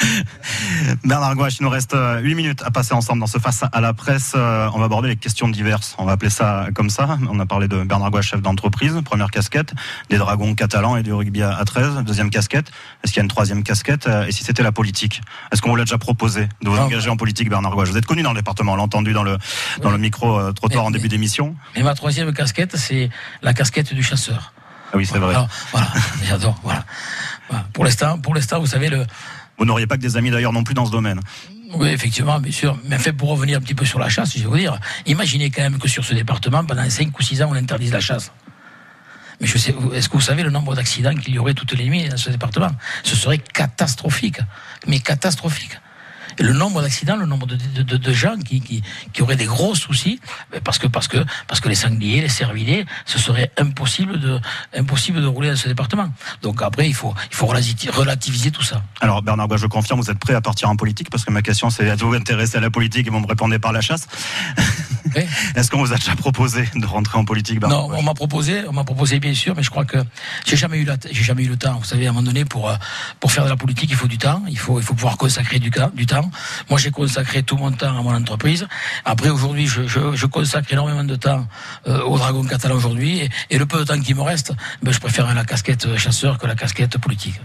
Bernard 1.04 1.36
Gouache, 1.36 1.58
il 1.60 1.62
nous 1.62 1.70
reste 1.70 1.92
8 1.92 1.98
euh, 1.98 2.34
minutes 2.34 2.62
à 2.64 2.70
passer 2.70 2.92
ensemble 2.92 3.20
dans 3.20 3.26
ce 3.26 3.38
face 3.38 3.64
à 3.70 3.80
la 3.80 3.92
presse. 3.92 4.32
Euh, 4.34 4.68
on 4.74 4.78
va 4.78 4.86
aborder 4.86 5.08
les 5.08 5.16
questions 5.16 5.48
diverses. 5.48 5.94
On 5.98 6.04
va 6.04 6.12
appeler 6.12 6.30
ça 6.30 6.66
comme 6.74 6.90
ça. 6.90 7.18
On 7.30 7.38
a 7.38 7.46
parlé 7.46 7.68
de 7.68 7.82
Bernard 7.84 8.10
Gouache, 8.10 8.30
chef 8.30 8.42
d'entreprise, 8.42 9.00
première 9.04 9.30
casquette, 9.30 9.74
des 10.10 10.18
dragons 10.18 10.54
catalans 10.54 10.96
et 10.96 11.02
du 11.02 11.12
rugby 11.12 11.42
à 11.42 11.62
13, 11.64 12.04
deuxième 12.04 12.30
casquette. 12.30 12.70
Est-ce 13.02 13.12
qu'il 13.12 13.20
y 13.20 13.22
a 13.22 13.24
une 13.24 13.28
troisième 13.28 13.62
casquette 13.62 14.06
euh, 14.08 14.26
Et 14.26 14.32
si 14.32 14.42
c'était 14.44 14.62
la 14.62 14.72
politique? 14.72 15.20
Est-ce 15.52 15.62
qu'on 15.62 15.70
vous 15.70 15.76
l'a 15.76 15.84
déjà 15.84 15.98
proposé 15.98 16.48
de 16.62 16.68
vous 16.68 16.76
engager 16.76 17.10
en 17.10 17.16
politique, 17.16 17.48
Bernard 17.48 17.72
Gouache? 17.72 17.90
Vous 17.90 17.98
êtes 17.98 18.06
connu 18.06 18.22
dans 18.22 18.32
le 18.32 18.38
département, 18.38 18.72
on 18.72 18.76
l'a 18.76 18.82
entendu 18.82 19.12
dans 19.12 19.22
le, 19.22 19.38
dans 19.82 19.90
le 19.90 19.98
micro-trottoir 19.98 20.84
en 20.84 20.90
début 20.90 21.08
d'émission. 21.08 21.54
Mais 21.76 21.82
ma 21.82 21.94
troisième 21.94 22.32
casquette, 22.32 22.76
c'est 22.76 23.10
la 23.42 23.54
casquette 23.54 23.94
du 23.94 24.02
chasseur. 24.02 24.52
Ah 24.92 24.96
oui, 24.96 25.06
c'est 25.06 25.18
vrai. 25.18 25.34
voilà, 25.72 25.88
j'adore. 26.24 26.56
Voilà. 26.62 26.84
Pour 27.72 27.84
l'instant, 27.84 28.18
pour 28.18 28.34
l'instant, 28.34 28.60
vous 28.60 28.66
savez 28.66 28.88
le. 28.88 29.06
Vous 29.58 29.64
n'auriez 29.64 29.86
pas 29.86 29.96
que 29.96 30.02
des 30.02 30.16
amis 30.16 30.30
d'ailleurs 30.30 30.52
non 30.52 30.64
plus 30.64 30.74
dans 30.74 30.86
ce 30.86 30.90
domaine. 30.90 31.20
Oui, 31.74 31.88
effectivement, 31.88 32.38
bien 32.40 32.52
sûr. 32.52 32.78
Mais 32.84 32.98
fait, 32.98 33.12
pour 33.12 33.30
revenir 33.30 33.58
un 33.58 33.60
petit 33.60 33.74
peu 33.74 33.84
sur 33.84 33.98
la 33.98 34.08
chasse, 34.08 34.36
je 34.36 34.42
vais 34.42 34.46
vous 34.46 34.56
dire, 34.56 34.78
imaginez 35.06 35.50
quand 35.50 35.62
même 35.62 35.78
que 35.78 35.88
sur 35.88 36.04
ce 36.04 36.14
département, 36.14 36.64
pendant 36.64 36.88
5 36.88 37.16
ou 37.18 37.22
6 37.22 37.42
ans, 37.42 37.48
on 37.50 37.54
interdise 37.54 37.92
la 37.92 38.00
chasse. 38.00 38.32
Mais 39.40 39.46
je 39.46 39.58
sais, 39.58 39.74
est-ce 39.92 40.08
que 40.08 40.14
vous 40.14 40.20
savez 40.20 40.42
le 40.42 40.50
nombre 40.50 40.74
d'accidents 40.74 41.14
qu'il 41.14 41.34
y 41.34 41.38
aurait 41.38 41.54
toutes 41.54 41.72
les 41.72 41.88
nuits 41.88 42.08
dans 42.08 42.16
ce 42.16 42.30
département? 42.30 42.70
Ce 43.02 43.16
serait 43.16 43.38
catastrophique. 43.38 44.38
Mais 44.86 45.00
catastrophique 45.00 45.78
le 46.38 46.52
nombre 46.52 46.82
d'accidents, 46.82 47.16
le 47.16 47.26
nombre 47.26 47.46
de, 47.46 47.56
de, 47.56 47.96
de 47.96 48.12
gens 48.12 48.36
qui, 48.36 48.60
qui, 48.60 48.82
qui, 49.12 49.22
auraient 49.22 49.36
des 49.36 49.46
gros 49.46 49.74
soucis, 49.74 50.20
ben, 50.50 50.60
parce 50.62 50.78
que, 50.78 50.86
parce 50.86 51.08
que, 51.08 51.18
parce 51.46 51.60
que 51.60 51.68
les 51.68 51.74
sangliers, 51.74 52.20
les 52.20 52.28
cervidés, 52.28 52.86
ce 53.04 53.18
serait 53.18 53.50
impossible 53.58 54.20
de, 54.20 54.40
impossible 54.76 55.20
de 55.20 55.26
rouler 55.26 55.50
dans 55.50 55.56
ce 55.56 55.68
département. 55.68 56.08
Donc 56.42 56.62
après, 56.62 56.88
il 56.88 56.94
faut, 56.94 57.14
il 57.30 57.36
faut 57.36 57.46
relativiser 57.46 58.50
tout 58.50 58.62
ça. 58.62 58.82
Alors 59.00 59.22
Bernard 59.22 59.56
je 59.56 59.66
confirme, 59.66 60.00
vous 60.00 60.10
êtes 60.10 60.18
prêt 60.18 60.34
à 60.34 60.40
partir 60.40 60.68
en 60.68 60.76
politique, 60.76 61.10
parce 61.10 61.24
que 61.24 61.30
ma 61.30 61.42
question 61.42 61.70
c'est 61.70 61.84
êtes-vous 61.84 62.14
intéressé 62.14 62.56
à 62.56 62.60
la 62.60 62.70
politique 62.70 63.06
et 63.06 63.10
vous 63.10 63.20
me 63.20 63.26
répondez 63.26 63.58
par 63.58 63.72
la 63.72 63.80
chasse? 63.80 64.06
Est-ce 65.54 65.70
qu'on 65.70 65.78
vous 65.78 65.92
a 65.92 65.96
déjà 65.96 66.16
proposé 66.16 66.68
de 66.74 66.86
rentrer 66.86 67.18
en 67.18 67.24
politique 67.24 67.60
Bernard 67.60 67.88
Non, 67.88 67.96
on 67.96 68.02
m'a 68.02 68.14
proposé, 68.14 68.62
on 68.66 68.72
m'a 68.72 68.84
proposé 68.84 69.20
bien 69.20 69.34
sûr, 69.34 69.54
mais 69.56 69.62
je 69.62 69.70
crois 69.70 69.84
que 69.84 69.98
j'ai 70.46 70.56
jamais 70.56 70.78
eu 70.78 70.84
la, 70.84 70.96
j'ai 71.10 71.22
jamais 71.22 71.44
eu 71.44 71.48
le 71.48 71.56
temps. 71.56 71.78
Vous 71.78 71.84
savez, 71.84 72.06
à 72.06 72.10
un 72.10 72.12
moment 72.12 72.26
donné, 72.26 72.44
pour 72.44 72.68
euh, 72.68 72.74
pour 73.20 73.30
faire 73.30 73.44
de 73.44 73.50
la 73.50 73.56
politique, 73.56 73.90
il 73.90 73.96
faut 73.96 74.08
du 74.08 74.18
temps, 74.18 74.42
il 74.48 74.58
faut 74.58 74.80
il 74.80 74.84
faut 74.84 74.94
pouvoir 74.94 75.16
consacrer 75.16 75.58
du, 75.58 75.70
du 75.94 76.06
temps. 76.06 76.23
Moi, 76.70 76.78
j'ai 76.78 76.90
consacré 76.90 77.42
tout 77.42 77.56
mon 77.56 77.72
temps 77.72 77.96
à 77.98 78.02
mon 78.02 78.14
entreprise. 78.14 78.66
Après, 79.04 79.30
aujourd'hui, 79.30 79.66
je, 79.66 79.86
je, 79.86 80.14
je, 80.14 80.26
consacre 80.26 80.72
énormément 80.72 81.04
de 81.04 81.16
temps 81.16 81.46
euh, 81.86 82.02
au 82.02 82.18
Dragon 82.18 82.44
catalan 82.44 82.76
aujourd'hui. 82.76 83.28
Et, 83.50 83.58
le 83.58 83.66
peu 83.66 83.78
de 83.78 83.84
temps 83.84 84.00
qui 84.00 84.14
me 84.14 84.22
reste, 84.22 84.52
ben, 84.82 84.92
je 84.92 85.00
préfère 85.00 85.32
la 85.32 85.44
casquette 85.44 85.96
chasseur 85.96 86.38
que 86.38 86.46
la 86.46 86.54
casquette 86.54 86.98
politique. 86.98 87.40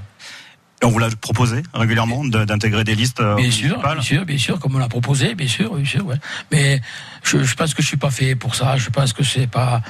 Et 0.82 0.86
on 0.86 0.92
vous 0.92 1.00
l'a 1.00 1.10
proposé 1.10 1.62
régulièrement 1.74 2.24
d'intégrer 2.24 2.86
des 2.86 2.96
listes 2.96 3.20
euh, 3.20 3.36
bien 3.36 3.52
sûr, 3.52 3.82
bien 3.82 4.02
sûr, 4.02 4.26
bien 4.26 4.38
sûr, 4.38 4.60
comme 4.60 4.76
on 4.76 4.80
l'a 4.80 4.88
proposé, 4.88 5.36
bien 5.36 5.48
sûr, 5.48 5.76
bien 5.76 5.86
sûr, 5.86 6.06
ouais. 6.06 6.16
Mais 6.52 6.82
je, 7.24 7.44
je 7.44 7.56
pense 7.56 7.74
que 7.74 7.82
je 7.82 7.88
suis 7.88 7.98
pas 7.98 8.12
fait 8.12 8.36
pour 8.36 8.56
ça. 8.56 8.78
Je 8.78 8.90
pense 8.90 9.12
que 9.12 9.24
c'est 9.24 9.48
pas. 9.48 9.82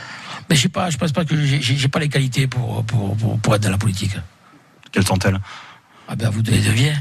Mais 0.49 0.55
je 0.55 0.63
sais 0.63 0.69
pas, 0.69 0.89
je 0.89 0.97
pense 0.97 1.11
pas 1.11 1.25
que 1.25 1.35
j'ai 1.37 1.87
pas 1.89 1.99
les 1.99 2.09
qualités 2.09 2.47
pour, 2.47 2.83
pour, 2.85 3.15
pour, 3.15 3.39
pour 3.39 3.55
être 3.55 3.61
dans 3.61 3.69
la 3.69 3.77
politique. 3.77 4.15
Quelles 4.91 5.05
sont-elles? 5.05 5.39
Ah 6.07 6.15
ben 6.15 6.29
vous 6.31 6.41
les 6.41 6.59
deviez. 6.59 6.93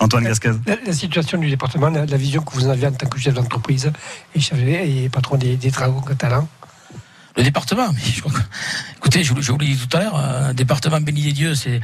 Antoine 0.00 0.24
Gasquez. 0.24 0.52
La, 0.86 0.92
situation 0.92 1.38
du 1.38 1.48
département, 1.48 1.88
la, 1.88 2.04
vision 2.16 2.42
que 2.42 2.54
vous 2.54 2.66
en 2.66 2.70
avez 2.70 2.86
en 2.86 2.92
tant 2.92 3.06
que 3.06 3.18
chef 3.18 3.34
d'entreprise 3.34 3.90
et, 4.34 5.04
et 5.04 5.08
patron 5.08 5.36
des, 5.36 5.56
des 5.56 5.70
travaux 5.70 6.00
catalans 6.00 6.48
le 7.36 7.42
département, 7.42 7.90
mais 7.92 8.00
je 8.02 8.20
crois 8.20 8.32
que, 8.32 8.44
écoutez, 8.98 9.24
je, 9.24 9.32
je 9.40 9.52
vous 9.52 9.58
l'ai 9.58 9.68
dit 9.68 9.86
tout 9.86 9.96
à 9.96 10.00
l'heure, 10.00 10.16
un 10.16 10.54
département 10.54 11.00
béni 11.00 11.22
des 11.22 11.32
dieux, 11.32 11.54
c'est, 11.54 11.80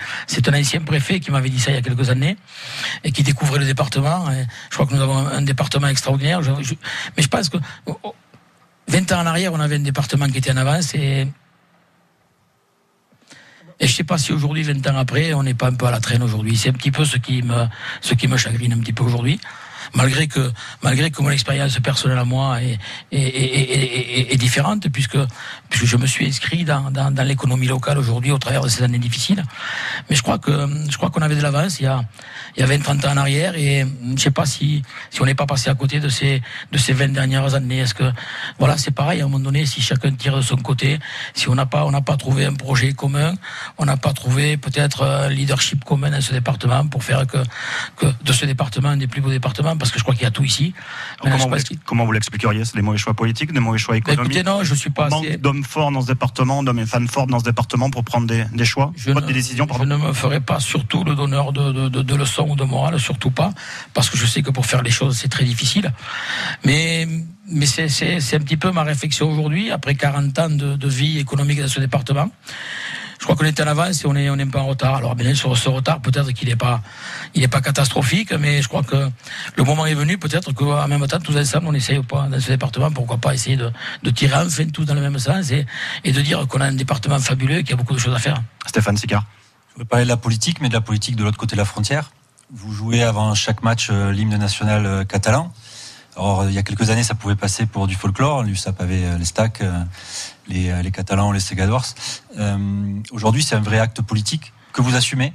un 0.49 0.61
ancien 0.61 0.80
préfet 0.80 1.20
qui 1.20 1.30
m'avait 1.30 1.49
dit 1.49 1.61
ça 1.61 1.70
il 1.70 1.74
y 1.74 1.78
a 1.78 1.82
quelques 1.82 2.11
années 2.11 2.36
et 3.05 3.12
qui 3.12 3.22
découvrait 3.22 3.59
le 3.59 3.64
département. 3.64 4.30
Et 4.30 4.46
je 4.70 4.74
crois 4.74 4.86
que 4.86 4.94
nous 4.94 5.01
avons 5.01 5.16
un 5.16 5.42
département 5.42 5.88
extraordinaire. 5.88 6.40
mais 6.42 7.22
je 7.22 7.28
pense 7.28 7.49
que 7.49 7.59
20 8.88 9.12
ans 9.12 9.20
en 9.20 9.26
arrière, 9.26 9.53
on 9.53 9.61
avait 9.61 9.76
un 9.76 9.80
département 9.80 10.28
qui 10.28 10.38
était 10.38 10.53
en 10.53 10.57
avance 10.57 10.94
et 10.94 11.26
et 13.80 13.86
je 13.86 13.94
sais 13.94 14.04
pas 14.04 14.18
si 14.18 14.32
aujourd'hui, 14.32 14.62
20 14.62 14.86
ans 14.88 14.96
après, 14.96 15.32
on 15.34 15.42
n'est 15.42 15.54
pas 15.54 15.68
un 15.68 15.74
peu 15.74 15.86
à 15.86 15.90
la 15.90 16.00
traîne 16.00 16.22
aujourd'hui. 16.22 16.56
C'est 16.56 16.70
un 16.70 16.72
petit 16.72 16.90
peu 16.90 17.04
ce 17.04 17.16
qui 17.16 17.42
me, 17.42 17.66
ce 18.00 18.14
qui 18.14 18.26
me 18.26 18.36
chagrine 18.36 18.72
un 18.72 18.78
petit 18.78 18.92
peu 18.92 19.04
aujourd'hui. 19.04 19.40
Malgré 19.95 20.26
que 20.26 20.53
malgré 20.82 21.11
que 21.11 21.22
mon 21.22 21.30
expérience 21.30 21.78
personnelle 21.80 22.18
à 22.18 22.24
moi 22.24 22.62
est, 22.62 22.78
est, 23.12 23.18
est, 23.18 24.32
est 24.32 24.36
différente, 24.36 24.89
puisque 24.89 25.18
puisque 25.68 25.86
je 25.86 25.97
me 25.97 26.07
suis 26.07 26.26
inscrit 26.26 26.64
dans, 26.64 26.91
dans, 26.91 27.26
l'économie 27.26 27.66
locale 27.66 27.99
aujourd'hui 27.99 28.32
au 28.32 28.39
travers 28.39 28.62
de 28.62 28.68
ces 28.68 28.82
années 28.82 28.99
difficiles. 28.99 29.43
Mais 30.09 30.16
je 30.16 30.22
crois 30.22 30.39
que 30.39 30.53
je 30.91 30.97
crois 30.97 31.11
qu'on 31.11 31.22
avait 31.22 31.36
de 31.36 31.43
l'avance 31.43 31.80
il 31.80 31.84
y 31.84 31.86
a 31.86 32.05
il 32.57 32.61
y 32.61 32.62
a 32.62 32.66
20 32.66 32.78
30 32.78 33.05
ans 33.05 33.12
en 33.12 33.16
arrière 33.18 33.55
et 33.57 33.86
je 34.16 34.20
sais 34.20 34.30
pas 34.30 34.47
si 34.47 34.82
si 35.11 35.22
on 35.22 35.26
n'est 35.26 35.34
pas 35.34 35.47
passé 35.47 35.70
à 35.70 35.74
côté 35.74 36.01
de 36.01 36.09
ces 36.09 36.43
de 36.72 36.78
ces 36.78 36.93
20 36.93 37.09
dernières 37.09 37.55
années. 37.55 37.78
Est-ce 37.78 37.95
que 37.95 38.11
voilà, 38.59 38.76
c'est 38.76 38.91
pareil 38.91 39.20
à 39.20 39.24
un 39.24 39.28
moment 39.28 39.45
donné 39.45 39.66
si 39.66 39.80
chacun 39.80 40.12
tire 40.12 40.36
de 40.36 40.43
son 40.43 40.57
côté, 40.57 40.99
si 41.34 41.49
on 41.49 41.55
n'a 41.55 41.66
pas 41.66 41.84
on 41.84 41.91
n'a 41.91 42.01
pas 42.01 42.16
trouvé 42.16 42.45
un 42.45 42.55
projet 42.55 42.93
commun, 42.93 43.34
on 43.78 43.84
n'a 43.84 43.97
pas 43.97 44.12
trouvé 44.12 44.57
peut-être 44.57 45.05
un 45.05 45.28
leadership 45.28 45.84
commun 45.84 46.11
dans 46.11 46.20
ce 46.20 46.32
département 46.32 46.86
pour 46.86 47.05
faire 47.05 47.26
que 47.26 47.39
que 47.97 48.07
de 48.22 48.32
ce 48.32 48.45
département 48.47 48.91
un 48.91 48.97
des 48.97 49.07
plus 49.07 49.20
beaux 49.20 49.30
départements 49.30 49.76
parce 49.78 49.90
que 49.90 49.98
je 49.98 50.04
crois 50.04 50.14
qu'il 50.14 50.24
y 50.24 50.26
a 50.26 50.30
tout 50.30 50.44
ici. 50.44 50.74
comment, 51.20 51.36
vous 51.36 51.56
comment, 51.84 52.04
vous 52.04 52.12
l'expliqueriez? 52.12 52.64
C'est 52.64 52.76
des 52.76 52.82
mauvais 52.82 52.98
choix 52.98 53.14
politiques, 53.14 53.52
des 53.52 53.60
mauvais 53.60 53.78
choix 53.78 53.94
bah, 53.94 53.98
économiques? 53.98 54.36
Écoutez, 54.36 54.50
non, 54.50 54.64
je 54.64 54.74
suis 54.74 54.90
pas 54.90 55.06
assez... 55.06 55.36
d'hommes 55.36 55.64
forts 55.64 55.90
dans 55.90 56.02
ce 56.02 56.08
département, 56.08 56.62
d'hommes 56.62 56.78
et 56.80 56.86
fans 56.86 57.06
forts 57.06 57.26
dans 57.26 57.38
ce 57.38 57.44
département 57.44 57.90
pour 57.90 58.04
prendre 58.04 58.26
des, 58.26 58.44
des 58.52 58.64
choix, 58.64 58.92
je 58.96 59.10
ne, 59.10 59.20
des 59.20 59.32
décisions. 59.32 59.66
Je 59.78 59.84
ne 59.84 59.96
me 59.96 60.12
ferai 60.12 60.40
pas 60.40 60.60
surtout 60.60 61.04
le 61.04 61.14
donneur 61.14 61.52
de, 61.52 61.72
de, 61.72 61.88
de, 61.88 62.02
de 62.02 62.14
leçons 62.14 62.48
ou 62.50 62.56
de 62.56 62.64
morale, 62.64 62.98
surtout 62.98 63.30
pas, 63.30 63.52
parce 63.94 64.10
que 64.10 64.16
je 64.18 64.26
sais 64.26 64.42
que 64.42 64.50
pour 64.50 64.66
faire 64.66 64.82
les 64.82 64.90
choses 64.90 65.16
c'est 65.16 65.28
très 65.28 65.44
difficile. 65.44 65.92
Mais 66.64 67.06
mais 67.50 67.66
c'est 67.66 68.34
un 68.34 68.40
petit 68.40 68.56
peu 68.58 68.70
ma 68.72 68.82
réflexion 68.82 69.30
aujourd'hui, 69.30 69.70
après 69.70 69.94
40 69.94 70.38
ans 70.38 70.50
de, 70.50 70.76
de 70.76 70.88
vie 70.88 71.18
économique 71.18 71.60
dans 71.60 71.68
ce 71.68 71.80
département 71.80 72.30
je 73.18 73.24
crois 73.24 73.36
qu'on 73.36 73.44
est 73.44 73.60
en 73.60 73.66
avance 73.66 74.04
et 74.04 74.06
on 74.06 74.14
est, 74.14 74.30
on 74.30 74.36
est 74.38 74.42
un 74.42 74.48
peu 74.48 74.58
en 74.58 74.66
retard. 74.66 74.96
Alors 74.96 75.14
bien 75.14 75.34
sûr, 75.34 75.56
ce 75.56 75.68
retard, 75.68 76.00
peut-être 76.00 76.30
qu'il 76.32 76.48
n'est 76.48 76.56
pas, 76.56 76.80
il 77.34 77.42
est 77.42 77.48
pas 77.48 77.60
catastrophique, 77.60 78.32
mais 78.32 78.62
je 78.62 78.68
crois 78.68 78.82
que 78.82 79.10
le 79.56 79.64
moment 79.64 79.86
est 79.86 79.94
venu, 79.94 80.18
peut-être 80.18 80.52
qu'en 80.52 80.86
même 80.86 81.06
temps, 81.06 81.18
tous 81.18 81.36
ensemble, 81.36 81.66
on 81.66 81.74
essaye 81.74 82.02
pas 82.02 82.28
dans 82.28 82.40
ce 82.40 82.48
département, 82.48 82.90
pourquoi 82.90 83.18
pas 83.18 83.34
essayer 83.34 83.56
de, 83.56 83.70
de 84.02 84.10
tirer 84.10 84.36
enfin 84.36 84.66
tous 84.66 84.84
dans 84.84 84.94
le 84.94 85.00
même 85.00 85.18
sens 85.18 85.50
et, 85.50 85.66
et 86.04 86.12
de 86.12 86.20
dire 86.20 86.46
qu'on 86.46 86.60
a 86.60 86.66
un 86.66 86.72
département 86.72 87.18
fabuleux 87.18 87.58
et 87.58 87.62
qu'il 87.62 87.70
y 87.70 87.74
a 87.74 87.76
beaucoup 87.76 87.94
de 87.94 87.98
choses 87.98 88.14
à 88.14 88.18
faire. 88.18 88.40
Stéphane 88.66 88.96
Sicard. 88.96 89.24
Je 89.74 89.80
veux 89.80 89.84
parler 89.84 90.04
de 90.04 90.08
la 90.08 90.16
politique, 90.16 90.60
mais 90.60 90.68
de 90.68 90.74
la 90.74 90.80
politique 90.80 91.16
de 91.16 91.24
l'autre 91.24 91.38
côté 91.38 91.54
de 91.54 91.60
la 91.60 91.64
frontière. 91.64 92.10
Vous 92.50 92.72
jouez 92.72 93.02
avant 93.02 93.34
chaque 93.34 93.62
match 93.62 93.88
euh, 93.90 94.10
l'hymne 94.10 94.36
national 94.36 94.86
euh, 94.86 95.04
catalan. 95.04 95.52
Alors, 96.18 96.44
il 96.48 96.52
y 96.52 96.58
a 96.58 96.64
quelques 96.64 96.90
années, 96.90 97.04
ça 97.04 97.14
pouvait 97.14 97.36
passer 97.36 97.64
pour 97.66 97.86
du 97.86 97.94
folklore. 97.94 98.42
L'USAP 98.42 98.80
avait 98.80 99.04
euh, 99.04 99.18
les 99.18 99.24
stacks, 99.24 99.62
les, 100.48 100.82
les 100.82 100.90
Catalans, 100.90 101.30
les 101.30 101.40
Segadors. 101.40 101.84
Aujourd'hui, 103.12 103.42
c'est 103.42 103.54
un 103.54 103.60
vrai 103.60 103.78
acte 103.78 104.02
politique 104.02 104.52
que 104.72 104.82
vous 104.82 104.96
assumez? 104.96 105.32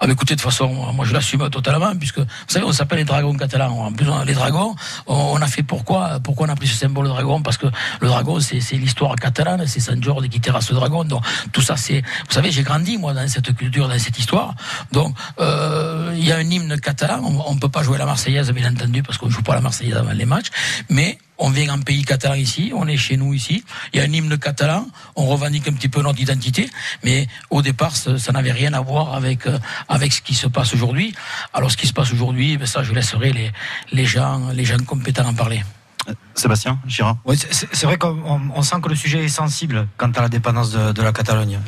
Ah, 0.00 0.06
mais 0.06 0.12
écoutez, 0.12 0.34
de 0.34 0.40
toute 0.40 0.50
façon, 0.50 0.68
moi 0.92 1.04
je 1.04 1.12
l'assume 1.12 1.48
totalement, 1.50 1.94
puisque 1.96 2.18
vous 2.18 2.26
savez, 2.48 2.64
on 2.64 2.72
s'appelle 2.72 2.98
les 2.98 3.04
dragons 3.04 3.34
catalans. 3.34 3.86
En 3.86 3.92
plus, 3.92 4.06
les 4.26 4.34
dragons, 4.34 4.74
on 5.06 5.40
a 5.40 5.46
fait 5.46 5.62
pourquoi 5.62 6.20
Pourquoi 6.22 6.46
on 6.46 6.50
a 6.50 6.56
pris 6.56 6.66
ce 6.66 6.76
symbole 6.76 7.04
de 7.04 7.10
dragon? 7.10 7.42
Parce 7.42 7.56
que 7.56 7.66
le 8.00 8.08
dragon, 8.08 8.38
c'est 8.40 8.60
l'histoire 8.76 9.14
catalane, 9.16 9.66
c'est 9.66 9.80
San 9.80 10.02
Jordi 10.02 10.28
qui 10.28 10.40
terrasse 10.40 10.70
le 10.70 10.76
dragon. 10.76 11.04
Donc 11.04 11.24
tout 11.52 11.62
ça, 11.62 11.76
c'est, 11.76 12.00
vous 12.00 12.32
savez, 12.32 12.50
j'ai 12.50 12.62
grandi 12.62 12.98
moi 12.98 13.14
dans 13.14 13.26
cette 13.28 13.54
culture, 13.54 13.88
dans 13.88 13.98
cette 13.98 14.18
histoire. 14.18 14.54
Donc 14.92 15.16
euh, 15.40 16.14
il 16.16 16.24
y 16.24 16.32
a 16.32 16.36
un 16.36 16.50
hymne 16.50 16.78
catalan. 16.80 17.22
On, 17.24 17.54
ne 17.54 17.60
peut 17.60 17.68
pas 17.68 17.82
jouer 17.82 17.98
la 17.98 18.06
Marseillaise, 18.06 18.50
bien 18.52 18.70
entendu, 18.70 19.02
parce 19.02 19.18
qu'on 19.18 19.30
joue 19.30 19.42
pas 19.42 19.54
la 19.54 19.60
Marseillaise 19.60 19.96
avant 19.96 20.12
les 20.12 20.26
matchs, 20.26 20.48
mais 20.90 21.18
on 21.38 21.50
vient 21.50 21.72
en 21.74 21.80
pays 21.80 22.04
catalan 22.04 22.34
ici, 22.34 22.72
on 22.74 22.86
est 22.86 22.96
chez 22.96 23.16
nous 23.16 23.34
ici, 23.34 23.64
il 23.92 24.00
y 24.00 24.02
a 24.02 24.04
un 24.04 24.12
hymne 24.12 24.38
catalan, 24.38 24.86
on 25.16 25.26
revendique 25.26 25.68
un 25.68 25.72
petit 25.72 25.88
peu 25.88 26.02
notre 26.02 26.20
identité, 26.20 26.68
mais 27.02 27.26
au 27.50 27.62
départ, 27.62 27.96
ça, 27.96 28.32
n'avait 28.32 28.52
rien 28.52 28.72
à 28.72 28.80
voir 28.80 29.14
avec, 29.14 29.46
euh, 29.46 29.58
avec 29.88 30.12
ce 30.12 30.22
qui 30.22 30.34
se 30.34 30.46
passe 30.46 30.74
aujourd'hui. 30.74 31.14
Alors 31.52 31.70
ce 31.70 31.76
qui 31.76 31.86
se 31.86 31.92
passe 31.92 32.12
aujourd'hui, 32.12 32.56
ben 32.56 32.66
ça 32.66 32.82
je 32.82 32.92
laisserai 32.92 33.32
les, 33.32 33.52
les, 33.92 34.06
gens, 34.06 34.50
les 34.52 34.64
gens 34.64 34.78
compétents 34.78 35.26
en 35.26 35.34
parler. 35.34 35.62
Euh, 36.08 36.14
Sébastien 36.34 36.78
Girard 36.86 37.16
Oui, 37.24 37.36
c'est 37.38 37.86
vrai 37.86 37.98
qu'on 37.98 38.62
sent 38.62 38.76
que 38.82 38.88
le 38.88 38.94
sujet 38.94 39.24
est 39.24 39.28
sensible 39.28 39.88
quant 39.96 40.10
à 40.10 40.20
la 40.20 40.28
dépendance 40.28 40.70
de, 40.70 40.92
de 40.92 41.02
la 41.02 41.12
Catalogne. 41.12 41.58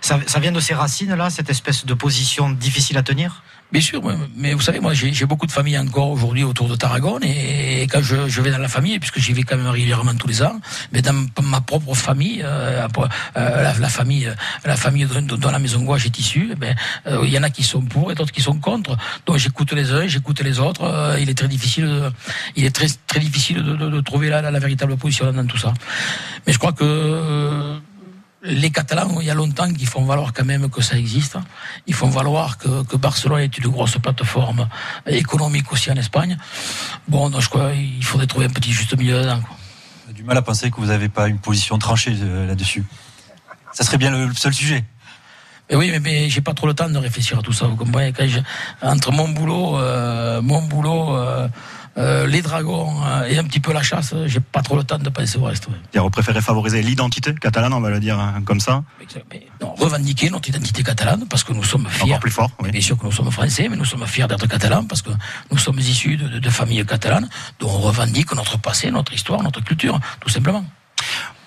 Ça, 0.00 0.18
ça 0.26 0.40
vient 0.40 0.52
de 0.52 0.60
ces 0.60 0.74
racines-là, 0.74 1.30
cette 1.30 1.50
espèce 1.50 1.86
de 1.86 1.94
position 1.94 2.50
difficile 2.50 2.98
à 2.98 3.02
tenir? 3.02 3.42
Bien 3.72 3.80
sûr, 3.80 4.02
mais 4.36 4.52
vous 4.52 4.60
savez, 4.60 4.80
moi 4.80 4.94
j'ai 4.94 5.26
beaucoup 5.26 5.46
de 5.46 5.52
familles 5.52 5.78
encore 5.78 6.10
aujourd'hui 6.10 6.42
autour 6.42 6.68
de 6.68 6.74
Tarragone 6.74 7.22
et, 7.22 7.86
quand 7.86 8.02
je, 8.02 8.28
je, 8.28 8.40
vais 8.40 8.50
dans 8.50 8.58
la 8.58 8.68
famille, 8.68 8.98
puisque 8.98 9.20
j'y 9.20 9.32
vais 9.32 9.44
quand 9.44 9.56
même 9.56 9.68
régulièrement 9.68 10.14
tous 10.16 10.26
les 10.26 10.42
ans, 10.42 10.60
mais 10.92 11.02
dans 11.02 11.14
ma 11.42 11.60
propre 11.60 11.94
famille, 11.94 12.42
euh, 12.44 12.88
euh 13.36 13.62
la, 13.62 13.88
famille, 13.88 14.28
la 14.64 14.76
famille 14.76 15.06
dont, 15.06 15.50
la 15.50 15.58
maison 15.60 15.82
gouache 15.82 16.06
est 16.06 16.18
issue, 16.18 16.50
eh 16.52 16.56
ben 16.56 16.74
euh, 17.06 17.20
il 17.22 17.30
y 17.30 17.38
en 17.38 17.44
a 17.44 17.50
qui 17.50 17.62
sont 17.62 17.82
pour 17.82 18.10
et 18.10 18.16
d'autres 18.16 18.32
qui 18.32 18.42
sont 18.42 18.58
contre. 18.58 18.96
Donc 19.26 19.36
j'écoute 19.36 19.72
les 19.72 19.92
uns, 19.92 20.08
j'écoute 20.08 20.40
les 20.40 20.58
autres. 20.58 20.82
Euh, 20.82 21.20
il 21.20 21.30
est 21.30 21.38
très 21.38 21.48
difficile, 21.48 21.84
de, 21.84 22.10
il 22.56 22.64
est 22.64 22.74
très 22.74 22.88
très 23.06 23.20
difficile 23.20 23.62
de, 23.62 23.76
de, 23.76 23.88
de 23.88 24.00
trouver 24.00 24.30
la, 24.30 24.42
la, 24.42 24.50
la, 24.50 24.58
véritable 24.58 24.96
position 24.96 25.32
dans 25.32 25.46
tout 25.46 25.58
ça. 25.58 25.72
Mais 26.44 26.52
je 26.52 26.58
crois 26.58 26.72
que 26.72 27.78
les 28.42 28.70
Catalans, 28.70 29.20
il 29.20 29.26
y 29.26 29.30
a 29.30 29.34
longtemps 29.34 29.72
qu'ils 29.72 29.86
font 29.86 30.04
valoir 30.04 30.32
quand 30.32 30.44
même 30.44 30.70
que 30.70 30.80
ça 30.80 30.96
existe. 30.96 31.36
Ils 31.86 31.94
font 31.94 32.08
valoir 32.08 32.58
que, 32.58 32.84
que 32.84 32.96
Barcelone 32.96 33.40
est 33.40 33.58
une 33.58 33.68
grosse 33.68 33.98
plateforme 33.98 34.68
économique 35.06 35.70
aussi 35.72 35.90
en 35.90 35.96
Espagne. 35.96 36.38
Bon, 37.08 37.28
donc 37.28 37.42
je 37.42 37.48
crois 37.48 37.72
qu'il 37.72 38.04
faudrait 38.04 38.26
trouver 38.26 38.46
un 38.46 38.50
petit 38.50 38.72
juste 38.72 38.96
milieu 38.96 39.20
dedans. 39.20 39.40
J'ai 40.06 40.14
du 40.14 40.22
mal 40.24 40.36
à 40.36 40.42
penser 40.42 40.70
que 40.70 40.76
vous 40.76 40.86
n'avez 40.86 41.08
pas 41.08 41.28
une 41.28 41.38
position 41.38 41.78
tranchée 41.78 42.16
euh, 42.20 42.46
là-dessus. 42.46 42.84
Ça 43.72 43.84
serait 43.84 43.98
bien 43.98 44.10
le 44.10 44.32
seul 44.34 44.54
sujet. 44.54 44.84
Mais 45.68 45.76
oui, 45.76 45.90
mais, 45.90 46.00
mais 46.00 46.28
j'ai 46.30 46.40
pas 46.40 46.54
trop 46.54 46.66
le 46.66 46.74
temps 46.74 46.88
de 46.88 46.98
réfléchir 46.98 47.38
à 47.38 47.42
tout 47.42 47.52
ça. 47.52 47.66
Vous 47.66 47.76
comprenez 47.76 48.12
Entre 48.82 49.12
mon 49.12 49.28
boulot, 49.28 49.78
euh, 49.78 50.42
mon 50.42 50.62
boulot. 50.62 51.16
Euh, 51.16 51.46
euh, 51.98 52.26
les 52.26 52.40
dragons 52.42 52.92
euh, 53.04 53.24
et 53.26 53.38
un 53.38 53.44
petit 53.44 53.60
peu 53.60 53.72
la 53.72 53.82
chasse, 53.82 54.14
j'ai 54.26 54.40
pas 54.40 54.62
trop 54.62 54.76
le 54.76 54.84
temps 54.84 54.98
de 54.98 55.08
penser 55.08 55.38
au 55.38 55.44
reste. 55.44 55.68
Ouais. 55.68 56.00
Vous 56.00 56.10
préférez 56.10 56.40
favoriser 56.40 56.82
l'identité 56.82 57.34
catalane, 57.34 57.72
on 57.72 57.80
va 57.80 57.90
le 57.90 58.00
dire 58.00 58.18
hein, 58.18 58.42
comme 58.44 58.60
ça 58.60 58.82
mais, 59.30 59.46
non, 59.60 59.74
Revendiquer 59.74 60.30
notre 60.30 60.48
identité 60.48 60.82
catalane 60.82 61.26
parce 61.28 61.44
que 61.44 61.52
nous 61.52 61.64
sommes 61.64 61.88
fiers. 61.88 62.04
Encore 62.04 62.20
plus 62.20 62.30
fort. 62.30 62.50
Oui. 62.60 62.70
Bien 62.70 62.80
sûr 62.80 62.96
que 62.96 63.04
nous 63.04 63.12
sommes 63.12 63.30
français, 63.30 63.68
mais 63.68 63.76
nous 63.76 63.84
sommes 63.84 64.06
fiers 64.06 64.28
d'être 64.28 64.46
catalans 64.46 64.84
parce 64.84 65.02
que 65.02 65.10
nous 65.50 65.58
sommes 65.58 65.78
issus 65.78 66.16
de, 66.16 66.28
de, 66.28 66.38
de 66.38 66.50
familles 66.50 66.86
catalanes, 66.86 67.28
dont 67.58 67.68
on 67.68 67.80
revendique 67.80 68.34
notre 68.34 68.58
passé, 68.58 68.90
notre 68.90 69.12
histoire, 69.12 69.42
notre 69.42 69.62
culture, 69.62 69.98
tout 70.20 70.28
simplement. 70.28 70.64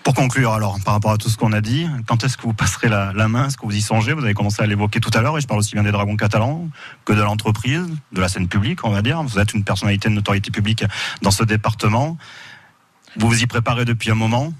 Pour 0.04 0.16
conclure, 0.16 0.52
alors, 0.52 0.80
par 0.84 0.96
rapport 0.96 1.12
à 1.12 1.18
tout 1.18 1.30
ce 1.30 1.38
qu'on 1.38 1.54
a 1.54 1.62
dit, 1.62 1.88
quand 2.08 2.26
est-ce 2.26 2.36
que 2.36 2.44
vous 2.44 2.54
passerez 2.54 2.90
la, 2.90 3.14
main? 3.30 3.48
Est-ce 3.48 3.56
que 3.56 3.66
vous 3.66 3.74
y 3.74 3.82
songez? 3.82 4.12
Vous 4.12 4.26
avez 4.26 4.34
commencé 4.34 4.62
à 4.62 4.66
l'évoquer 4.66 5.00
tout 5.00 5.12
à 5.14 5.22
l'heure, 5.22 5.38
et 5.38 5.42
je 5.42 5.48
parle 5.48 5.62
aussi 5.62 5.76
bien 5.76 5.84
des 5.84 5.94
dragons 5.94 6.18
catalans 6.18 6.68
que 7.06 7.14
de 7.14 7.22
l'entreprise, 7.22 7.88
de 8.12 8.20
la 8.20 8.28
scène 8.28 8.50
publique, 8.50 8.84
on 8.84 8.90
va 8.90 9.02
dire. 9.02 9.24
Vous 9.24 9.40
êtes 9.40 9.54
une 9.54 9.64
personnalité 9.64 10.10
de 10.10 10.14
notoriété 10.14 10.52
publique 10.52 10.84
dans 11.22 11.32
ce 11.32 11.46
département. 11.46 12.18
Vous 13.16 13.30
vous 13.30 13.44
y 13.44 13.48
préparez 13.48 13.86
depuis 13.86 14.12
un 14.12 14.16
moment 14.16 14.52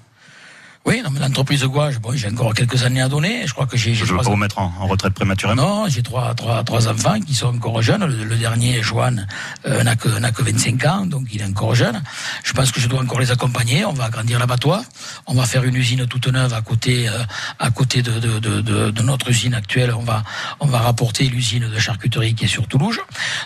oui, 0.86 1.02
l'entreprise 1.18 1.64
Gouage, 1.64 1.98
bon, 1.98 2.12
j'ai 2.14 2.28
encore 2.28 2.52
quelques 2.52 2.82
années 2.84 3.00
à 3.00 3.08
donner. 3.08 3.46
Je 3.46 3.54
crois 3.54 3.64
que 3.64 3.74
j'ai. 3.74 3.94
Je 3.94 4.04
ne 4.04 4.10
veux 4.10 4.16
pas 4.18 4.22
vous 4.22 4.36
mettre 4.36 4.58
en, 4.58 4.70
en, 4.80 4.86
retraite 4.86 5.14
prématurément. 5.14 5.62
Non, 5.62 5.88
j'ai 5.88 6.02
trois, 6.02 6.34
trois, 6.34 6.62
trois 6.62 6.88
enfants 6.88 7.18
qui 7.20 7.32
sont 7.32 7.56
encore 7.56 7.80
jeunes. 7.80 8.04
Le, 8.04 8.24
le 8.24 8.36
dernier, 8.36 8.82
Joanne, 8.82 9.26
euh, 9.66 9.82
n'a 9.82 9.96
que, 9.96 10.08
n'a 10.08 10.30
que 10.30 10.42
25 10.42 10.84
ans, 10.84 11.06
donc 11.06 11.28
il 11.32 11.40
est 11.40 11.46
encore 11.46 11.74
jeune. 11.74 12.02
Je 12.42 12.52
pense 12.52 12.70
que 12.70 12.80
je 12.80 12.88
dois 12.88 13.00
encore 13.00 13.18
les 13.18 13.30
accompagner. 13.30 13.86
On 13.86 13.94
va 13.94 14.04
agrandir 14.04 14.38
l'abattoir. 14.38 14.82
On 15.26 15.32
va 15.32 15.46
faire 15.46 15.64
une 15.64 15.74
usine 15.74 16.06
toute 16.06 16.26
neuve 16.26 16.52
à 16.52 16.60
côté, 16.60 17.08
euh, 17.08 17.12
à 17.58 17.70
côté 17.70 18.02
de, 18.02 18.20
de, 18.20 18.38
de, 18.38 18.60
de, 18.60 18.90
de 18.90 19.02
notre 19.02 19.30
usine 19.30 19.54
actuelle. 19.54 19.94
On 19.94 20.02
va, 20.02 20.22
on 20.60 20.66
va 20.66 20.80
rapporter 20.80 21.24
l'usine 21.24 21.66
de 21.66 21.78
charcuterie 21.78 22.34
qui 22.34 22.44
est 22.44 22.48
sur 22.48 22.68
Toulouse. 22.68 22.98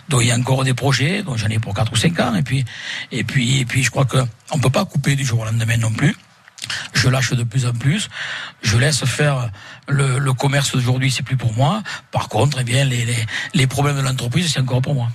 Donc 0.09 0.23
il 0.23 0.27
y 0.27 0.33
a 0.33 0.37
encore 0.37 0.65
des 0.65 0.75
projets, 0.75 1.23
donc 1.23 1.37
j'en 1.37 1.49
ai 1.49 1.61
pour 1.61 1.73
4 1.73 1.93
ou 1.93 1.97
5 1.97 2.19
ans. 2.19 2.35
Et 2.35 2.43
puis, 2.43 2.65
et 3.13 3.23
puis, 3.23 3.61
et 3.61 3.65
puis, 3.65 3.85
je 3.85 3.93
crois 3.93 4.07
que 4.07 4.19
on 4.51 4.59
peut 4.59 4.71
pas 4.71 4.85
couper 4.85 5.15
du 5.15 5.25
jour 5.25 5.41
au 5.41 5.45
lendemain 5.45 5.77
non 5.77 5.93
plus 5.93 6.17
je 6.95 7.09
lâche 7.09 7.33
de 7.33 7.43
plus 7.43 7.67
en 7.67 7.73
plus, 7.73 8.09
je 8.63 8.77
laisse 8.77 9.05
faire 9.05 9.51
le, 9.89 10.33
commerce 10.33 10.73
d'aujourd'hui, 10.73 11.11
c'est 11.11 11.23
plus 11.23 11.37
pour 11.37 11.53
moi. 11.55 11.83
Par 12.11 12.29
contre, 12.29 12.59
eh 12.61 12.65
bien, 12.65 12.89
les 13.55 13.67
problèmes 13.67 13.97
de 13.97 14.03
l'entreprise, 14.03 14.53
c'est 14.53 14.61
encore 14.61 14.83
pour 14.83 14.95
moi. 14.95 15.09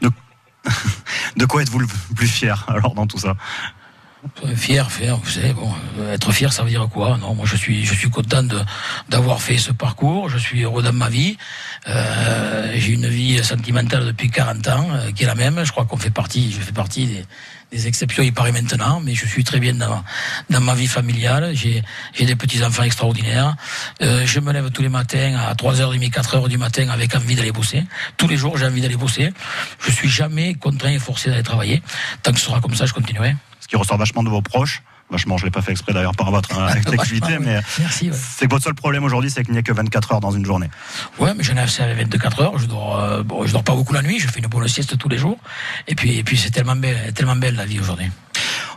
De, 0.00 0.10
de 1.36 1.44
quoi 1.44 1.62
êtes-vous 1.62 1.80
le 1.80 1.88
plus 2.14 2.28
fier 2.28 2.64
alors 2.68 2.94
dans 2.94 3.06
tout 3.06 3.18
ça? 3.18 3.36
Fier, 4.54 4.88
fier, 4.88 5.16
vous 5.16 5.30
savez, 5.30 5.52
bon, 5.52 5.68
être 6.12 6.30
fier, 6.30 6.52
ça 6.52 6.62
veut 6.62 6.68
dire 6.68 6.88
quoi? 6.88 7.18
Non, 7.18 7.34
moi 7.34 7.44
je 7.44 7.56
suis, 7.56 7.84
je 7.84 7.92
suis 7.92 8.08
content 8.08 8.44
d'avoir 9.08 9.42
fait 9.42 9.58
ce 9.58 9.72
parcours. 9.72 10.28
Je 10.28 10.38
suis 10.38 10.62
heureux 10.62 10.80
dans 10.80 10.92
ma 10.92 11.08
vie. 11.08 11.36
Euh, 11.88 12.72
j'ai 12.76 12.92
une 12.92 13.08
vie 13.08 13.42
sentimentale 13.42 14.06
depuis 14.06 14.30
40 14.30 14.68
ans, 14.68 14.86
euh, 14.92 15.10
qui 15.10 15.24
est 15.24 15.26
la 15.26 15.34
même. 15.34 15.64
Je 15.64 15.72
crois 15.72 15.86
qu'on 15.86 15.96
fait 15.96 16.10
partie, 16.10 16.52
je 16.52 16.60
fais 16.60 16.70
partie 16.70 17.06
des, 17.06 17.24
des 17.72 17.88
exceptions, 17.88 18.22
il 18.22 18.32
paraît 18.32 18.52
maintenant, 18.52 19.00
mais 19.00 19.14
je 19.14 19.26
suis 19.26 19.42
très 19.42 19.58
bien 19.58 19.74
dans, 19.74 20.04
dans 20.50 20.60
ma 20.60 20.74
vie 20.74 20.86
familiale. 20.86 21.52
J'ai, 21.54 21.82
des 22.24 22.36
petits-enfants 22.36 22.84
extraordinaires. 22.84 23.56
Euh, 24.02 24.24
je 24.24 24.38
me 24.38 24.52
lève 24.52 24.70
tous 24.70 24.82
les 24.82 24.88
matins 24.88 25.36
à 25.36 25.54
3h30, 25.54 26.10
4h 26.10 26.48
du 26.48 26.58
matin 26.58 26.88
avec 26.90 27.16
envie 27.16 27.34
d'aller 27.34 27.50
bosser. 27.50 27.82
Tous 28.18 28.28
les 28.28 28.36
jours, 28.36 28.56
j'ai 28.56 28.66
envie 28.66 28.82
d'aller 28.82 28.96
bosser. 28.96 29.32
Je 29.80 29.90
suis 29.90 30.08
jamais 30.08 30.54
contraint 30.54 30.92
et 30.92 31.00
forcé 31.00 31.28
d'aller 31.28 31.42
travailler. 31.42 31.82
Tant 32.22 32.32
que 32.32 32.38
ce 32.38 32.46
sera 32.46 32.60
comme 32.60 32.76
ça, 32.76 32.86
je 32.86 32.92
continuerai. 32.92 33.34
Ce 33.62 33.68
qui 33.68 33.76
ressort 33.76 33.96
vachement 33.96 34.24
de 34.24 34.28
vos 34.28 34.42
proches, 34.42 34.82
vachement. 35.08 35.38
Je 35.38 35.44
l'ai 35.44 35.52
pas 35.52 35.62
fait 35.62 35.70
exprès 35.70 35.92
d'ailleurs 35.92 36.16
par 36.16 36.32
votre 36.32 36.58
euh, 36.58 36.66
activité, 36.92 37.38
mais 37.38 37.60
c'est 38.12 38.46
que 38.46 38.50
votre 38.50 38.64
seul 38.64 38.74
problème 38.74 39.04
aujourd'hui, 39.04 39.30
c'est 39.30 39.44
qu'il 39.44 39.52
n'y 39.52 39.60
a 39.60 39.62
que 39.62 39.72
24 39.72 40.14
heures 40.14 40.20
dans 40.20 40.32
une 40.32 40.44
journée. 40.44 40.68
Ouais, 41.20 41.32
mais 41.36 41.44
j'en 41.44 41.54
ai 41.54 41.60
assez 41.60 41.80
avec 41.80 41.96
24 41.96 42.40
heures. 42.40 42.58
Je 42.58 42.66
dors, 42.66 42.98
euh, 42.98 43.22
bon, 43.22 43.46
je 43.46 43.52
dors 43.52 43.62
pas 43.62 43.76
beaucoup 43.76 43.94
la 43.94 44.02
nuit. 44.02 44.18
Je 44.18 44.26
fais 44.26 44.40
une 44.40 44.48
bonne 44.48 44.66
sieste 44.66 44.98
tous 44.98 45.08
les 45.08 45.18
jours. 45.18 45.38
Et 45.86 45.94
puis, 45.94 46.18
et 46.18 46.24
puis 46.24 46.36
c'est 46.36 46.50
tellement 46.50 46.74
belle, 46.74 47.12
tellement 47.14 47.36
belle 47.36 47.54
la 47.54 47.64
vie 47.64 47.78
aujourd'hui. 47.78 48.10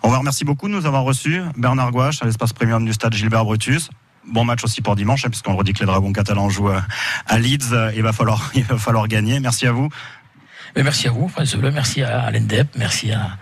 On 0.03 0.09
vous 0.09 0.19
remercie 0.19 0.45
beaucoup 0.45 0.67
de 0.67 0.73
nous 0.73 0.85
avoir 0.85 1.01
reçus. 1.01 1.41
Bernard 1.57 1.89
Gouache 1.91 2.21
à 2.21 2.25
l'espace 2.25 2.53
premium 2.53 2.85
du 2.85 2.93
stade 2.93 3.13
Gilbert 3.13 3.45
Brutus 3.45 3.89
bon 4.27 4.43
match 4.43 4.63
aussi 4.63 4.81
pour 4.81 4.95
dimanche, 4.95 5.23
hein, 5.25 5.29
puisqu'on 5.29 5.55
redit 5.55 5.73
que 5.73 5.79
les 5.79 5.85
Dragons 5.85 6.11
catalans 6.11 6.49
jouent 6.49 6.71
euh, 6.71 6.81
à 7.27 7.37
Leeds. 7.37 7.91
Il 7.95 8.01
va 8.01 8.11
falloir, 8.11 8.51
il 8.55 8.63
va 8.63 8.77
falloir 8.77 9.07
gagner. 9.07 9.39
Merci 9.39 9.67
à 9.67 9.71
vous. 9.71 9.89
Merci 10.75 11.07
à 11.07 11.11
vous, 11.11 11.29
France 11.29 11.55
Bleu, 11.55 11.71
merci 11.71 12.03
à 12.03 12.29
l'ENDEP, 12.31 12.67
merci 12.75 13.11
à, 13.13 13.37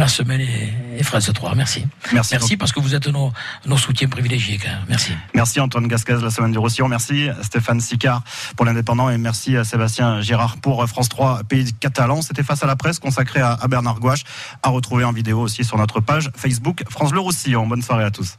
la 0.00 0.08
semaine 0.08 0.40
et, 0.40 1.02
France 1.02 1.30
3. 1.32 1.54
Merci. 1.54 1.86
Merci. 2.12 2.34
Merci 2.34 2.56
parce 2.56 2.72
que 2.72 2.80
vous 2.80 2.94
êtes 2.94 3.06
nos, 3.08 3.32
nos 3.66 3.76
soutiens 3.76 4.08
privilégiés. 4.08 4.58
Merci. 4.88 5.12
Merci 5.34 5.60
Antoine 5.60 5.86
Gasquez, 5.88 6.18
la 6.22 6.30
semaine 6.30 6.52
du 6.52 6.58
Roussillon. 6.58 6.88
Merci 6.88 7.28
Stéphane 7.42 7.80
Sicard 7.80 8.22
pour 8.56 8.66
l'indépendant 8.66 9.10
et 9.10 9.18
merci 9.18 9.56
à 9.56 9.64
Sébastien 9.64 10.20
Girard 10.20 10.56
pour 10.56 10.86
France 10.88 11.08
3 11.08 11.44
Pays 11.44 11.72
Catalan. 11.74 12.22
C'était 12.22 12.42
face 12.42 12.62
à 12.62 12.66
la 12.66 12.76
presse 12.76 12.98
consacré 12.98 13.40
à, 13.40 13.58
Bernard 13.68 14.00
Gouache, 14.00 14.24
à 14.62 14.70
retrouver 14.70 15.04
en 15.04 15.12
vidéo 15.12 15.40
aussi 15.40 15.64
sur 15.64 15.76
notre 15.78 16.00
page 16.00 16.30
Facebook 16.36 16.82
France 16.88 17.10
Bleu 17.10 17.20
Roussillon. 17.20 17.66
Bonne 17.66 17.82
soirée 17.82 18.04
à 18.04 18.10
tous. 18.10 18.34